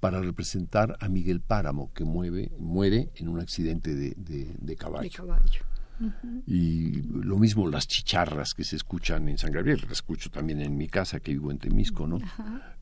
para 0.00 0.20
representar 0.20 0.96
a 1.00 1.08
Miguel 1.08 1.40
Páramo, 1.40 1.92
que 1.92 2.04
mueve, 2.04 2.52
muere 2.58 3.10
en 3.16 3.28
un 3.28 3.40
accidente 3.40 3.94
de, 3.94 4.14
de, 4.16 4.76
caballo. 4.76 5.24
Y 6.46 7.02
lo 7.02 7.38
mismo 7.38 7.68
las 7.68 7.88
chicharras 7.88 8.52
que 8.52 8.64
se 8.64 8.76
escuchan 8.76 9.28
en 9.28 9.38
San 9.38 9.52
Gabriel, 9.52 9.80
las 9.82 9.92
escucho 9.92 10.30
también 10.30 10.60
en 10.60 10.76
mi 10.76 10.88
casa, 10.88 11.20
que 11.20 11.32
vivo 11.32 11.50
en 11.50 11.58
Temisco, 11.58 12.06
¿no? 12.06 12.18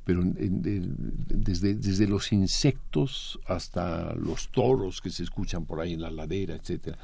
Pero 0.04 0.22
desde, 0.24 1.76
desde 1.76 2.08
los 2.08 2.32
insectos 2.32 3.38
hasta 3.46 4.14
los 4.14 4.48
toros 4.48 5.00
que 5.00 5.10
se 5.10 5.22
escuchan 5.22 5.64
por 5.64 5.80
ahí 5.80 5.92
en 5.92 6.02
la 6.02 6.10
ladera, 6.10 6.56
etcétera. 6.56 6.98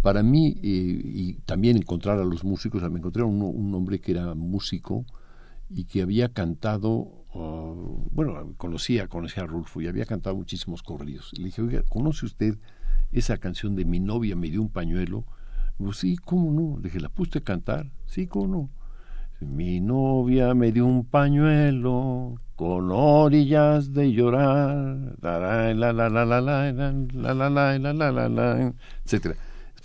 Para 0.00 0.22
mí, 0.22 0.56
eh, 0.62 1.02
y 1.04 1.32
también 1.44 1.76
encontrar 1.76 2.20
a 2.20 2.24
los 2.24 2.44
músicos, 2.44 2.88
me 2.88 3.00
encontré 3.00 3.22
a 3.22 3.26
un, 3.26 3.42
un 3.42 3.74
hombre 3.74 4.00
que 4.00 4.12
era 4.12 4.34
músico 4.34 5.04
y 5.70 5.84
que 5.84 6.02
había 6.02 6.32
cantado, 6.32 7.26
bueno, 8.10 8.54
conocía, 8.56 9.08
conocía 9.08 9.44
a 9.44 9.46
Rulfo 9.46 9.80
y 9.80 9.86
había 9.86 10.06
cantado 10.06 10.36
muchísimos 10.36 10.82
corridos. 10.82 11.32
Le 11.36 11.46
dije, 11.46 11.62
oiga, 11.62 11.82
¿conoce 11.82 12.26
usted 12.26 12.58
esa 13.12 13.38
canción 13.38 13.76
de 13.76 13.84
Mi 13.84 14.00
novia 14.00 14.36
me 14.36 14.48
dio 14.50 14.62
un 14.62 14.70
pañuelo? 14.70 15.24
Digo, 15.78 15.92
sí, 15.92 16.16
¿cómo 16.16 16.50
no? 16.50 16.76
Le 16.78 16.84
dije, 16.84 17.00
¿la 17.00 17.08
puse 17.08 17.38
a 17.38 17.42
cantar? 17.42 17.90
Sí, 18.06 18.26
¿cómo 18.26 18.46
no? 18.46 18.70
Mi 19.40 19.80
novia 19.80 20.52
me 20.54 20.72
dio 20.72 20.84
un 20.84 21.04
pañuelo 21.04 22.40
con 22.56 22.90
orillas 22.90 23.92
de 23.92 24.12
llorar, 24.12 25.16
etcétera. 29.04 29.36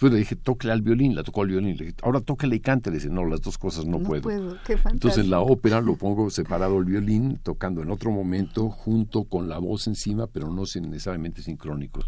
Después 0.04 0.16
le 0.16 0.20
dije, 0.20 0.36
toque 0.36 0.70
al 0.70 0.82
violín, 0.82 1.16
la 1.16 1.24
tocó 1.24 1.43
al 1.43 1.47
violín. 1.47 1.78
Le 1.78 1.86
dije, 1.86 1.95
ahora 2.04 2.20
tóquele 2.20 2.58
y 2.58 2.60
cante. 2.60 2.89
Le 2.89 2.97
dice, 2.97 3.10
no, 3.10 3.24
las 3.24 3.39
dos 3.39 3.58
cosas 3.58 3.86
no, 3.86 3.99
puedo. 3.99 4.30
Entonces 4.91 5.24
en 5.24 5.30
la 5.30 5.39
ópera 5.39 5.80
lo 5.80 5.95
pongo 5.95 6.30
separado 6.30 6.78
el 6.78 6.84
violín, 6.84 7.39
tocando 7.41 7.82
en 7.82 7.89
otro 7.89 8.12
momento, 8.12 8.70
junto 8.70 9.24
con 9.24 9.47
la 9.47 9.60
voz 9.60 9.88
encima, 9.88 10.28
pero 10.28 10.49
no 10.49 10.64
necesariamente 10.64 11.41
sincrónicos. 11.41 12.06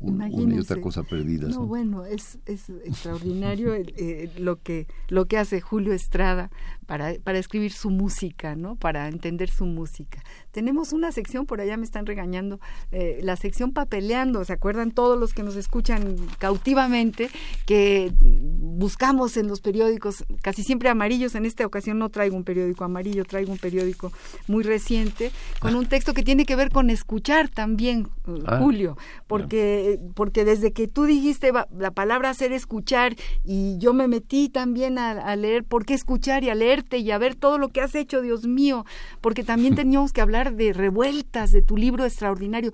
una 0.00 0.28
y 0.28 0.60
otra 0.60 0.80
cosa 0.80 1.02
perdidas. 1.02 1.56
No, 1.56 1.66
bueno, 1.66 2.04
es, 2.04 2.38
es 2.46 2.70
extraordinario 2.84 3.74
eh, 3.74 4.30
lo, 4.38 4.62
que, 4.62 4.86
lo 5.08 5.26
que 5.26 5.38
hace 5.38 5.60
Julio 5.60 5.94
Estrada 5.94 6.52
para, 6.88 7.12
para 7.22 7.38
escribir 7.38 7.70
su 7.70 7.90
música, 7.90 8.56
¿no? 8.56 8.74
Para 8.74 9.08
entender 9.08 9.50
su 9.50 9.66
música. 9.66 10.22
Tenemos 10.52 10.94
una 10.94 11.12
sección, 11.12 11.44
por 11.44 11.60
allá 11.60 11.76
me 11.76 11.84
están 11.84 12.06
regañando, 12.06 12.60
eh, 12.92 13.20
la 13.22 13.36
sección 13.36 13.72
papeleando, 13.72 14.42
¿se 14.46 14.54
acuerdan 14.54 14.90
todos 14.92 15.20
los 15.20 15.34
que 15.34 15.42
nos 15.42 15.54
escuchan 15.54 16.16
cautivamente? 16.38 17.28
Que 17.66 18.10
buscamos 18.22 19.36
en 19.36 19.48
los 19.48 19.60
periódicos, 19.60 20.24
casi 20.40 20.62
siempre 20.62 20.88
amarillos, 20.88 21.34
en 21.34 21.44
esta 21.44 21.66
ocasión 21.66 21.98
no 21.98 22.08
traigo 22.08 22.36
un 22.36 22.44
periódico 22.44 22.84
amarillo, 22.84 23.26
traigo 23.26 23.52
un 23.52 23.58
periódico 23.58 24.10
muy 24.46 24.64
reciente, 24.64 25.30
con 25.60 25.74
un 25.74 25.84
texto 25.84 26.14
que 26.14 26.22
tiene 26.22 26.46
que 26.46 26.56
ver 26.56 26.70
con 26.70 26.88
escuchar 26.88 27.50
también, 27.50 28.08
Ah, 28.46 28.58
Julio, 28.58 28.96
porque, 29.26 29.98
porque 30.14 30.44
desde 30.44 30.72
que 30.72 30.86
tú 30.86 31.04
dijiste 31.04 31.52
la 31.76 31.90
palabra 31.92 32.30
hacer 32.30 32.52
escuchar 32.52 33.16
y 33.44 33.78
yo 33.78 33.94
me 33.94 34.06
metí 34.06 34.48
también 34.48 34.98
a, 34.98 35.10
a 35.12 35.36
leer 35.36 35.64
por 35.64 35.86
qué 35.86 35.94
escuchar 35.94 36.44
y 36.44 36.50
a 36.50 36.54
y 36.98 37.10
a 37.10 37.18
ver 37.18 37.34
todo 37.34 37.58
lo 37.58 37.68
que 37.68 37.80
has 37.80 37.94
hecho, 37.94 38.22
Dios 38.22 38.46
mío, 38.46 38.84
porque 39.20 39.44
también 39.44 39.74
teníamos 39.76 40.12
que 40.12 40.20
hablar 40.20 40.54
de 40.54 40.72
revueltas, 40.72 41.52
de 41.52 41.62
tu 41.62 41.76
libro 41.76 42.04
extraordinario. 42.04 42.72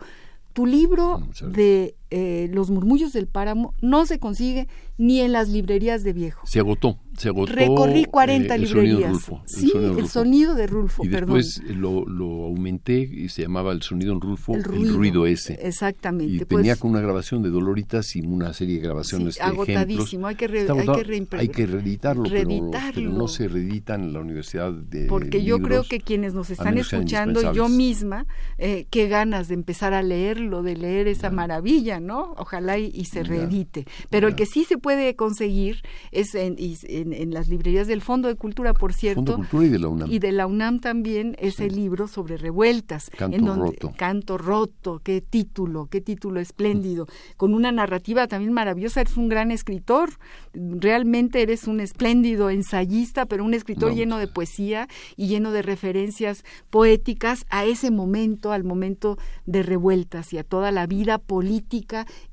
Tu 0.52 0.66
libro 0.66 1.20
de 1.42 1.96
eh, 2.11 2.48
Los 2.52 2.70
murmullos 2.70 3.12
del 3.12 3.26
páramo 3.26 3.74
no 3.80 4.07
se 4.07 4.18
consigue 4.18 4.68
ni 4.98 5.20
en 5.20 5.32
las 5.32 5.48
librerías 5.48 6.05
de 6.05 6.12
viejo. 6.12 6.46
Se 6.46 6.61
agotó, 6.61 6.98
se 7.18 7.28
agotó. 7.28 7.52
Recorrí 7.52 8.05
40 8.05 8.55
eh, 8.55 8.57
el 8.59 8.66
sonido 8.68 8.82
librerías. 8.84 9.11
Rulfo, 9.11 9.42
el 9.42 9.48
sí, 9.48 9.68
sonido 9.68 9.88
el 9.90 9.94
Rulfo. 9.96 10.09
sonido 10.09 10.55
de 10.55 10.66
Rulfo, 10.68 11.05
Y 11.05 11.09
perdón. 11.09 11.36
después 11.38 11.74
lo, 11.76 12.07
lo 12.07 12.44
aumenté 12.44 13.00
y 13.00 13.28
se 13.28 13.42
llamaba 13.42 13.72
el 13.72 13.82
sonido 13.82 14.12
en 14.12 14.20
Rulfo, 14.20 14.55
el 14.55 14.61
el 14.61 14.94
ruido, 14.94 15.26
ese. 15.26 15.55
Exactamente. 15.61 16.32
Y 16.34 16.38
pues, 16.44 16.48
tenía 16.48 16.76
con 16.76 16.92
una 16.92 17.00
grabación 17.00 17.42
de 17.42 17.50
Doloritas 17.50 18.14
y 18.14 18.20
una 18.20 18.52
serie 18.52 18.76
de 18.76 18.82
grabaciones 18.82 19.34
Sí, 19.34 19.40
de 19.40 19.44
ejemplos. 19.46 19.68
agotadísimo, 19.68 20.26
hay 20.28 20.34
que 20.36 20.46
re- 20.46 20.61
hay 20.61 20.66
que 20.68 21.36
Hay 21.36 21.48
que 21.48 21.66
reeditarlo, 21.66 22.24
pero- 22.30 23.11
no 23.11 23.26
se 23.28 23.48
reeditan 23.48 24.02
en 24.05 24.12
la 24.12 24.20
Universidad 24.20 24.72
de 24.72 25.07
porque 25.07 25.42
yo 25.42 25.59
creo 25.59 25.82
que 25.84 26.00
quienes 26.00 26.34
nos 26.34 26.50
están 26.50 26.78
escuchando 26.78 27.52
yo 27.52 27.68
misma, 27.68 28.26
eh, 28.59 28.86
qué 28.90 29.09
ganas 29.09 29.48
de 29.48 29.55
empezar 29.55 29.92
a 29.94 30.02
leerlo, 30.02 30.62
de 30.62 30.76
leer 30.76 31.09
esa 31.09 31.30
maravilla, 31.30 31.98
¿no? 32.05 32.34
Ojalá 32.38 32.78
y, 32.78 32.90
y 32.94 33.07
se 33.07 33.22
reedite. 33.22 33.86
Pero 34.11 34.28
el 34.28 34.34
que 34.36 34.46
sí 34.46 34.64
se 34.64 34.78
puede 34.78 35.16
conseguir 35.16 35.82
es 36.12 36.34
en, 36.34 36.57
y- 36.59 36.76
en, 36.84 37.12
en 37.12 37.32
las 37.32 37.48
librerías 37.48 37.86
del 37.86 38.00
Fondo 38.02 38.28
de 38.28 38.36
Cultura, 38.36 38.72
por 38.74 38.92
cierto. 38.92 39.16
Fondo 39.16 39.32
de 39.32 39.38
Cultura 39.38 39.66
y 39.66 39.68
de 39.70 39.78
la 39.78 39.88
UNAM. 39.88 40.11
Y 40.12 40.18
de 40.18 40.32
la 40.32 40.46
UNAM 40.46 40.80
también 40.80 41.36
ese 41.38 41.68
libro 41.68 42.07
sobre 42.09 42.36
revueltas. 42.36 43.11
Canto 43.16 43.36
en 43.36 43.44
donde- 43.44 43.64
roto. 43.66 43.92
Canto 43.96 44.38
roto, 44.38 45.00
qué 45.02 45.20
título, 45.20 45.86
qué 45.86 46.00
título 46.00 46.40
espléndido. 46.40 47.07
Con 47.36 47.55
una 47.55 47.72
narrativa 47.72 48.26
también 48.28 48.52
maravillosa, 48.52 49.00
eres 49.00 49.16
un 49.16 49.28
gran 49.28 49.50
escritor. 49.50 50.11
Realmente 50.52 51.42
eres 51.42 51.66
un 51.66 51.80
espléndido 51.80 52.50
ensayista, 52.50 53.26
pero 53.26 53.44
un 53.44 53.55
escritor 53.55 53.90
No, 53.90 53.96
lleno 53.96 54.18
de 54.18 54.28
poesía 54.28 54.88
y 55.16 55.26
lleno 55.28 55.50
de 55.50 55.62
referencias 55.62 56.44
poéticas 56.70 57.44
a 57.50 57.64
ese 57.64 57.90
momento, 57.90 58.52
al 58.52 58.64
momento 58.64 59.18
de 59.46 59.62
revueltas 59.62 60.32
y 60.32 60.38
a 60.38 60.44
toda 60.44 60.70
la 60.70 60.86
vida 60.86 61.18
política 61.18 61.55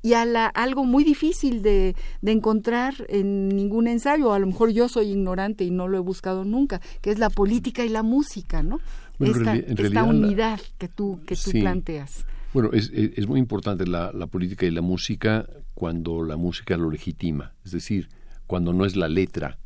y 0.02 0.14
a 0.14 0.24
la, 0.24 0.46
algo 0.46 0.84
muy 0.84 1.04
difícil 1.04 1.62
de, 1.62 1.94
de 2.20 2.32
encontrar 2.32 2.94
en 3.08 3.48
ningún 3.48 3.86
ensayo. 3.88 4.32
A 4.32 4.38
lo 4.38 4.46
mejor 4.46 4.70
yo 4.70 4.88
soy 4.88 5.10
ignorante 5.10 5.64
y 5.64 5.70
no 5.70 5.88
lo 5.88 5.96
he 5.98 6.00
buscado 6.00 6.44
nunca, 6.44 6.80
que 7.00 7.10
es 7.10 7.18
la 7.18 7.30
política 7.30 7.84
y 7.84 7.88
la 7.88 8.02
música, 8.02 8.62
¿no? 8.62 8.80
Bueno, 9.18 9.36
esta 9.36 9.54
en 9.54 9.76
realidad 9.76 10.08
unidad 10.08 10.60
que 10.78 10.88
tú, 10.88 11.20
que 11.26 11.34
tú 11.36 11.50
Sí. 11.50 11.60
planteas. 11.60 12.24
Bueno, 12.54 12.70
es, 12.72 12.90
es, 12.92 13.12
es 13.16 13.26
muy 13.26 13.38
importante 13.38 13.86
la, 13.86 14.10
la 14.12 14.26
política 14.26 14.66
y 14.66 14.70
la 14.70 14.82
música 14.82 15.46
cuando 15.74 16.22
la 16.22 16.36
música 16.36 16.76
lo 16.76 16.90
legitima, 16.90 17.52
es 17.64 17.72
decir, 17.72 18.08
cuando 18.46 18.72
no 18.72 18.84
es 18.84 18.96
la 18.96 19.08
letra 19.08 19.58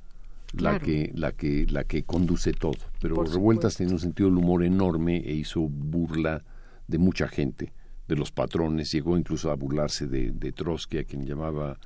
la 0.52 0.70
Claro. 0.78 0.84
que 0.86 1.10
la 1.14 1.32
que 1.32 1.66
la 1.68 1.82
que 1.84 2.04
conduce 2.04 2.52
todo. 2.52 2.76
Pero 3.00 3.16
Por 3.16 3.30
Revueltas 3.30 3.76
tenía 3.76 3.92
un 3.92 3.98
sentido 4.00 4.28
del 4.28 4.38
humor 4.38 4.62
enorme 4.62 5.16
e 5.16 5.34
hizo 5.34 5.60
burla 5.62 6.44
de 6.86 6.98
mucha 6.98 7.26
gente, 7.28 7.72
de 8.08 8.16
los 8.16 8.30
patrones, 8.32 8.92
llegó 8.92 9.16
incluso 9.18 9.50
a 9.50 9.54
burlarse 9.54 10.06
de, 10.06 10.30
de 10.32 10.52
Trotsky, 10.52 10.98
a 10.98 11.04
quien 11.04 11.24
llamaba 11.26 11.78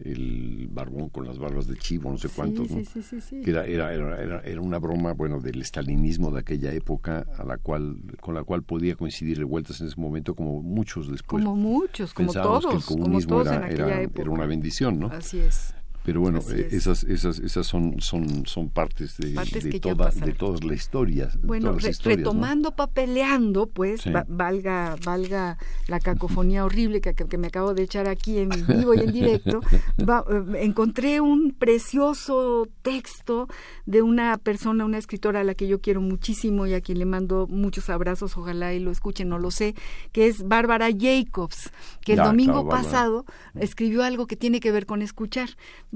el 0.00 0.68
barbón 0.70 1.08
con 1.08 1.26
las 1.26 1.38
barbas 1.38 1.66
de 1.66 1.76
chivo, 1.76 2.10
no 2.10 2.18
sé 2.18 2.28
cuántos, 2.28 2.68
sí, 2.68 2.74
¿no? 2.74 2.84
sí, 3.02 3.20
sí, 3.20 3.40
que 3.42 3.50
era, 3.50 3.66
era, 3.66 3.92
era, 3.92 4.40
era- 4.42 4.60
una 4.60 4.78
broma, 4.78 5.12
bueno, 5.12 5.40
del 5.40 5.60
estalinismo 5.60 6.30
de 6.30 6.38
aquella 6.40 6.72
época, 6.72 7.26
a 7.36 7.44
la 7.44 7.58
cual, 7.58 7.96
con 8.20 8.34
la 8.34 8.44
cual 8.44 8.62
podía 8.62 8.94
coincidir 8.94 9.38
revueltas 9.38 9.80
en 9.80 9.88
ese 9.88 10.00
momento, 10.00 10.34
como 10.36 10.62
muchos 10.62 11.10
después. 11.10 11.42
como 11.44 11.56
muchos, 11.56 12.14
como 12.14 12.32
todos, 12.32 12.66
que 12.66 12.76
el 12.76 12.82
como 12.84 13.02
comunismo 13.04 13.34
todos 13.42 13.48
era, 13.48 13.56
en 13.56 13.64
aquella 13.64 14.00
época. 14.02 14.22
era 14.22 14.30
una 14.30 14.46
bendición, 14.46 15.00
¿no? 15.00 15.08
Así 15.08 15.40
es. 15.40 15.74
Pero 16.08 16.20
bueno, 16.22 16.38
eh, 16.50 16.68
es. 16.68 16.72
esas, 16.72 17.04
esas, 17.04 17.38
esas 17.38 17.66
son, 17.66 18.00
son, 18.00 18.46
son 18.46 18.70
partes 18.70 19.16
de, 19.18 19.30
Partes 19.34 19.62
de 19.64 19.78
toda, 19.78 20.10
de 20.10 20.32
todas 20.32 20.64
las 20.64 20.74
historias. 20.76 21.38
Bueno, 21.42 21.66
todas 21.66 21.76
las 21.76 21.84
re- 21.84 21.90
historias, 21.90 22.18
¿no? 22.20 22.24
retomando 22.30 22.70
papeleando, 22.74 23.66
pues, 23.66 24.00
Sí. 24.00 24.10
va- 24.10 24.24
valga, 24.26 24.96
valga 25.04 25.58
la 25.86 26.00
cacofonía 26.00 26.64
horrible 26.64 27.02
que, 27.02 27.14
que 27.14 27.36
me 27.38 27.48
acabo 27.48 27.74
de 27.74 27.82
echar 27.82 28.08
aquí 28.08 28.38
en 28.38 28.48
vivo 28.48 28.94
y 28.94 29.00
en 29.00 29.12
directo, 29.12 29.60
va- 30.08 30.24
eh, 30.30 30.64
encontré 30.64 31.20
un 31.20 31.52
precioso 31.52 32.68
texto 32.82 33.48
de 33.86 34.02
una 34.02 34.38
persona, 34.38 34.84
una 34.84 34.98
escritora 34.98 35.40
a 35.40 35.44
la 35.44 35.54
que 35.54 35.68
yo 35.68 35.80
quiero 35.80 36.00
muchísimo 36.00 36.66
y 36.66 36.74
a 36.74 36.80
quien 36.80 36.98
le 36.98 37.04
mando 37.04 37.46
muchos 37.48 37.90
abrazos, 37.90 38.36
ojalá 38.36 38.72
y 38.74 38.80
lo 38.80 38.90
escuchen, 38.90 39.28
no 39.28 39.38
lo 39.38 39.50
sé, 39.50 39.74
que 40.12 40.26
es 40.26 40.46
Bárbara 40.46 40.88
Jacobs, 40.96 41.70
que 42.00 42.12
el 42.12 42.18
Ya, 42.18 42.24
domingo 42.26 42.66
claro, 42.66 42.68
pasado 42.68 43.24
escribió 43.54 44.02
algo 44.04 44.26
que 44.26 44.36
tiene 44.36 44.60
que 44.60 44.72
ver 44.72 44.86
con 44.86 45.02
escuchar. 45.02 45.50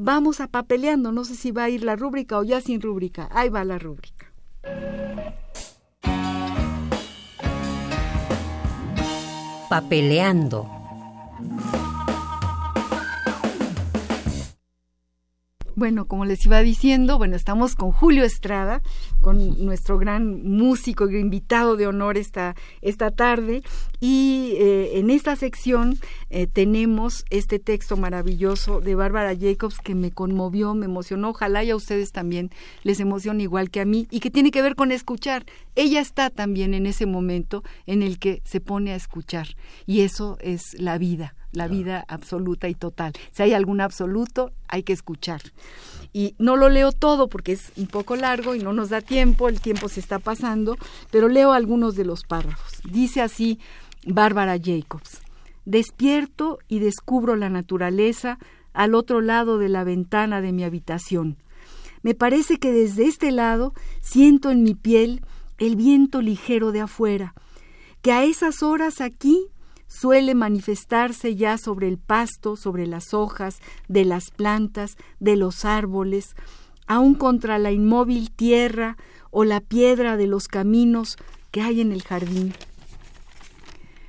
Vamos 0.05 0.41
a 0.41 0.49
papeleando, 0.49 1.13
no 1.13 1.23
sé 1.25 1.37
si 1.37 1.53
va 1.53 1.63
a 1.63 1.71
ir 1.71 1.85
la 1.85 1.95
rúbrica 1.95 2.37
o 2.37 2.43
ya 2.43 2.61
sin 2.61 2.81
rúbrica. 2.81 3.29
Ahí 3.31 3.51
va 3.51 3.63
la 3.63 3.79
rúbrica. 3.79 4.33
Papeleando. 9.71 10.69
Bueno, 15.75 16.05
como 16.05 16.27
les 16.27 16.45
iba 16.45 16.61
diciendo, 16.61 17.17
bueno, 17.17 17.35
estamos 17.35 17.75
con 17.77 17.93
Julio 17.93 18.25
Estrada, 18.25 18.83
con 19.23 19.65
nuestro 19.65 19.99
gran 19.99 20.43
músico 20.43 21.09
y 21.09 21.17
invitado 21.17 21.77
de 21.77 21.87
honor 21.87 22.19
esta, 22.19 22.55
esta 22.83 23.11
tarde. 23.11 23.63
Y 23.99 24.53
eh, 24.59 24.99
en 24.99 25.09
esta 25.09 25.35
sección 25.35 25.99
eh, 26.29 26.47
tenemos 26.47 27.25
este 27.31 27.59
texto 27.59 27.97
maravilloso 27.97 28.81
de 28.83 28.95
Bárbara 28.95 29.35
Jacobs 29.35 29.79
que 29.79 29.95
me 29.95 30.11
conmovió, 30.11 30.75
me 30.75 30.85
emocionó. 30.85 31.31
Ojalá 31.31 31.65
y 31.65 31.71
a 31.71 31.77
ustedes 31.77 32.13
también 32.13 32.51
les 32.83 33.01
emocione 33.01 33.45
igual 33.45 33.71
que 33.71 33.81
a 33.81 33.87
mí 33.87 34.07
y 34.11 34.21
que 34.21 34.31
tiene 34.31 34.51
que 34.51 34.61
ver 34.61 34.75
con 34.75 34.93
escuchar. 34.93 35.47
Ella 35.75 36.01
está 36.01 36.29
también 36.29 36.75
en 36.75 36.85
ese 36.85 37.07
momento 37.07 37.65
en 37.87 38.03
el 38.03 38.19
que 38.19 38.43
se 38.45 38.61
pone 38.61 38.93
a 38.93 38.97
escuchar 38.97 39.49
y 39.87 40.03
eso 40.03 40.37
es 40.43 40.75
la 40.79 40.99
vida 40.99 41.35
la 41.53 41.69
vida 41.69 42.05
absoluta 42.09 42.69
y 42.69 42.75
total. 42.75 43.13
Si 43.31 43.43
hay 43.43 43.55
algún 43.55 43.81
absoluto, 43.81 44.53
hay 44.69 44.83
que 44.83 44.93
escuchar. 44.93 45.41
Y 46.13 46.35
no 46.39 46.57
lo 46.57 46.69
leo 46.69 46.93
todo 46.93 47.29
porque 47.29 47.53
es 47.53 47.73
un 47.77 47.87
poco 47.87 48.17
largo 48.17 48.55
y 48.55 48.59
no 48.59 48.73
nos 48.73 48.91
da 48.91 49.01
tiempo, 49.01 49.49
el 49.49 49.61
tiempo 49.61 49.89
se 49.89 50.01
está 50.01 50.19
pasando, 50.19 50.77
pero 51.11 51.29
leo 51.29 51.53
algunos 51.53 51.95
de 51.95 52.05
los 52.05 52.25
párrafos. 52.25 52.81
Dice 52.85 53.23
así 53.23 53.59
Bárbara 54.07 54.59
Jacobs, 54.63 55.23
despierto 55.65 56.59
y 56.69 56.81
descubro 56.81 57.37
la 57.37 57.49
naturaleza 57.49 58.39
al 58.75 58.95
otro 58.95 59.21
lado 59.21 59.59
de 59.59 59.69
la 59.69 59.85
ventana 59.85 60.41
de 60.41 60.53
mi 60.53 60.65
habitación. 60.65 61.37
Me 62.03 62.15
parece 62.15 62.59
que 62.59 62.73
desde 62.73 63.07
este 63.07 63.31
lado 63.31 63.75
siento 64.01 64.51
en 64.51 64.63
mi 64.63 64.75
piel 64.75 65.23
el 65.59 65.77
viento 65.77 66.21
ligero 66.21 66.73
de 66.73 66.81
afuera, 66.81 67.35
que 68.03 68.13
a 68.13 68.25
esas 68.25 68.63
horas 68.63 69.01
aquí 69.01 69.47
suele 69.93 70.35
manifestarse 70.35 71.37
ya 71.37 71.59
sobre 71.59 71.87
el 71.87 71.99
pasto, 71.99 72.57
sobre 72.57 72.87
las 72.87 73.13
hojas, 73.13 73.59
de 73.89 74.05
las 74.05 74.31
plantas, 74.31 74.97
de 75.21 75.37
los 75.37 75.65
árboles, 75.65 76.35
aun 76.87 77.15
contra 77.15 77.59
la 77.59 77.73
inmóvil 77.73 78.31
tierra 78.31 78.97
o 79.31 79.45
la 79.45 79.61
piedra 79.61 80.17
de 80.17 80.27
los 80.27 80.49
caminos 80.49 81.17
que 81.51 81.61
hay 81.61 81.81
en 81.83 81.93
el 81.93 82.03
jardín. 82.03 82.55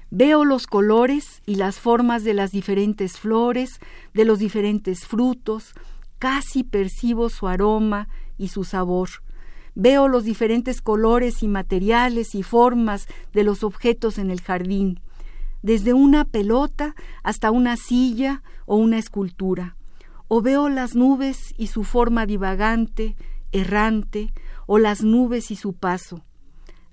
Veo 0.09 0.45
los 0.45 0.67
colores 0.67 1.41
y 1.45 1.55
las 1.55 1.79
formas 1.79 2.23
de 2.23 2.33
las 2.33 2.51
diferentes 2.51 3.19
flores, 3.19 3.79
de 4.13 4.25
los 4.25 4.39
diferentes 4.39 5.05
frutos, 5.05 5.73
casi 6.17 6.63
percibo 6.63 7.29
su 7.29 7.47
aroma 7.47 8.07
y 8.37 8.49
su 8.49 8.63
sabor. 8.63 9.09
Veo 9.75 10.07
los 10.07 10.23
diferentes 10.23 10.81
colores 10.81 11.43
y 11.43 11.47
materiales 11.47 12.35
y 12.35 12.43
formas 12.43 13.07
de 13.33 13.43
los 13.43 13.63
objetos 13.63 14.17
en 14.17 14.29
el 14.29 14.39
jardín 14.39 15.01
desde 15.63 15.93
una 15.93 16.25
pelota 16.25 16.95
hasta 17.23 17.49
una 17.49 17.77
silla 17.77 18.43
o 18.67 18.75
una 18.75 18.99
escultura. 18.99 19.75
O 20.27 20.41
veo 20.41 20.69
las 20.69 20.95
nubes 20.95 21.55
y 21.57 21.67
su 21.67 21.83
forma 21.83 22.27
divagante, 22.27 23.15
errante, 23.51 24.33
o 24.67 24.77
las 24.77 25.03
nubes 25.03 25.49
y 25.49 25.55
su 25.55 25.73
paso. 25.73 26.23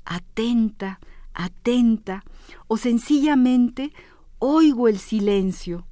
Atenta, 0.04 1.00
atenta, 1.34 2.24
o 2.66 2.76
sencillamente 2.76 3.92
oigo 4.38 4.88
el 4.88 4.98
silencio 4.98 5.86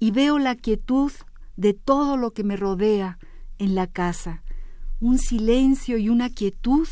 y 0.00 0.10
veo 0.10 0.38
la 0.38 0.56
quietud 0.56 1.12
de 1.56 1.74
todo 1.74 2.16
lo 2.16 2.32
que 2.32 2.44
me 2.44 2.56
rodea 2.56 3.18
en 3.58 3.74
la 3.74 3.86
casa. 3.86 4.42
un 5.00 5.18
silencio 5.18 5.98
y 5.98 6.08
una 6.08 6.30
quietud 6.30 6.86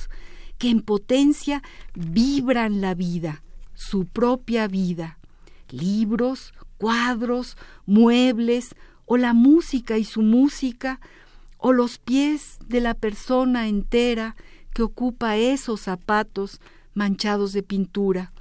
que 0.58 0.68
en 0.68 0.82
potencia 0.82 1.62
vibran 1.94 2.80
la 2.80 2.94
vida, 2.94 3.44
su 3.72 4.06
propia 4.06 4.66
vida. 4.66 5.19
Libros, 5.72 6.52
cuadros, 6.78 7.56
muebles, 7.86 8.74
o 9.06 9.16
la 9.16 9.34
música 9.34 9.98
y 9.98 10.04
su 10.04 10.22
música, 10.22 11.00
o 11.58 11.72
los 11.72 11.98
pies 11.98 12.58
de 12.66 12.80
la 12.80 12.94
persona 12.94 13.68
entera 13.68 14.36
que 14.72 14.82
ocupa 14.82 15.36
esos 15.36 15.80
zapatos 15.80 16.60
manchados 16.94 17.52
de 17.52 17.62
pintura, 17.62 18.32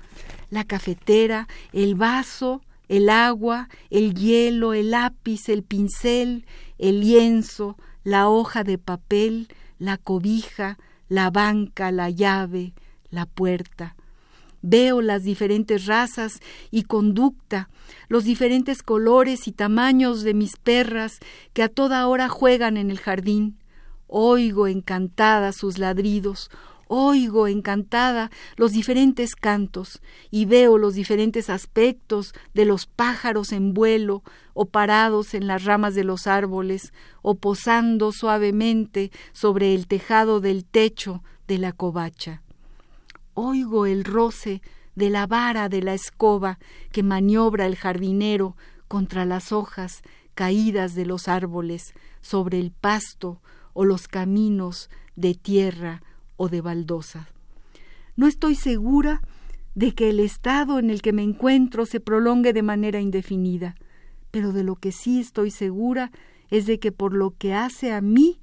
la 0.50 0.64
cafetera, 0.64 1.48
el 1.74 1.96
vaso, 1.96 2.62
el 2.88 3.10
agua, 3.10 3.70
el 3.90 4.14
hielo, 4.16 4.74
el 4.74 4.92
lápiz, 4.92 5.50
el 5.50 5.64
pincel, 5.64 6.46
el 6.78 7.02
lienzo, 7.02 7.78
la 8.04 8.30
hoja 8.30 8.64
de 8.64 8.78
papel, 8.78 9.48
la 9.78 9.98
cobija, 9.98 10.78
la 11.08 11.30
banca, 11.30 11.92
la 11.92 12.10
llave, 12.10 12.74
la 13.10 13.26
puerta. 13.26 13.96
Veo 14.62 15.02
las 15.02 15.24
diferentes 15.24 15.86
razas 15.86 16.40
y 16.70 16.84
conducta, 16.84 17.70
los 18.10 18.26
diferentes 18.26 18.84
colores 18.84 19.48
y 19.48 19.52
tamaños 19.52 20.24
de 20.24 20.34
mis 20.34 20.58
perras 20.58 21.20
que 21.54 21.64
a 21.64 21.70
toda 21.70 22.08
hora 22.08 22.28
juegan 22.28 22.76
en 22.78 22.92
el 22.92 23.00
jardín. 23.00 23.58
Oigo 24.08 24.68
encantada 24.68 25.54
sus 25.54 25.78
ladridos, 25.78 26.50
oigo 26.88 27.48
encantada 27.48 28.32
los 28.58 28.72
diferentes 28.72 29.36
cantos 29.36 30.02
y 30.32 30.46
veo 30.46 30.78
los 30.78 30.96
diferentes 30.96 31.50
aspectos 31.50 32.34
de 32.54 32.66
los 32.66 32.88
pájaros 32.88 33.52
en 33.54 33.74
vuelo 33.74 34.24
o 34.54 34.66
parados 34.66 35.36
en 35.36 35.48
las 35.48 35.64
ramas 35.64 35.94
de 35.96 36.04
los 36.04 36.28
árboles 36.28 36.92
o 37.22 37.36
posando 37.36 38.12
suavemente 38.12 39.12
sobre 39.32 39.76
el 39.76 39.88
tejado 39.88 40.42
del 40.42 40.66
techo 40.66 41.24
de 41.48 41.60
la 41.60 41.72
covacha. 41.72 42.42
Oigo 43.42 43.86
el 43.86 44.04
roce 44.04 44.62
de 44.96 45.10
la 45.10 45.26
vara 45.26 45.70
de 45.70 45.82
la 45.82 45.94
escoba 45.94 46.60
que 46.92 47.04
maniobra 47.04 47.68
el 47.68 47.78
jardinero 47.78 48.58
contra 48.90 49.24
las 49.24 49.54
hojas 49.54 50.02
caídas 50.36 50.94
de 50.94 51.06
los 51.06 51.30
árboles 51.30 51.94
sobre 52.20 52.60
el 52.60 52.72
pasto 52.72 53.40
o 53.72 53.86
los 53.86 54.10
caminos 54.10 54.90
de 55.16 55.36
tierra 55.36 56.04
o 56.36 56.50
de 56.50 56.60
baldosa. 56.60 57.30
No 58.18 58.28
estoy 58.28 58.56
segura 58.56 59.22
de 59.74 59.96
que 59.96 60.10
el 60.10 60.20
estado 60.20 60.78
en 60.78 60.90
el 60.90 61.02
que 61.02 61.14
me 61.14 61.24
encuentro 61.24 61.86
se 61.86 62.02
prolongue 62.02 62.52
de 62.52 62.62
manera 62.62 63.00
indefinida, 63.00 63.76
pero 64.32 64.52
de 64.52 64.66
lo 64.66 64.76
que 64.76 64.92
sí 64.92 65.22
estoy 65.22 65.50
segura 65.50 66.12
es 66.50 66.66
de 66.66 66.78
que 66.80 66.92
por 66.92 67.14
lo 67.14 67.32
que 67.38 67.54
hace 67.54 67.94
a 67.94 68.02
mí, 68.02 68.42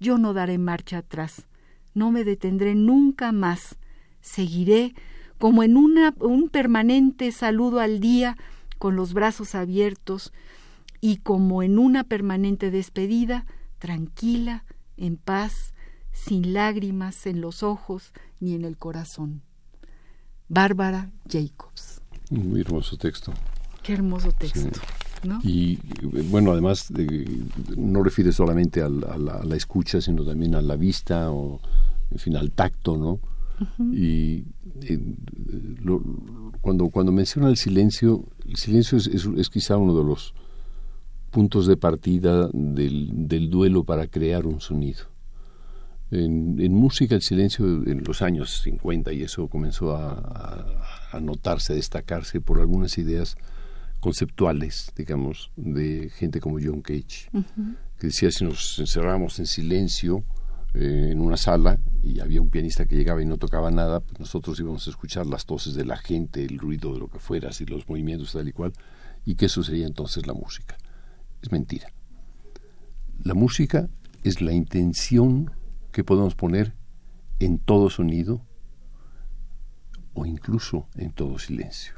yo 0.00 0.18
no 0.18 0.34
daré 0.34 0.58
marcha 0.58 0.98
atrás, 0.98 1.46
no 1.94 2.10
me 2.10 2.24
detendré 2.24 2.74
nunca 2.74 3.32
más, 3.32 3.78
seguiré 4.24 4.94
como 5.38 5.62
en 5.62 5.76
una, 5.76 6.14
un 6.20 6.48
permanente 6.48 7.30
saludo 7.30 7.80
al 7.80 8.00
día, 8.00 8.36
con 8.78 8.96
los 8.96 9.12
brazos 9.12 9.54
abiertos, 9.54 10.32
y 11.00 11.18
como 11.18 11.62
en 11.62 11.78
una 11.78 12.04
permanente 12.04 12.70
despedida, 12.70 13.44
tranquila, 13.78 14.64
en 14.96 15.16
paz, 15.16 15.74
sin 16.12 16.54
lágrimas 16.54 17.26
en 17.26 17.40
los 17.40 17.62
ojos 17.62 18.12
ni 18.40 18.54
en 18.54 18.64
el 18.64 18.78
corazón. 18.78 19.42
Bárbara 20.48 21.10
Jacobs. 21.28 22.00
Muy 22.30 22.62
hermoso 22.62 22.96
texto. 22.96 23.34
Qué 23.82 23.92
hermoso 23.92 24.32
texto. 24.32 24.70
Y 25.42 25.78
bueno, 26.30 26.52
además 26.52 26.90
no 27.76 28.02
refiere 28.02 28.32
solamente 28.32 28.82
a 28.82 28.88
la, 28.88 29.56
escucha, 29.56 30.00
sino 30.00 30.24
también 30.24 30.54
a 30.54 30.62
la 30.62 30.76
vista 30.76 31.30
o, 31.30 31.60
en 32.10 32.18
fin, 32.18 32.36
al 32.36 32.52
tacto, 32.52 32.96
¿no? 32.96 33.20
Y 33.92 34.44
eh, 34.82 34.98
cuando, 36.60 36.90
cuando 36.90 37.12
menciona 37.12 37.48
el 37.48 37.56
silencio, 37.56 38.24
el 38.46 38.56
silencio 38.56 38.98
es, 38.98 39.06
es, 39.06 39.48
quizá 39.48 39.76
uno 39.76 39.96
de 39.96 40.04
los 40.04 40.34
puntos 41.30 41.66
de 41.66 41.76
partida 41.76 42.48
del, 42.52 43.10
del 43.28 43.50
duelo 43.50 43.84
para 43.84 44.06
crear 44.06 44.46
un 44.46 44.60
sonido. 44.60 45.04
En, 46.10 46.72
música 46.72 47.14
el 47.16 47.22
silencio 47.22 47.66
en 47.66 48.04
los 48.04 48.22
años 48.22 48.60
50 48.62 49.12
y 49.12 49.22
eso 49.22 49.48
comenzó 49.48 49.96
a, 49.96 51.10
a, 51.10 51.20
notarse, 51.20 51.72
a 51.72 51.76
destacarse 51.76 52.40
por 52.40 52.60
algunas 52.60 52.98
ideas 52.98 53.36
conceptuales, 54.00 54.92
digamos, 54.96 55.50
de 55.56 56.10
gente 56.10 56.40
como 56.40 56.58
John 56.62 56.82
Cage, 56.82 57.30
que 57.98 58.08
decía 58.08 58.30
si 58.30 58.44
nos 58.44 58.78
encerramos 58.78 59.38
en 59.38 59.46
silencio 59.46 60.22
eh, 60.74 61.10
en 61.12 61.20
una 61.20 61.36
sala 61.36 61.78
y 62.02 62.18
había 62.18 62.42
un 62.42 62.50
pianista 62.50 62.86
que 62.86 62.96
llegaba 62.96 63.22
y 63.22 63.26
no 63.26 63.36
tocaba 63.36 63.70
nada, 63.70 64.00
pues 64.00 64.18
nosotros 64.18 64.58
íbamos 64.58 64.86
a 64.86 64.90
escuchar 64.90 65.26
las 65.26 65.46
toses 65.46 65.74
de 65.74 65.84
la 65.84 65.96
gente, 65.96 66.44
el 66.44 66.58
ruido 66.58 66.92
de 66.92 66.98
lo 66.98 67.08
que 67.08 67.20
fuera, 67.20 67.50
así 67.50 67.64
los 67.64 67.88
movimientos 67.88 68.32
tal 68.32 68.48
y 68.48 68.52
cual, 68.52 68.72
y 69.24 69.36
que 69.36 69.46
eso 69.46 69.62
sería 69.62 69.86
entonces 69.86 70.26
la 70.26 70.34
música. 70.34 70.76
Es 71.40 71.52
mentira. 71.52 71.88
La 73.22 73.34
música 73.34 73.88
es 74.24 74.40
la 74.40 74.52
intención 74.52 75.52
que 75.92 76.02
podemos 76.02 76.34
poner 76.34 76.74
en 77.38 77.58
todo 77.58 77.88
sonido 77.88 78.44
o 80.12 80.26
incluso 80.26 80.88
en 80.96 81.12
todo 81.12 81.38
silencio. 81.38 81.94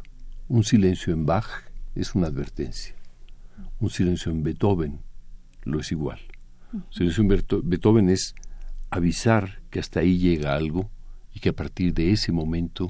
Un 0.48 0.64
silencio 0.64 1.12
en 1.14 1.24
Bach 1.24 1.46
es 1.94 2.14
una 2.14 2.26
advertencia. 2.26 2.94
Un 3.80 3.90
silencio 3.90 4.30
en 4.30 4.42
Beethoven 4.42 5.00
lo 5.64 5.80
es 5.80 5.92
igual. 5.92 6.20
Un 6.72 6.84
silencio 6.90 7.22
en 7.22 7.62
Beethoven 7.64 8.10
es 8.10 8.34
avisar 8.96 9.60
que 9.70 9.78
hasta 9.78 10.00
ahí 10.00 10.18
llega 10.18 10.54
algo 10.54 10.90
y 11.32 11.40
que 11.40 11.50
a 11.50 11.54
partir 11.54 11.94
de 11.94 12.12
ese 12.12 12.32
momento 12.32 12.88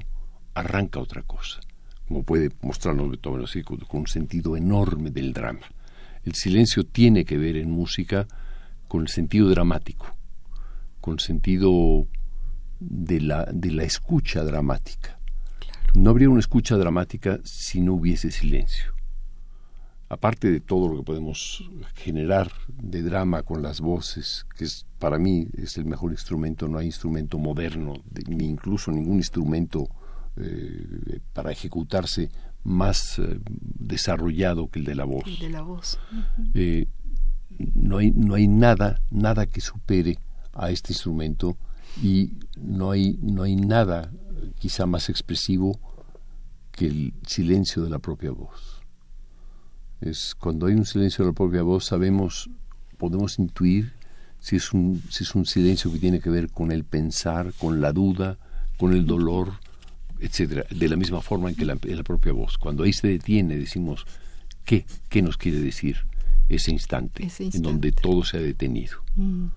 arranca 0.53 0.99
otra 0.99 1.21
cosa, 1.21 1.59
como 2.07 2.23
puede 2.23 2.51
mostrarnos 2.61 3.09
Beethoven 3.09 3.43
así, 3.43 3.63
con 3.63 3.79
un 3.91 4.07
sentido 4.07 4.57
enorme 4.57 5.11
del 5.11 5.33
drama. 5.33 5.67
El 6.23 6.33
silencio 6.33 6.83
tiene 6.83 7.25
que 7.25 7.37
ver 7.37 7.57
en 7.57 7.71
música 7.71 8.27
con 8.87 9.01
el 9.01 9.07
sentido 9.07 9.49
dramático 9.49 10.17
con 11.07 11.19
sentido 11.19 12.05
de 12.81 13.21
la, 13.21 13.45
de 13.45 13.71
la 13.71 13.83
escucha 13.83 14.43
dramática. 14.43 15.17
No 15.95 16.09
habría 16.09 16.29
una 16.29 16.41
escucha 16.41 16.75
dramática 16.75 17.39
si 17.45 17.79
no 17.79 17.93
hubiese 17.93 18.29
silencio. 18.29 18.91
Aparte 20.09 20.49
de 20.49 20.61
todo 20.61 20.87
lo 20.87 20.97
que 20.97 21.03
podemos 21.03 21.69
generar 21.95 22.51
de 22.69 23.01
drama 23.01 23.43
con 23.43 23.61
las 23.61 23.81
voces, 23.81 24.45
que 24.55 24.63
es, 24.63 24.85
para 24.99 25.19
mí 25.19 25.47
es 25.57 25.77
el 25.77 25.85
mejor 25.85 26.11
instrumento, 26.11 26.67
no 26.67 26.77
hay 26.77 26.85
instrumento 26.85 27.37
moderno, 27.37 27.93
ni 28.27 28.45
incluso 28.45 28.91
ningún 28.91 29.17
instrumento 29.17 29.89
eh, 30.37 31.19
para 31.33 31.51
ejecutarse 31.51 32.29
más 32.63 33.19
eh, 33.19 33.39
desarrollado 33.43 34.69
que 34.69 34.79
el 34.79 34.85
de 34.85 34.95
la 34.95 35.03
voz. 35.03 35.23
de 35.39 35.49
la 35.49 35.61
voz. 35.61 35.99
Eh, 36.53 36.87
no, 37.75 37.97
hay, 37.97 38.11
no 38.11 38.35
hay 38.35 38.47
nada, 38.47 39.01
nada 39.09 39.45
que 39.45 39.61
supere 39.61 40.19
a 40.53 40.69
este 40.69 40.93
instrumento 40.93 41.57
y 42.01 42.33
no 42.55 42.91
hay, 42.91 43.17
no 43.21 43.43
hay 43.43 43.55
nada 43.55 44.11
quizá 44.59 44.85
más 44.85 45.09
expresivo 45.09 45.79
que 46.71 46.87
el 46.87 47.13
silencio 47.25 47.83
de 47.83 47.89
la 47.89 47.99
propia 47.99 48.31
voz. 48.31 48.76
Es 50.01 50.35
cuando 50.35 50.67
hay 50.67 50.73
un 50.73 50.85
silencio 50.85 51.25
de 51.25 51.31
la 51.31 51.35
propia 51.35 51.63
voz 51.63 51.85
sabemos, 51.85 52.49
podemos 52.97 53.39
intuir 53.39 53.93
si 54.39 54.55
es 54.55 54.73
un, 54.73 55.01
si 55.09 55.23
es 55.23 55.35
un 55.35 55.45
silencio 55.45 55.91
que 55.91 55.99
tiene 55.99 56.19
que 56.19 56.29
ver 56.29 56.49
con 56.49 56.71
el 56.71 56.83
pensar, 56.83 57.53
con 57.53 57.81
la 57.81 57.91
duda, 57.91 58.37
con 58.77 58.93
el 58.93 59.05
dolor, 59.05 59.53
etcétera, 60.19 60.65
de 60.69 60.89
la 60.89 60.95
misma 60.95 61.21
forma 61.21 61.49
en 61.49 61.55
que 61.55 61.65
la, 61.65 61.77
la 61.81 62.03
propia 62.03 62.33
voz. 62.33 62.57
Cuando 62.57 62.83
ahí 62.83 62.93
se 62.93 63.07
detiene, 63.07 63.57
decimos 63.57 64.05
qué, 64.65 64.85
qué 65.09 65.21
nos 65.21 65.37
quiere 65.37 65.59
decir 65.59 65.97
ese 66.49 66.71
instante, 66.71 67.27
en 67.39 67.61
donde 67.61 67.91
todo 67.91 68.23
se 68.23 68.37
ha 68.37 68.41
detenido. 68.41 68.99
Mm 69.15 69.47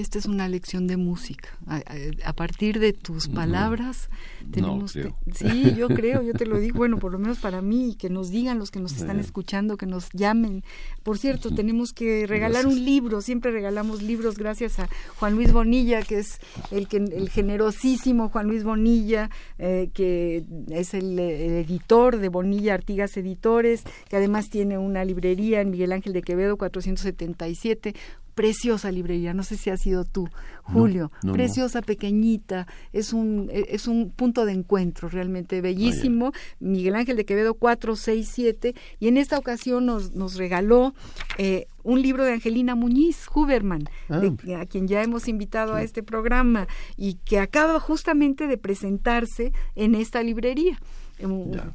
esta 0.00 0.18
es 0.18 0.26
una 0.26 0.48
lección 0.48 0.86
de 0.86 0.96
música. 0.96 1.48
A, 1.66 2.32
partir 2.32 2.78
de 2.80 2.92
tus 2.92 3.28
palabras 3.28 4.08
tenemos 4.50 4.92
sí, 4.92 5.74
yo 5.76 5.88
creo, 5.88 6.22
yo 6.22 6.32
te 6.32 6.46
lo 6.46 6.58
digo, 6.58 6.78
bueno, 6.78 6.98
por 6.98 7.12
lo 7.12 7.18
menos 7.18 7.38
para 7.38 7.62
mí, 7.62 7.96
que 7.98 8.10
nos 8.10 8.30
digan 8.30 8.58
los 8.58 8.70
que 8.70 8.80
nos 8.80 8.92
están 8.92 9.20
escuchando, 9.20 9.76
que 9.76 9.86
nos 9.86 10.10
llamen. 10.12 10.64
Por 11.02 11.18
cierto, 11.18 11.54
tenemos 11.54 11.92
que 11.92 12.26
regalar 12.26 12.66
un 12.66 12.84
libro, 12.84 13.20
siempre 13.20 13.50
regalamos 13.50 14.02
libros 14.02 14.36
gracias 14.36 14.78
a 14.78 14.88
Juan 15.16 15.34
Luis 15.34 15.52
Bonilla, 15.52 16.02
que 16.02 16.18
es 16.18 16.38
el 16.70 16.88
que 16.88 16.96
el 16.96 17.28
generosísimo 17.28 18.28
Juan 18.28 18.48
Luis 18.48 18.64
Bonilla, 18.64 19.30
eh, 19.58 19.90
que 19.92 20.44
es 20.70 20.94
el, 20.94 21.18
el, 21.18 21.52
editor 21.64 22.18
de 22.18 22.28
Bonilla 22.28 22.74
Artigas 22.74 23.16
Editores, 23.16 23.82
que 24.08 24.16
además 24.16 24.50
tiene 24.50 24.78
una 24.78 25.04
librería 25.04 25.60
en 25.60 25.70
Miguel 25.70 25.92
Ángel 25.92 26.12
de 26.12 26.22
Quevedo 26.22 26.56
477 26.56 27.94
preciosa 28.34 28.90
librería, 28.90 29.34
no 29.34 29.42
sé 29.42 29.56
si 29.56 29.70
ha 29.70 29.76
sido 29.76 30.04
tú, 30.04 30.28
Julio, 30.62 31.10
preciosa, 31.32 31.82
pequeñita, 31.82 32.66
es 32.92 33.12
un, 33.12 33.50
es 33.52 33.88
un 33.88 34.10
punto 34.10 34.44
de 34.44 34.52
encuentro 34.52 35.08
realmente 35.08 35.60
bellísimo, 35.60 36.32
Miguel 36.60 36.94
Ángel 36.94 37.16
de 37.16 37.24
Quevedo 37.24 37.54
467, 37.54 38.74
y 38.98 39.08
en 39.08 39.16
esta 39.16 39.38
ocasión 39.38 39.86
nos, 39.86 40.14
nos 40.14 40.36
regaló 40.36 40.94
eh, 41.38 41.66
un 41.82 42.02
libro 42.02 42.24
de 42.24 42.32
Angelina 42.32 42.74
Muñiz 42.74 43.26
Huberman, 43.34 43.84
ah, 44.08 44.22
a 44.58 44.66
quien 44.66 44.86
ya 44.86 45.02
hemos 45.02 45.28
invitado 45.28 45.74
a 45.74 45.82
este 45.82 46.02
programa 46.02 46.68
y 46.96 47.14
que 47.14 47.38
acaba 47.38 47.80
justamente 47.80 48.46
de 48.46 48.58
presentarse 48.58 49.52
en 49.74 49.94
esta 49.94 50.22
librería 50.22 50.78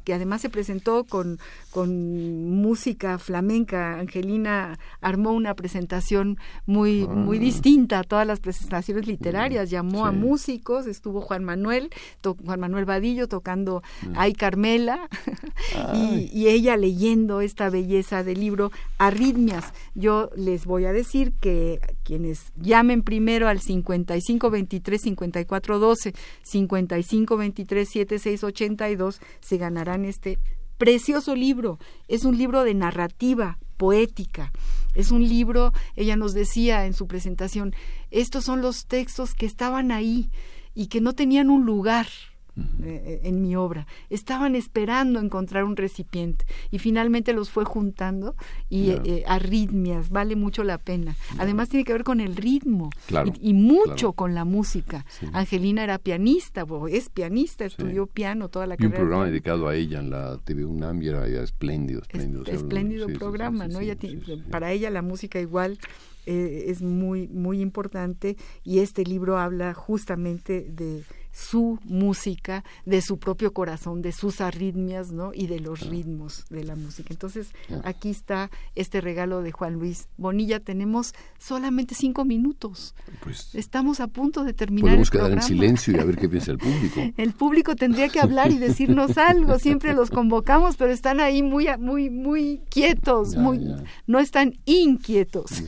que 0.04 0.14
además 0.14 0.40
se 0.40 0.50
presentó 0.50 1.04
con, 1.04 1.38
con 1.70 2.50
música 2.50 3.18
flamenca. 3.18 3.98
Angelina 3.98 4.78
armó 5.00 5.32
una 5.32 5.54
presentación 5.54 6.38
muy, 6.66 7.06
ah. 7.08 7.12
muy 7.12 7.38
distinta 7.38 8.00
a 8.00 8.04
todas 8.04 8.26
las 8.26 8.40
presentaciones 8.40 9.06
literarias. 9.06 9.70
Llamó 9.70 10.06
a 10.06 10.12
músicos, 10.12 10.86
estuvo 10.86 11.20
Juan 11.20 11.44
Manuel, 11.44 11.90
Juan 12.22 12.60
Manuel 12.60 12.84
Vadillo 12.84 13.28
tocando 13.28 13.82
Ay 14.14 14.32
Carmela 14.32 15.08
y, 15.94 16.30
y, 16.32 16.48
ella 16.48 16.76
leyendo 16.76 17.40
esta 17.40 17.70
belleza 17.70 18.22
del 18.22 18.40
libro 18.40 18.70
Arritmias. 18.98 19.72
Yo 19.94 20.30
les 20.36 20.64
voy 20.64 20.84
a 20.84 20.92
decir 20.92 21.32
que 21.40 21.80
quienes 22.06 22.52
llamen 22.54 23.02
primero 23.02 23.48
al 23.48 23.60
55 23.60 24.48
23 24.48 25.02
54 25.02 25.78
12, 25.80 26.14
55 26.42 27.36
23 27.36 27.88
76 27.88 28.44
82 28.44 29.20
se 29.40 29.56
ganarán 29.56 30.04
este 30.04 30.38
precioso 30.78 31.34
libro. 31.34 31.80
Es 32.06 32.24
un 32.24 32.38
libro 32.38 32.62
de 32.62 32.74
narrativa 32.74 33.58
poética. 33.76 34.52
Es 34.94 35.10
un 35.10 35.28
libro, 35.28 35.72
ella 35.96 36.16
nos 36.16 36.32
decía 36.32 36.86
en 36.86 36.94
su 36.94 37.08
presentación, 37.08 37.74
estos 38.12 38.44
son 38.44 38.62
los 38.62 38.86
textos 38.86 39.34
que 39.34 39.46
estaban 39.46 39.90
ahí 39.90 40.30
y 40.74 40.86
que 40.86 41.00
no 41.00 41.12
tenían 41.12 41.50
un 41.50 41.66
lugar 41.66 42.06
eh, 42.56 43.02
eh, 43.04 43.20
en 43.24 43.42
mi 43.42 43.54
obra. 43.54 43.86
Estaban 44.08 44.54
esperando 44.54 45.20
encontrar 45.20 45.64
un 45.64 45.76
recipiente 45.76 46.46
y 46.70 46.78
finalmente 46.78 47.34
los 47.34 47.50
fue 47.50 47.66
juntando 47.66 48.34
y 48.70 48.90
eh, 48.90 49.24
arritmias, 49.26 50.08
vale 50.08 50.36
mucho 50.36 50.64
la 50.64 50.78
pena. 50.78 51.16
Además 51.36 51.68
tiene 51.68 51.84
que 51.84 51.92
ver 51.92 52.04
con 52.04 52.20
el 52.20 52.34
ritmo 52.34 52.88
y, 53.42 53.52
mucho 53.52 54.12
con 54.12 54.34
la 54.34 54.46
música. 54.46 55.04
Angelina 55.34 55.84
era 55.84 55.98
pianista, 55.98 56.64
es 56.88 57.10
pianista, 57.10 57.66
estudió 57.66 58.06
piano 58.06 58.48
toda 58.48 58.66
la 58.66 58.76
y 58.78 58.86
un 58.86 58.92
programa 58.92 59.26
dedicado 59.26 59.68
a 59.68 59.74
ella 59.74 60.00
en 60.00 60.08
la 60.08 60.38
TV 60.38 60.64
UNAM 60.64 61.02
y 61.02 61.08
era, 61.08 61.26
espléndido, 61.26 62.00
espléndido. 62.00 62.44
espléndido 62.46 63.08
programa, 63.08 63.68
¿no? 63.68 63.80
Ella 63.80 63.96
para 64.50 64.72
ella 64.72 64.88
la 64.88 65.02
música 65.02 65.40
igual 65.40 65.78
es 66.24 66.82
muy 66.82 67.28
muy 67.28 67.60
importante 67.60 68.36
y 68.64 68.80
este 68.80 69.04
libro 69.04 69.38
habla 69.38 69.74
justamente 69.74 70.66
de 70.68 71.04
su 71.36 71.78
música, 71.84 72.64
de 72.86 73.02
su 73.02 73.18
propio 73.18 73.52
corazón, 73.52 74.00
de 74.00 74.12
sus 74.12 74.40
arritmias, 74.40 75.12
¿no? 75.12 75.32
Y 75.34 75.48
de 75.48 75.60
los 75.60 75.80
ritmos 75.80 76.46
de 76.48 76.64
la 76.64 76.76
música. 76.76 77.08
Entonces, 77.10 77.48
aquí 77.84 78.08
está 78.08 78.50
este 78.74 79.02
regalo 79.02 79.42
de 79.42 79.52
Juan 79.52 79.74
Luis 79.74 80.08
Bonilla. 80.16 80.60
Tenemos 80.60 81.12
solamente 81.38 81.94
cinco 81.94 82.24
minutos. 82.24 82.94
Pues 83.22 83.54
Estamos 83.54 84.00
a 84.00 84.06
punto 84.06 84.44
de 84.44 84.54
terminar. 84.54 84.92
Podemos 84.92 85.10
quedar 85.10 85.30
en 85.32 85.42
silencio 85.42 85.94
y 85.94 85.98
a 85.98 86.04
ver 86.04 86.16
qué 86.16 86.26
piensa 86.26 86.52
el 86.52 86.58
público. 86.58 87.02
el 87.18 87.32
público 87.34 87.76
tendría 87.76 88.08
que 88.08 88.18
hablar 88.18 88.50
y 88.50 88.56
decirnos 88.56 89.18
algo. 89.18 89.58
Siempre 89.58 89.92
los 89.92 90.08
convocamos, 90.08 90.76
pero 90.78 90.90
están 90.90 91.20
ahí 91.20 91.42
muy, 91.42 91.66
muy, 91.78 92.08
muy 92.08 92.62
quietos, 92.70 93.36
muy, 93.36 93.60
no 94.06 94.20
están 94.20 94.54
inquietos. 94.64 95.62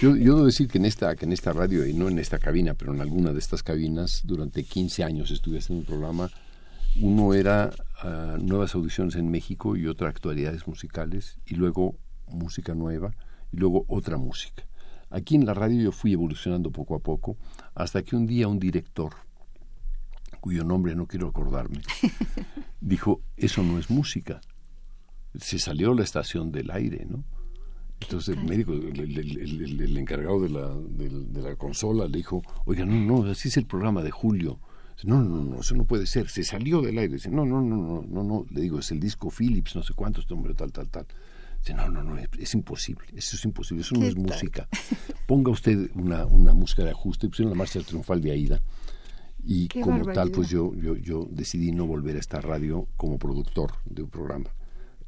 Yo, 0.00 0.16
yo 0.16 0.36
debo 0.36 0.46
decir 0.46 0.66
que 0.68 0.78
en 0.78 0.86
esta, 0.86 1.14
que 1.14 1.26
en 1.26 1.34
esta 1.34 1.52
radio 1.52 1.86
y 1.86 1.92
no 1.92 2.08
en 2.08 2.18
esta 2.18 2.38
cabina, 2.38 2.72
pero 2.72 2.94
en 2.94 3.02
alguna 3.02 3.34
de 3.34 3.38
estas 3.38 3.62
cabinas 3.62 4.22
durante 4.24 4.64
15 4.64 5.04
años 5.04 5.09
años 5.10 5.30
estuve 5.30 5.58
haciendo 5.58 5.80
un 5.80 5.86
programa. 5.86 6.30
Uno 7.00 7.34
era 7.34 7.70
ah, 8.02 8.36
nuevas 8.40 8.74
audiciones 8.74 9.16
en 9.16 9.30
México 9.30 9.76
y 9.76 9.86
otra 9.86 10.08
actualidades 10.08 10.66
musicales 10.66 11.38
y 11.46 11.56
luego 11.56 11.96
música 12.28 12.74
nueva 12.74 13.12
y 13.52 13.56
luego 13.58 13.84
otra 13.88 14.16
música. 14.16 14.64
Aquí 15.10 15.34
en 15.34 15.44
la 15.44 15.54
radio 15.54 15.82
yo 15.82 15.92
fui 15.92 16.12
evolucionando 16.12 16.70
poco 16.70 16.94
a 16.94 17.00
poco 17.00 17.36
hasta 17.74 18.02
que 18.02 18.16
un 18.16 18.26
día 18.26 18.48
un 18.48 18.60
director, 18.60 19.12
cuyo 20.40 20.64
nombre 20.64 20.94
no 20.94 21.06
quiero 21.06 21.28
acordarme, 21.28 21.82
dijo, 22.80 23.20
eso 23.36 23.62
no 23.62 23.78
es 23.78 23.90
música. 23.90 24.40
Se 25.34 25.58
salió 25.58 25.94
la 25.94 26.04
estación 26.04 26.50
del 26.52 26.70
aire, 26.70 27.06
¿no? 27.08 27.24
Entonces 28.00 28.36
el 28.36 28.44
médico, 28.44 28.72
el, 28.72 29.96
encargado 29.98 30.40
de 30.40 30.48
la, 30.48 30.74
de 30.74 31.42
la, 31.42 31.56
consola 31.56 32.06
le 32.06 32.16
dijo, 32.18 32.42
oiga, 32.64 32.86
no, 32.86 32.94
no, 33.22 33.30
así 33.30 33.48
es 33.48 33.56
el 33.58 33.66
programa 33.66 34.02
de 34.02 34.10
Julio. 34.10 34.58
No, 35.04 35.22
no, 35.22 35.44
no, 35.44 35.60
eso 35.60 35.74
no 35.74 35.84
puede 35.84 36.06
ser. 36.06 36.28
Se 36.28 36.44
salió 36.44 36.80
del 36.82 36.98
aire. 36.98 37.14
Dice, 37.14 37.30
no, 37.30 37.44
no, 37.44 37.60
no, 37.60 37.76
no, 37.76 38.04
no, 38.08 38.22
no. 38.22 38.46
Le 38.50 38.60
digo, 38.60 38.78
es 38.78 38.90
el 38.90 39.00
disco 39.00 39.30
Philips, 39.30 39.74
no 39.76 39.82
sé 39.82 39.94
cuántos, 39.94 40.24
este 40.24 40.34
número 40.34 40.54
tal, 40.54 40.72
tal, 40.72 40.88
tal. 40.88 41.06
Dice, 41.60 41.74
no, 41.74 41.88
no, 41.88 42.02
no, 42.02 42.16
es, 42.16 42.54
imposible. 42.54 43.06
Eso 43.14 43.36
es 43.36 43.44
imposible. 43.44 43.82
Eso 43.82 43.94
no 43.94 44.06
es 44.06 44.16
música. 44.16 44.68
Ponga 45.26 45.50
usted 45.50 45.90
una, 45.94 46.26
una 46.26 46.52
música 46.52 46.84
de 46.84 46.90
ajuste. 46.90 47.28
Pusieron 47.28 47.52
la 47.52 47.58
marcha 47.58 47.80
triunfal 47.80 48.20
de 48.20 48.32
Aida. 48.32 48.62
Y 49.42 49.68
como 49.68 50.04
tal, 50.12 50.30
pues 50.30 50.48
yo, 50.48 50.74
yo, 50.74 50.96
yo 50.96 51.26
decidí 51.30 51.72
no 51.72 51.86
volver 51.86 52.16
a 52.16 52.20
esta 52.20 52.40
radio 52.40 52.88
como 52.96 53.18
productor 53.18 53.72
de 53.84 54.02
un 54.02 54.10
programa. 54.10 54.50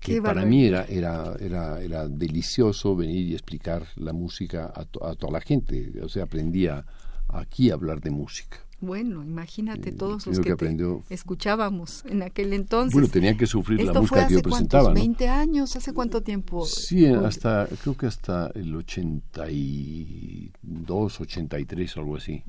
Que 0.00 0.20
para 0.20 0.44
mí 0.44 0.64
era, 0.64 0.84
era, 0.86 1.36
era, 1.38 1.80
era 1.80 2.08
delicioso 2.08 2.96
venir 2.96 3.28
y 3.28 3.34
explicar 3.34 3.86
la 3.96 4.12
música 4.12 4.72
a, 4.74 4.80
a 4.80 5.14
toda 5.14 5.32
la 5.32 5.40
gente. 5.40 5.92
O 6.02 6.08
sea, 6.08 6.24
aprendía 6.24 6.84
aquí 7.28 7.70
a 7.70 7.74
hablar 7.74 8.00
de 8.00 8.10
música. 8.10 8.58
Bueno, 8.82 9.22
imagínate 9.22 9.92
todos 9.92 10.26
los 10.26 10.40
que, 10.40 10.56
escuchábamos 11.08 12.04
en 12.06 12.22
aquel 12.22 12.52
entonces. 12.52 12.92
Bueno, 12.92 13.06
tenían 13.06 13.36
que 13.36 13.46
sufrir 13.46 13.84
la 13.84 13.92
música 13.92 14.26
que 14.26 14.34
yo 14.34 14.42
presentaba. 14.42 14.88
¿no? 14.88 14.94
20 14.94 15.28
años, 15.28 15.76
¿hace 15.76 15.92
cuánto 15.92 16.20
tiempo? 16.20 16.66
Sí, 16.66 17.06
hasta, 17.06 17.68
creo 17.80 17.96
que 17.96 18.06
hasta 18.06 18.50
el 18.56 18.74
82, 18.74 21.20
83, 21.20 21.96
algo 21.96 22.16
así. 22.16 22.42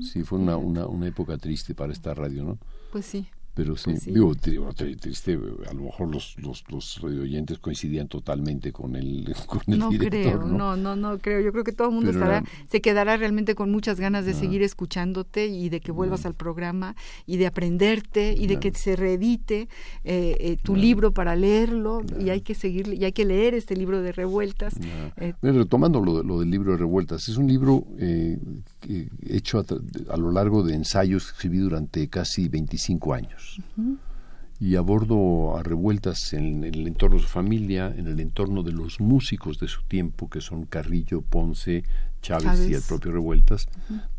Sí, 0.00 0.22
fue 0.22 0.38
una, 0.38 0.56
una, 0.56 0.86
una 0.86 1.06
época 1.06 1.36
triste 1.36 1.74
para 1.74 1.92
esta 1.92 2.14
radio, 2.14 2.44
¿no? 2.44 2.58
Pues 2.90 3.04
sí. 3.04 3.26
Pero 3.54 3.76
sí, 3.76 3.92
pues 3.92 4.40
digo, 4.40 4.72
triste, 4.72 5.38
a 5.68 5.74
lo 5.74 5.82
mejor 5.82 6.08
los, 6.08 6.36
los, 6.38 6.64
los 6.70 7.04
oyentes 7.04 7.58
coincidían 7.58 8.08
totalmente 8.08 8.72
con 8.72 8.96
el, 8.96 9.30
con 9.46 9.60
el 9.66 9.78
no 9.78 9.90
director, 9.90 10.38
creo, 10.38 10.46
¿no? 10.46 10.74
no, 10.74 10.96
no, 10.96 11.18
creo. 11.18 11.40
Yo 11.40 11.52
creo 11.52 11.62
que 11.62 11.72
todo 11.72 11.88
el 11.88 11.94
mundo 11.94 12.10
estará, 12.10 12.44
se 12.70 12.80
quedará 12.80 13.18
realmente 13.18 13.54
con 13.54 13.70
muchas 13.70 14.00
ganas 14.00 14.24
de 14.24 14.32
ah. 14.32 14.34
seguir 14.34 14.62
escuchándote 14.62 15.48
y 15.48 15.68
de 15.68 15.80
que 15.80 15.92
vuelvas 15.92 16.24
al 16.24 16.34
programa 16.34 16.96
y 17.26 17.36
de 17.36 17.46
aprenderte 17.46 18.34
y 18.38 18.46
de 18.46 18.58
que 18.58 18.72
se 18.72 18.96
reedite 18.96 19.68
eh, 20.04 20.36
eh, 20.40 20.56
tu 20.62 20.74
libro 20.74 21.12
para 21.12 21.36
leerlo 21.36 22.00
y 22.18 22.30
hay 22.30 22.40
que 22.40 22.54
seguir, 22.54 22.88
y 22.88 23.04
hay 23.04 23.12
que 23.12 23.26
leer 23.26 23.52
este 23.52 23.76
libro 23.76 24.00
de 24.00 24.12
revueltas. 24.12 24.74
Eh, 25.18 25.34
retomando 25.42 26.00
lo, 26.00 26.22
lo, 26.22 26.40
del 26.40 26.50
libro 26.50 26.72
de 26.72 26.78
revueltas, 26.78 27.28
es 27.28 27.36
un 27.36 27.48
libro 27.48 27.84
hecho 29.28 29.58
a, 29.58 29.64
a, 30.14 30.16
lo 30.16 30.30
largo 30.30 30.62
de 30.62 30.74
ensayos 30.74 31.26
que 31.26 31.32
escribí 31.32 31.58
durante 31.58 32.08
casi 32.08 32.48
25 32.48 33.12
años 33.12 33.41
y 34.62 34.76
abordo 34.76 35.56
a 35.56 35.64
revueltas 35.64 36.32
en, 36.34 36.62
el 36.62 36.86
entorno 36.86 37.16
de 37.16 37.22
su 37.22 37.28
familia, 37.28 37.92
en 37.96 38.06
el 38.06 38.20
entorno 38.20 38.62
de 38.62 38.70
los 38.70 39.00
músicos 39.00 39.58
de 39.58 39.66
su 39.66 39.82
tiempo, 39.82 40.30
que 40.30 40.40
son 40.40 40.66
Carrillo, 40.66 41.20
Ponce, 41.20 41.82
Chávez, 42.20 42.70
y 42.70 42.74
el 42.74 42.82
propio 42.82 43.10
Revueltas. 43.10 43.66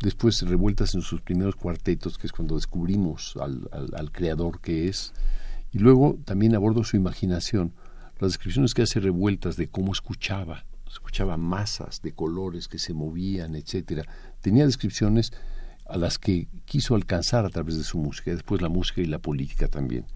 Después 0.00 0.42
Revueltas 0.42 0.94
en 0.94 1.00
sus 1.00 1.22
primeros 1.22 1.56
cuartetos, 1.56 2.18
que 2.18 2.26
es 2.26 2.32
cuando 2.34 2.56
descubrimos 2.56 3.38
al, 3.40 3.70
al, 3.72 4.12
creador 4.12 4.60
que 4.60 4.88
es. 4.88 5.14
Y 5.72 5.78
luego 5.78 6.18
también 6.26 6.54
abordo 6.54 6.84
su 6.84 6.98
imaginación, 6.98 7.72
las 8.20 8.32
descripciones 8.32 8.74
que 8.74 8.82
hace 8.82 9.00
Revueltas 9.00 9.56
de 9.56 9.68
cómo 9.68 9.92
escuchaba, 9.92 10.66
escuchaba 10.86 11.38
masas 11.38 12.02
de 12.02 12.12
colores 12.12 12.68
que 12.68 12.78
se 12.78 12.92
movían, 12.92 13.54
etcétera. 13.54 14.04
Tenía 14.42 14.66
descripciones 14.66 15.32
a 15.86 15.98
las 15.98 16.18
que 16.18 16.48
quiso 16.64 16.94
alcanzar 16.94 17.44
a 17.44 17.50
través 17.50 17.76
de 17.76 17.84
su 17.84 17.98
música, 17.98 18.30
después 18.30 18.62
la 18.62 18.68
música 18.68 19.00
y 19.00 19.06
la 19.06 19.18
política 19.18 19.68
también. 19.68 20.06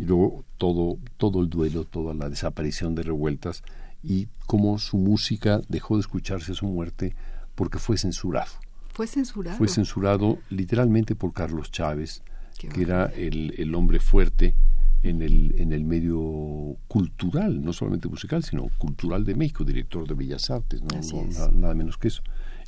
Y 0.00 0.04
luego 0.04 0.44
todo, 0.58 0.98
todo 1.16 1.40
el 1.40 1.48
duelo, 1.48 1.84
toda 1.84 2.14
la 2.14 2.28
desaparición 2.28 2.94
de 2.94 3.04
revueltas 3.04 3.62
y 4.02 4.28
cómo 4.46 4.78
su 4.78 4.98
música 4.98 5.60
dejó 5.68 5.96
de 5.96 6.02
escucharse 6.02 6.52
a 6.52 6.54
su 6.54 6.66
muerte 6.66 7.14
porque 7.54 7.78
fue 7.78 7.96
censurado. 7.96 8.50
Fue 8.92 9.06
censurado. 9.06 9.56
Fue 9.56 9.68
censurado 9.68 10.38
literalmente 10.50 11.14
por 11.14 11.32
Carlos 11.32 11.70
Chávez, 11.70 12.22
que 12.58 12.82
era 12.82 13.06
el, 13.06 13.54
el, 13.56 13.74
hombre 13.74 13.98
fuerte 13.98 14.54
en 15.02 15.22
el, 15.22 15.54
en 15.58 15.72
el 15.72 15.84
medio 15.84 16.76
cultural, 16.86 17.64
no 17.64 17.72
solamente 17.72 18.08
musical, 18.08 18.44
sino 18.44 18.68
cultural 18.78 19.24
de 19.24 19.34
México, 19.34 19.64
director 19.64 20.06
de 20.06 20.14
Bellas 20.14 20.50
Artes, 20.50 20.82
no, 20.82 21.50
nada 21.52 21.74
menos 21.74 21.96
que 21.96 22.08
eso 22.08 22.22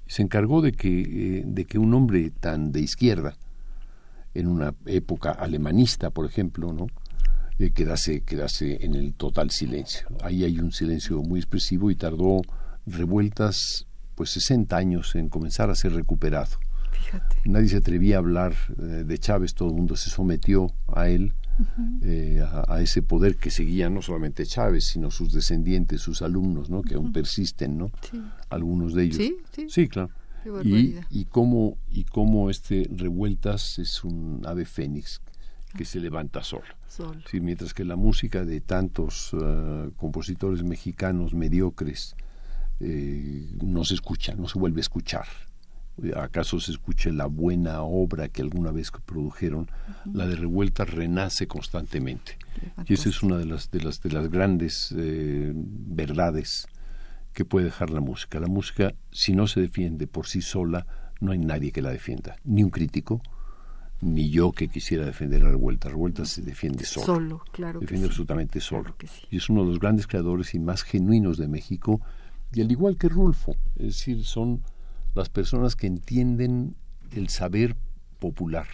se 0.07 0.23
encargó 0.23 0.63
de 0.63 0.73
que, 0.73 1.01
eh, 1.01 1.43
de 1.47 1.65
que 1.65 1.79
un 1.79 1.95
hombre 1.95 2.31
tan 2.31 2.73
de 2.73 2.81
izquierda, 2.81 3.37
en 4.35 4.49
una 4.49 4.75
época 4.85 5.31
alemanista, 5.31 6.11
por 6.11 6.27
ejemplo, 6.27 6.73
¿no? 6.73 6.89
Eh, 7.59 7.71
quedase, 7.71 8.21
quedase 8.21 8.85
en 8.85 8.95
el 8.95 9.15
total 9.15 9.51
silencio. 9.51 10.07
Ahí 10.23 10.45
hay 10.45 10.59
un 10.61 10.73
silencio 10.73 11.23
muy 11.23 11.41
expresivo 11.41 11.91
y 11.91 11.97
tardó 11.97 12.43
revueltas 12.85 13.87
pues 14.15 14.31
60 14.31 14.77
años 14.77 15.15
en 15.15 15.29
comenzar 15.29 15.71
a 15.71 15.75
ser 15.75 15.95
recuperado. 15.95 16.59
Fíjate. 16.93 17.37
Nadie 17.47 17.69
se 17.69 17.79
atrevía 17.79 18.17
a 18.17 18.19
hablar 18.19 18.55
eh, 18.79 19.05
de 19.07 19.19
Chávez, 19.19 19.55
todo 19.55 19.71
el 19.71 19.75
mundo 19.75 19.97
se 19.97 20.11
sometió 20.11 20.73
a 20.89 21.09
él, 21.09 21.33
eh, 22.03 22.41
a, 22.43 22.75
a 22.75 22.83
ese 22.83 23.03
poder 23.03 23.37
que 23.37 23.51
seguía 23.51 23.89
no 23.91 24.03
solamente 24.03 24.47
Chávez, 24.47 24.85
sino 24.85 25.11
sus 25.11 25.33
descendientes, 25.33 26.01
sus 26.01 26.23
alumnos, 26.23 26.71
¿no? 26.71 26.83
que 26.83 26.95
aún 26.95 27.13
persisten, 27.13 27.79
¿no? 27.79 27.91
Sí. 28.11 28.23
algunos 28.51 28.95
de 28.95 29.05
ellos. 29.05 29.17
Sí, 29.17 29.37
sí. 29.53 29.67
Sí, 29.69 29.89
claro. 29.89 30.11
Y, 30.63 31.25
cómo 31.25 31.77
y 31.91 32.05
cómo 32.05 32.51
este 32.51 32.89
Revueltas 32.95 33.79
es 33.79 34.05
un 34.05 34.43
ave 34.47 34.65
fénix 34.65 35.21
que 35.77 35.85
se 35.85 36.01
levanta. 36.01 36.43
Solo. 36.43 36.65
Sí, 37.31 37.41
mientras 37.41 37.75
que 37.75 37.85
la 37.85 37.97
música 37.97 38.45
de 38.45 38.61
tantos 38.61 39.33
eh, 39.39 39.91
compositores 39.97 40.63
mexicanos 40.63 41.35
mediocres 41.35 42.17
eh, 42.81 43.51
no 43.63 43.85
se 43.85 43.95
escucha, 43.95 44.35
no 44.35 44.49
se 44.49 44.59
vuelve 44.59 44.81
a 44.81 44.83
escuchar. 44.83 45.27
¿Acaso 46.15 46.61
se 46.61 46.73
escuche 46.73 47.11
la 47.11 47.27
buena 47.27 47.83
obra 47.83 48.29
que 48.29 48.43
alguna 48.43 48.71
vez 48.71 48.91
produjeron? 49.05 49.69
La 50.13 50.27
de 50.27 50.37
Revueltas 50.37 50.91
renace 50.91 51.47
constantemente. 51.47 52.37
Y 52.87 52.95
esa 52.95 53.09
es 53.09 53.23
una 53.23 53.39
de 53.39 53.47
las, 53.47 53.71
de 53.71 53.81
las, 53.81 54.03
de 54.03 54.11
las 54.11 54.31
grandes 54.31 54.95
eh, 54.97 55.53
verdades 55.55 56.67
que 57.33 57.45
puede 57.45 57.67
dejar 57.67 57.91
la 57.91 58.01
música. 58.01 58.41
La 58.41 58.47
música, 58.47 58.95
si 59.11 59.35
no 59.35 59.47
se 59.47 59.61
defiende 59.61 60.07
por 60.07 60.27
sí 60.27 60.43
sola, 60.43 60.87
no 61.21 61.33
hay 61.33 61.39
nadie 61.39 61.73
que 61.73 61.81
la 61.81 61.91
defienda. 61.91 62.37
Ni 62.45 62.63
un 62.63 62.71
crítico, 62.71 63.23
ni 64.03 64.29
yo 64.31 64.53
que 64.53 64.69
quisiera 64.69 65.07
defender 65.07 65.45
a 65.45 65.51
Revuelta. 65.51 65.89
Revuelta 65.89 66.27
se 66.27 66.43
defiende 66.43 66.85
solo. 66.85 67.07
Solo, 67.07 67.43
claro. 67.53 67.81
que 67.81 67.87
defiende 67.87 68.07
sí. 68.07 68.11
absolutamente 68.11 68.61
solo. 68.61 68.83
Claro 68.83 68.99
que 68.99 69.07
sí. 69.07 69.23
Y 69.31 69.39
es 69.39 69.49
uno 69.49 69.63
de 69.63 69.71
los 69.71 69.81
grandes 69.81 70.07
creadores 70.07 70.55
y 70.55 70.59
más 70.59 70.83
genuinos 70.83 71.39
de 71.39 71.49
México. 71.49 72.03
Y 72.53 72.61
al 72.61 72.71
igual 72.71 72.99
que 72.99 73.09
Rulfo, 73.09 73.57
es 73.77 73.87
decir, 73.87 74.25
son 74.25 74.63
las 75.17 75.29
personas 75.29 75.75
que 75.77 75.87
entienden 75.87 76.77
el 77.13 77.29
saber 77.29 77.75
popular, 78.19 78.67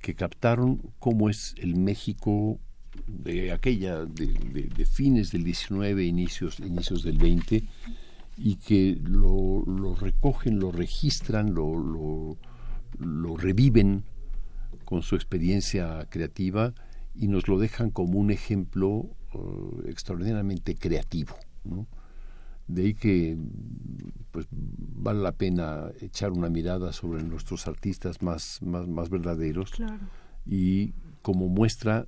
que 0.00 0.14
captaron 0.14 0.80
cómo 0.98 1.28
es 1.28 1.54
el 1.58 1.76
México 1.76 2.58
de 3.06 3.52
aquella, 3.52 4.04
de, 4.04 4.26
de- 4.26 4.68
de 4.76 4.84
fines 4.86 5.30
del 5.32 5.44
19, 5.44 6.04
inicios, 6.04 6.60
inicios 6.60 7.02
del 7.02 7.18
20, 7.18 7.64
y 8.36 8.56
que 8.56 8.98
lo, 9.02 9.62
lo 9.66 9.94
recogen, 9.94 10.58
lo 10.60 10.72
registran, 10.72 11.54
lo, 11.54 11.78
lo, 11.78 12.36
lo 12.98 13.36
reviven 13.36 14.04
con 14.84 15.02
su 15.02 15.14
experiencia 15.14 16.06
creativa 16.10 16.72
y 17.14 17.28
nos 17.28 17.48
lo 17.48 17.58
dejan 17.58 17.90
como 17.90 18.18
un 18.18 18.30
ejemplo 18.30 19.06
eh, 19.34 19.38
extraordinariamente 19.90 20.74
creativo. 20.74 21.34
¿no? 21.64 21.86
De 22.72 22.82
ahí 22.82 22.94
que 22.94 23.36
pues, 24.30 24.46
vale 24.52 25.20
la 25.20 25.32
pena 25.32 25.90
echar 26.00 26.30
una 26.30 26.48
mirada 26.48 26.92
sobre 26.92 27.22
nuestros 27.22 27.66
artistas 27.66 28.22
más, 28.22 28.60
más, 28.62 28.86
más 28.86 29.10
verdaderos 29.10 29.70
Claro. 29.72 29.98
y 30.46 30.92
como 31.22 31.48
muestra 31.48 32.06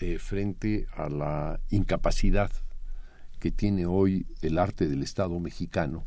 eh, 0.00 0.18
frente 0.18 0.86
a 0.96 1.08
la 1.08 1.60
incapacidad 1.70 2.50
que 3.40 3.50
tiene 3.50 3.86
hoy 3.86 4.26
el 4.42 4.58
arte 4.58 4.88
del 4.88 5.02
Estado 5.02 5.38
mexicano 5.40 6.04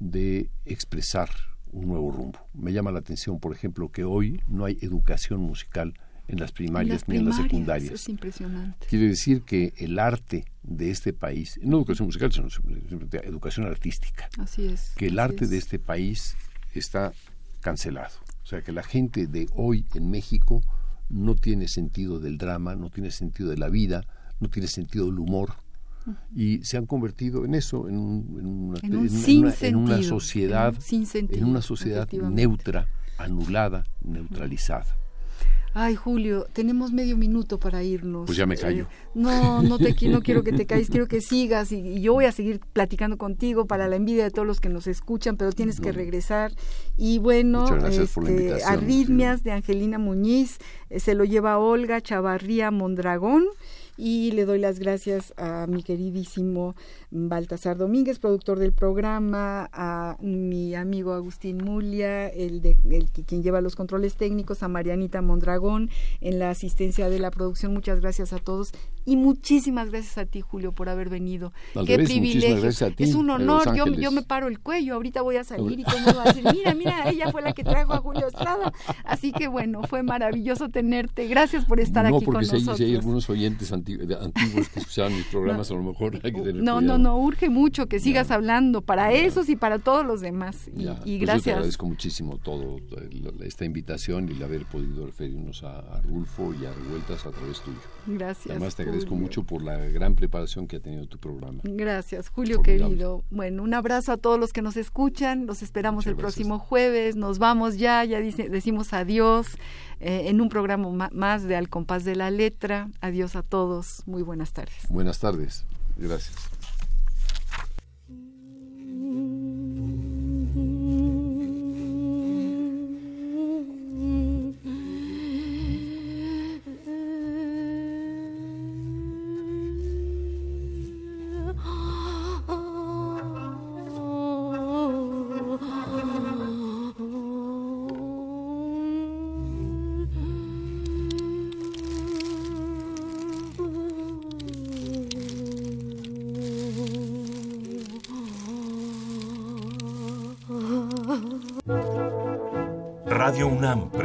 de 0.00 0.50
expresar 0.64 1.28
un 1.72 1.88
nuevo 1.88 2.10
rumbo. 2.10 2.38
Me 2.54 2.72
llama 2.72 2.90
la 2.90 2.98
atención, 3.00 3.38
por 3.38 3.52
ejemplo, 3.54 3.90
que 3.90 4.04
hoy 4.04 4.40
no 4.48 4.64
hay 4.64 4.78
educación 4.80 5.40
musical 5.40 5.94
en 6.28 6.40
las 6.40 6.52
primarias 6.52 7.02
las 7.02 7.08
ni 7.08 7.16
en 7.16 7.24
las 7.26 7.34
primarias, 7.36 7.50
secundarias. 7.52 7.92
Es 7.92 8.08
impresionante. 8.08 8.86
Quiere 8.88 9.08
decir 9.08 9.42
que 9.42 9.72
el 9.78 9.98
arte 9.98 10.44
de 10.62 10.90
este 10.90 11.12
país, 11.12 11.58
no 11.62 11.76
educación 11.78 12.06
musical, 12.06 12.32
sino 12.32 12.48
educación 13.22 13.66
artística, 13.66 14.28
Así 14.38 14.66
es. 14.66 14.92
que 14.96 15.06
el 15.06 15.18
arte 15.18 15.44
es. 15.44 15.50
de 15.50 15.58
este 15.58 15.78
país 15.78 16.36
está 16.74 17.12
cancelado. 17.60 18.14
O 18.42 18.46
sea, 18.46 18.62
que 18.62 18.72
la 18.72 18.82
gente 18.82 19.26
de 19.26 19.48
hoy 19.54 19.86
en 19.94 20.10
México 20.10 20.62
no 21.08 21.34
tiene 21.36 21.68
sentido 21.68 22.18
del 22.20 22.38
drama, 22.38 22.74
no 22.74 22.90
tiene 22.90 23.10
sentido 23.10 23.50
de 23.50 23.56
la 23.58 23.68
vida, 23.68 24.04
no 24.40 24.48
tiene 24.48 24.68
sentido 24.68 25.06
del 25.06 25.18
humor. 25.18 25.54
Y 26.36 26.62
se 26.64 26.76
han 26.76 26.86
convertido 26.86 27.44
en 27.44 27.54
eso, 27.56 27.88
en, 27.88 27.96
un- 27.98 28.36
en 28.38 28.46
una, 28.46 28.78
En 28.80 28.96
un 28.96 29.08
en 29.60 29.76
una- 29.76 30.02
sociedad, 30.02 30.74
un 30.74 30.80
sin 30.80 31.04
sentido, 31.06 31.40
en 31.40 31.46
una 31.50 31.62
sociedad 31.62 32.08
neutra, 32.12 32.86
anulada, 33.18 33.84
neutralizada. 34.04 34.96
Ay, 35.78 35.94
Julio, 35.94 36.46
tenemos 36.54 36.90
medio 36.90 37.18
minuto 37.18 37.60
para 37.60 37.82
irnos. 37.82 38.24
Pues 38.24 38.38
ya 38.38 38.46
me 38.46 38.56
callo. 38.56 38.84
Eh, 38.84 39.10
no, 39.14 39.62
no 39.62 39.76
te 39.76 39.94
no 40.08 40.22
quiero 40.22 40.42
que 40.42 40.52
te 40.52 40.64
calles, 40.66 40.88
quiero 40.88 41.06
que 41.06 41.20
sigas 41.20 41.70
y, 41.70 41.76
y 41.76 42.00
yo 42.00 42.14
voy 42.14 42.24
a 42.24 42.32
seguir 42.32 42.60
platicando 42.72 43.18
contigo 43.18 43.66
para 43.66 43.86
la 43.86 43.96
envidia 43.96 44.24
de 44.24 44.30
todos 44.30 44.48
los 44.48 44.58
que 44.58 44.70
nos 44.70 44.86
escuchan, 44.86 45.36
pero 45.36 45.52
tienes 45.52 45.78
que 45.78 45.92
regresar. 45.92 46.52
Y 46.96 47.18
bueno, 47.18 47.66
este, 47.88 48.64
Arritmias 48.64 49.42
de 49.42 49.52
Angelina 49.52 49.98
Muñiz, 49.98 50.60
eh, 50.88 50.98
se 50.98 51.14
lo 51.14 51.24
lleva 51.24 51.58
Olga 51.58 52.00
Chavarría 52.00 52.70
Mondragón. 52.70 53.44
Y 53.96 54.32
le 54.32 54.44
doy 54.44 54.58
las 54.58 54.78
gracias 54.78 55.32
a 55.36 55.66
mi 55.66 55.82
queridísimo 55.82 56.74
Baltasar 57.10 57.78
Domínguez, 57.78 58.18
productor 58.18 58.58
del 58.58 58.72
programa, 58.72 59.68
a 59.72 60.16
mi 60.20 60.74
amigo 60.74 61.14
Agustín 61.14 61.58
Mulia, 61.58 62.28
el 62.28 62.60
de 62.60 62.76
el 62.90 63.08
quien 63.10 63.42
lleva 63.42 63.60
los 63.60 63.76
controles 63.76 64.16
técnicos, 64.16 64.62
a 64.62 64.68
Marianita 64.68 65.22
Mondragón 65.22 65.90
en 66.20 66.38
la 66.38 66.50
asistencia 66.50 67.08
de 67.08 67.18
la 67.18 67.30
producción. 67.30 67.72
Muchas 67.72 68.00
gracias 68.00 68.32
a 68.32 68.38
todos 68.38 68.72
y 69.06 69.16
muchísimas 69.16 69.90
gracias 69.90 70.18
a 70.18 70.26
ti, 70.26 70.40
Julio, 70.42 70.72
por 70.72 70.88
haber 70.88 71.08
venido. 71.08 71.52
Qué 71.86 71.98
privilegio. 71.98 72.60
gracias 72.60 72.90
a 72.90 72.94
ti, 72.94 73.04
es 73.04 73.14
un 73.14 73.30
honor. 73.30 73.74
Yo, 73.74 73.86
yo 73.86 74.10
me 74.10 74.22
paro 74.22 74.48
el 74.48 74.58
cuello. 74.60 74.94
Ahorita 74.94 75.22
voy 75.22 75.36
a 75.36 75.44
salir 75.44 75.80
y 75.80 75.84
todo 76.04 76.16
va 76.16 76.22
a 76.24 76.32
decir, 76.32 76.44
mira, 76.52 76.74
mira, 76.74 77.08
ella 77.08 77.30
fue 77.30 77.40
la 77.40 77.52
que 77.52 77.64
trajo 77.64 77.92
a 77.94 77.98
Julio 77.98 78.26
Estrada. 78.26 78.72
Así 79.04 79.32
que 79.32 79.48
bueno, 79.48 79.82
fue 79.84 80.02
maravilloso 80.02 80.68
tenerte. 80.68 81.26
Gracias 81.28 81.64
por 81.64 81.80
estar 81.80 82.08
no, 82.10 82.16
aquí 82.16 82.26
con 82.26 82.44
si 82.44 82.50
hay, 82.56 82.60
nosotros. 82.60 82.76
si 82.78 82.84
hay 82.84 82.96
algunos 82.96 83.30
oyentes 83.30 83.72
antiguos 83.72 84.68
que 84.68 84.80
escuchaban 84.80 85.14
mis 85.14 85.26
programas, 85.26 85.70
a 85.70 85.74
lo 85.74 85.82
mejor 85.82 86.20
hay 86.22 86.32
que 86.32 86.40
tener 86.40 86.56
No, 86.56 86.74
no, 86.74 86.80
cuidado. 86.80 86.98
no, 86.98 87.18
urge 87.18 87.48
mucho 87.48 87.86
que 87.86 88.00
sigas 88.00 88.28
Ya. 88.28 88.34
hablando 88.34 88.82
para 88.82 89.12
Ya. 89.12 89.18
esos 89.18 89.48
y 89.48 89.56
para 89.56 89.78
todos 89.78 90.04
los 90.04 90.20
demás. 90.20 90.68
Y, 90.76 90.82
y 90.82 90.84
pues 90.86 90.86
yo 90.86 91.04
te 91.04 91.18
gracias. 91.18 91.54
agradezco 91.54 91.86
muchísimo 91.86 92.38
todo, 92.38 92.78
eh, 92.78 93.30
esta 93.44 93.64
invitación 93.64 94.28
y 94.28 94.32
el 94.32 94.42
haber 94.42 94.64
podido 94.66 95.06
referirnos 95.06 95.62
a, 95.62 95.78
a 95.78 96.00
Rulfo 96.02 96.52
y 96.54 96.66
a 96.66 96.72
Revueltas 96.72 97.24
a 97.26 97.30
través 97.30 97.60
tuyo. 97.60 97.78
Gracias. 98.06 98.50
Además 98.50 98.74
te 98.74 98.84
agradezco 98.96 99.14
mucho 99.14 99.42
por 99.44 99.62
la 99.62 99.76
gran 99.76 100.14
preparación 100.14 100.66
que 100.66 100.76
ha 100.76 100.80
tenido 100.80 101.06
tu 101.06 101.18
programa. 101.18 101.60
Gracias, 101.64 102.28
Julio 102.28 102.56
Formidable. 102.56 102.88
querido. 102.94 103.24
Bueno, 103.30 103.62
un 103.62 103.74
abrazo 103.74 104.12
a 104.12 104.16
todos 104.16 104.38
los 104.40 104.52
que 104.52 104.62
nos 104.62 104.76
escuchan. 104.76 105.46
Los 105.46 105.62
esperamos 105.62 106.04
Muchas 106.04 106.10
el 106.12 106.16
gracias. 106.16 106.34
próximo 106.36 106.58
jueves. 106.58 107.16
Nos 107.16 107.38
vamos 107.38 107.76
ya, 107.78 108.04
ya 108.04 108.20
dice- 108.20 108.48
decimos 108.48 108.92
adiós 108.92 109.46
eh, 110.00 110.24
en 110.28 110.40
un 110.40 110.48
programa 110.48 110.90
ma- 110.90 111.10
más 111.12 111.44
de 111.44 111.56
Al 111.56 111.68
compás 111.68 112.04
de 112.04 112.16
la 112.16 112.30
letra. 112.30 112.88
Adiós 113.00 113.36
a 113.36 113.42
todos. 113.42 114.02
Muy 114.06 114.22
buenas 114.22 114.52
tardes. 114.52 114.86
Buenas 114.88 115.18
tardes. 115.20 115.64
Gracias. 115.98 116.34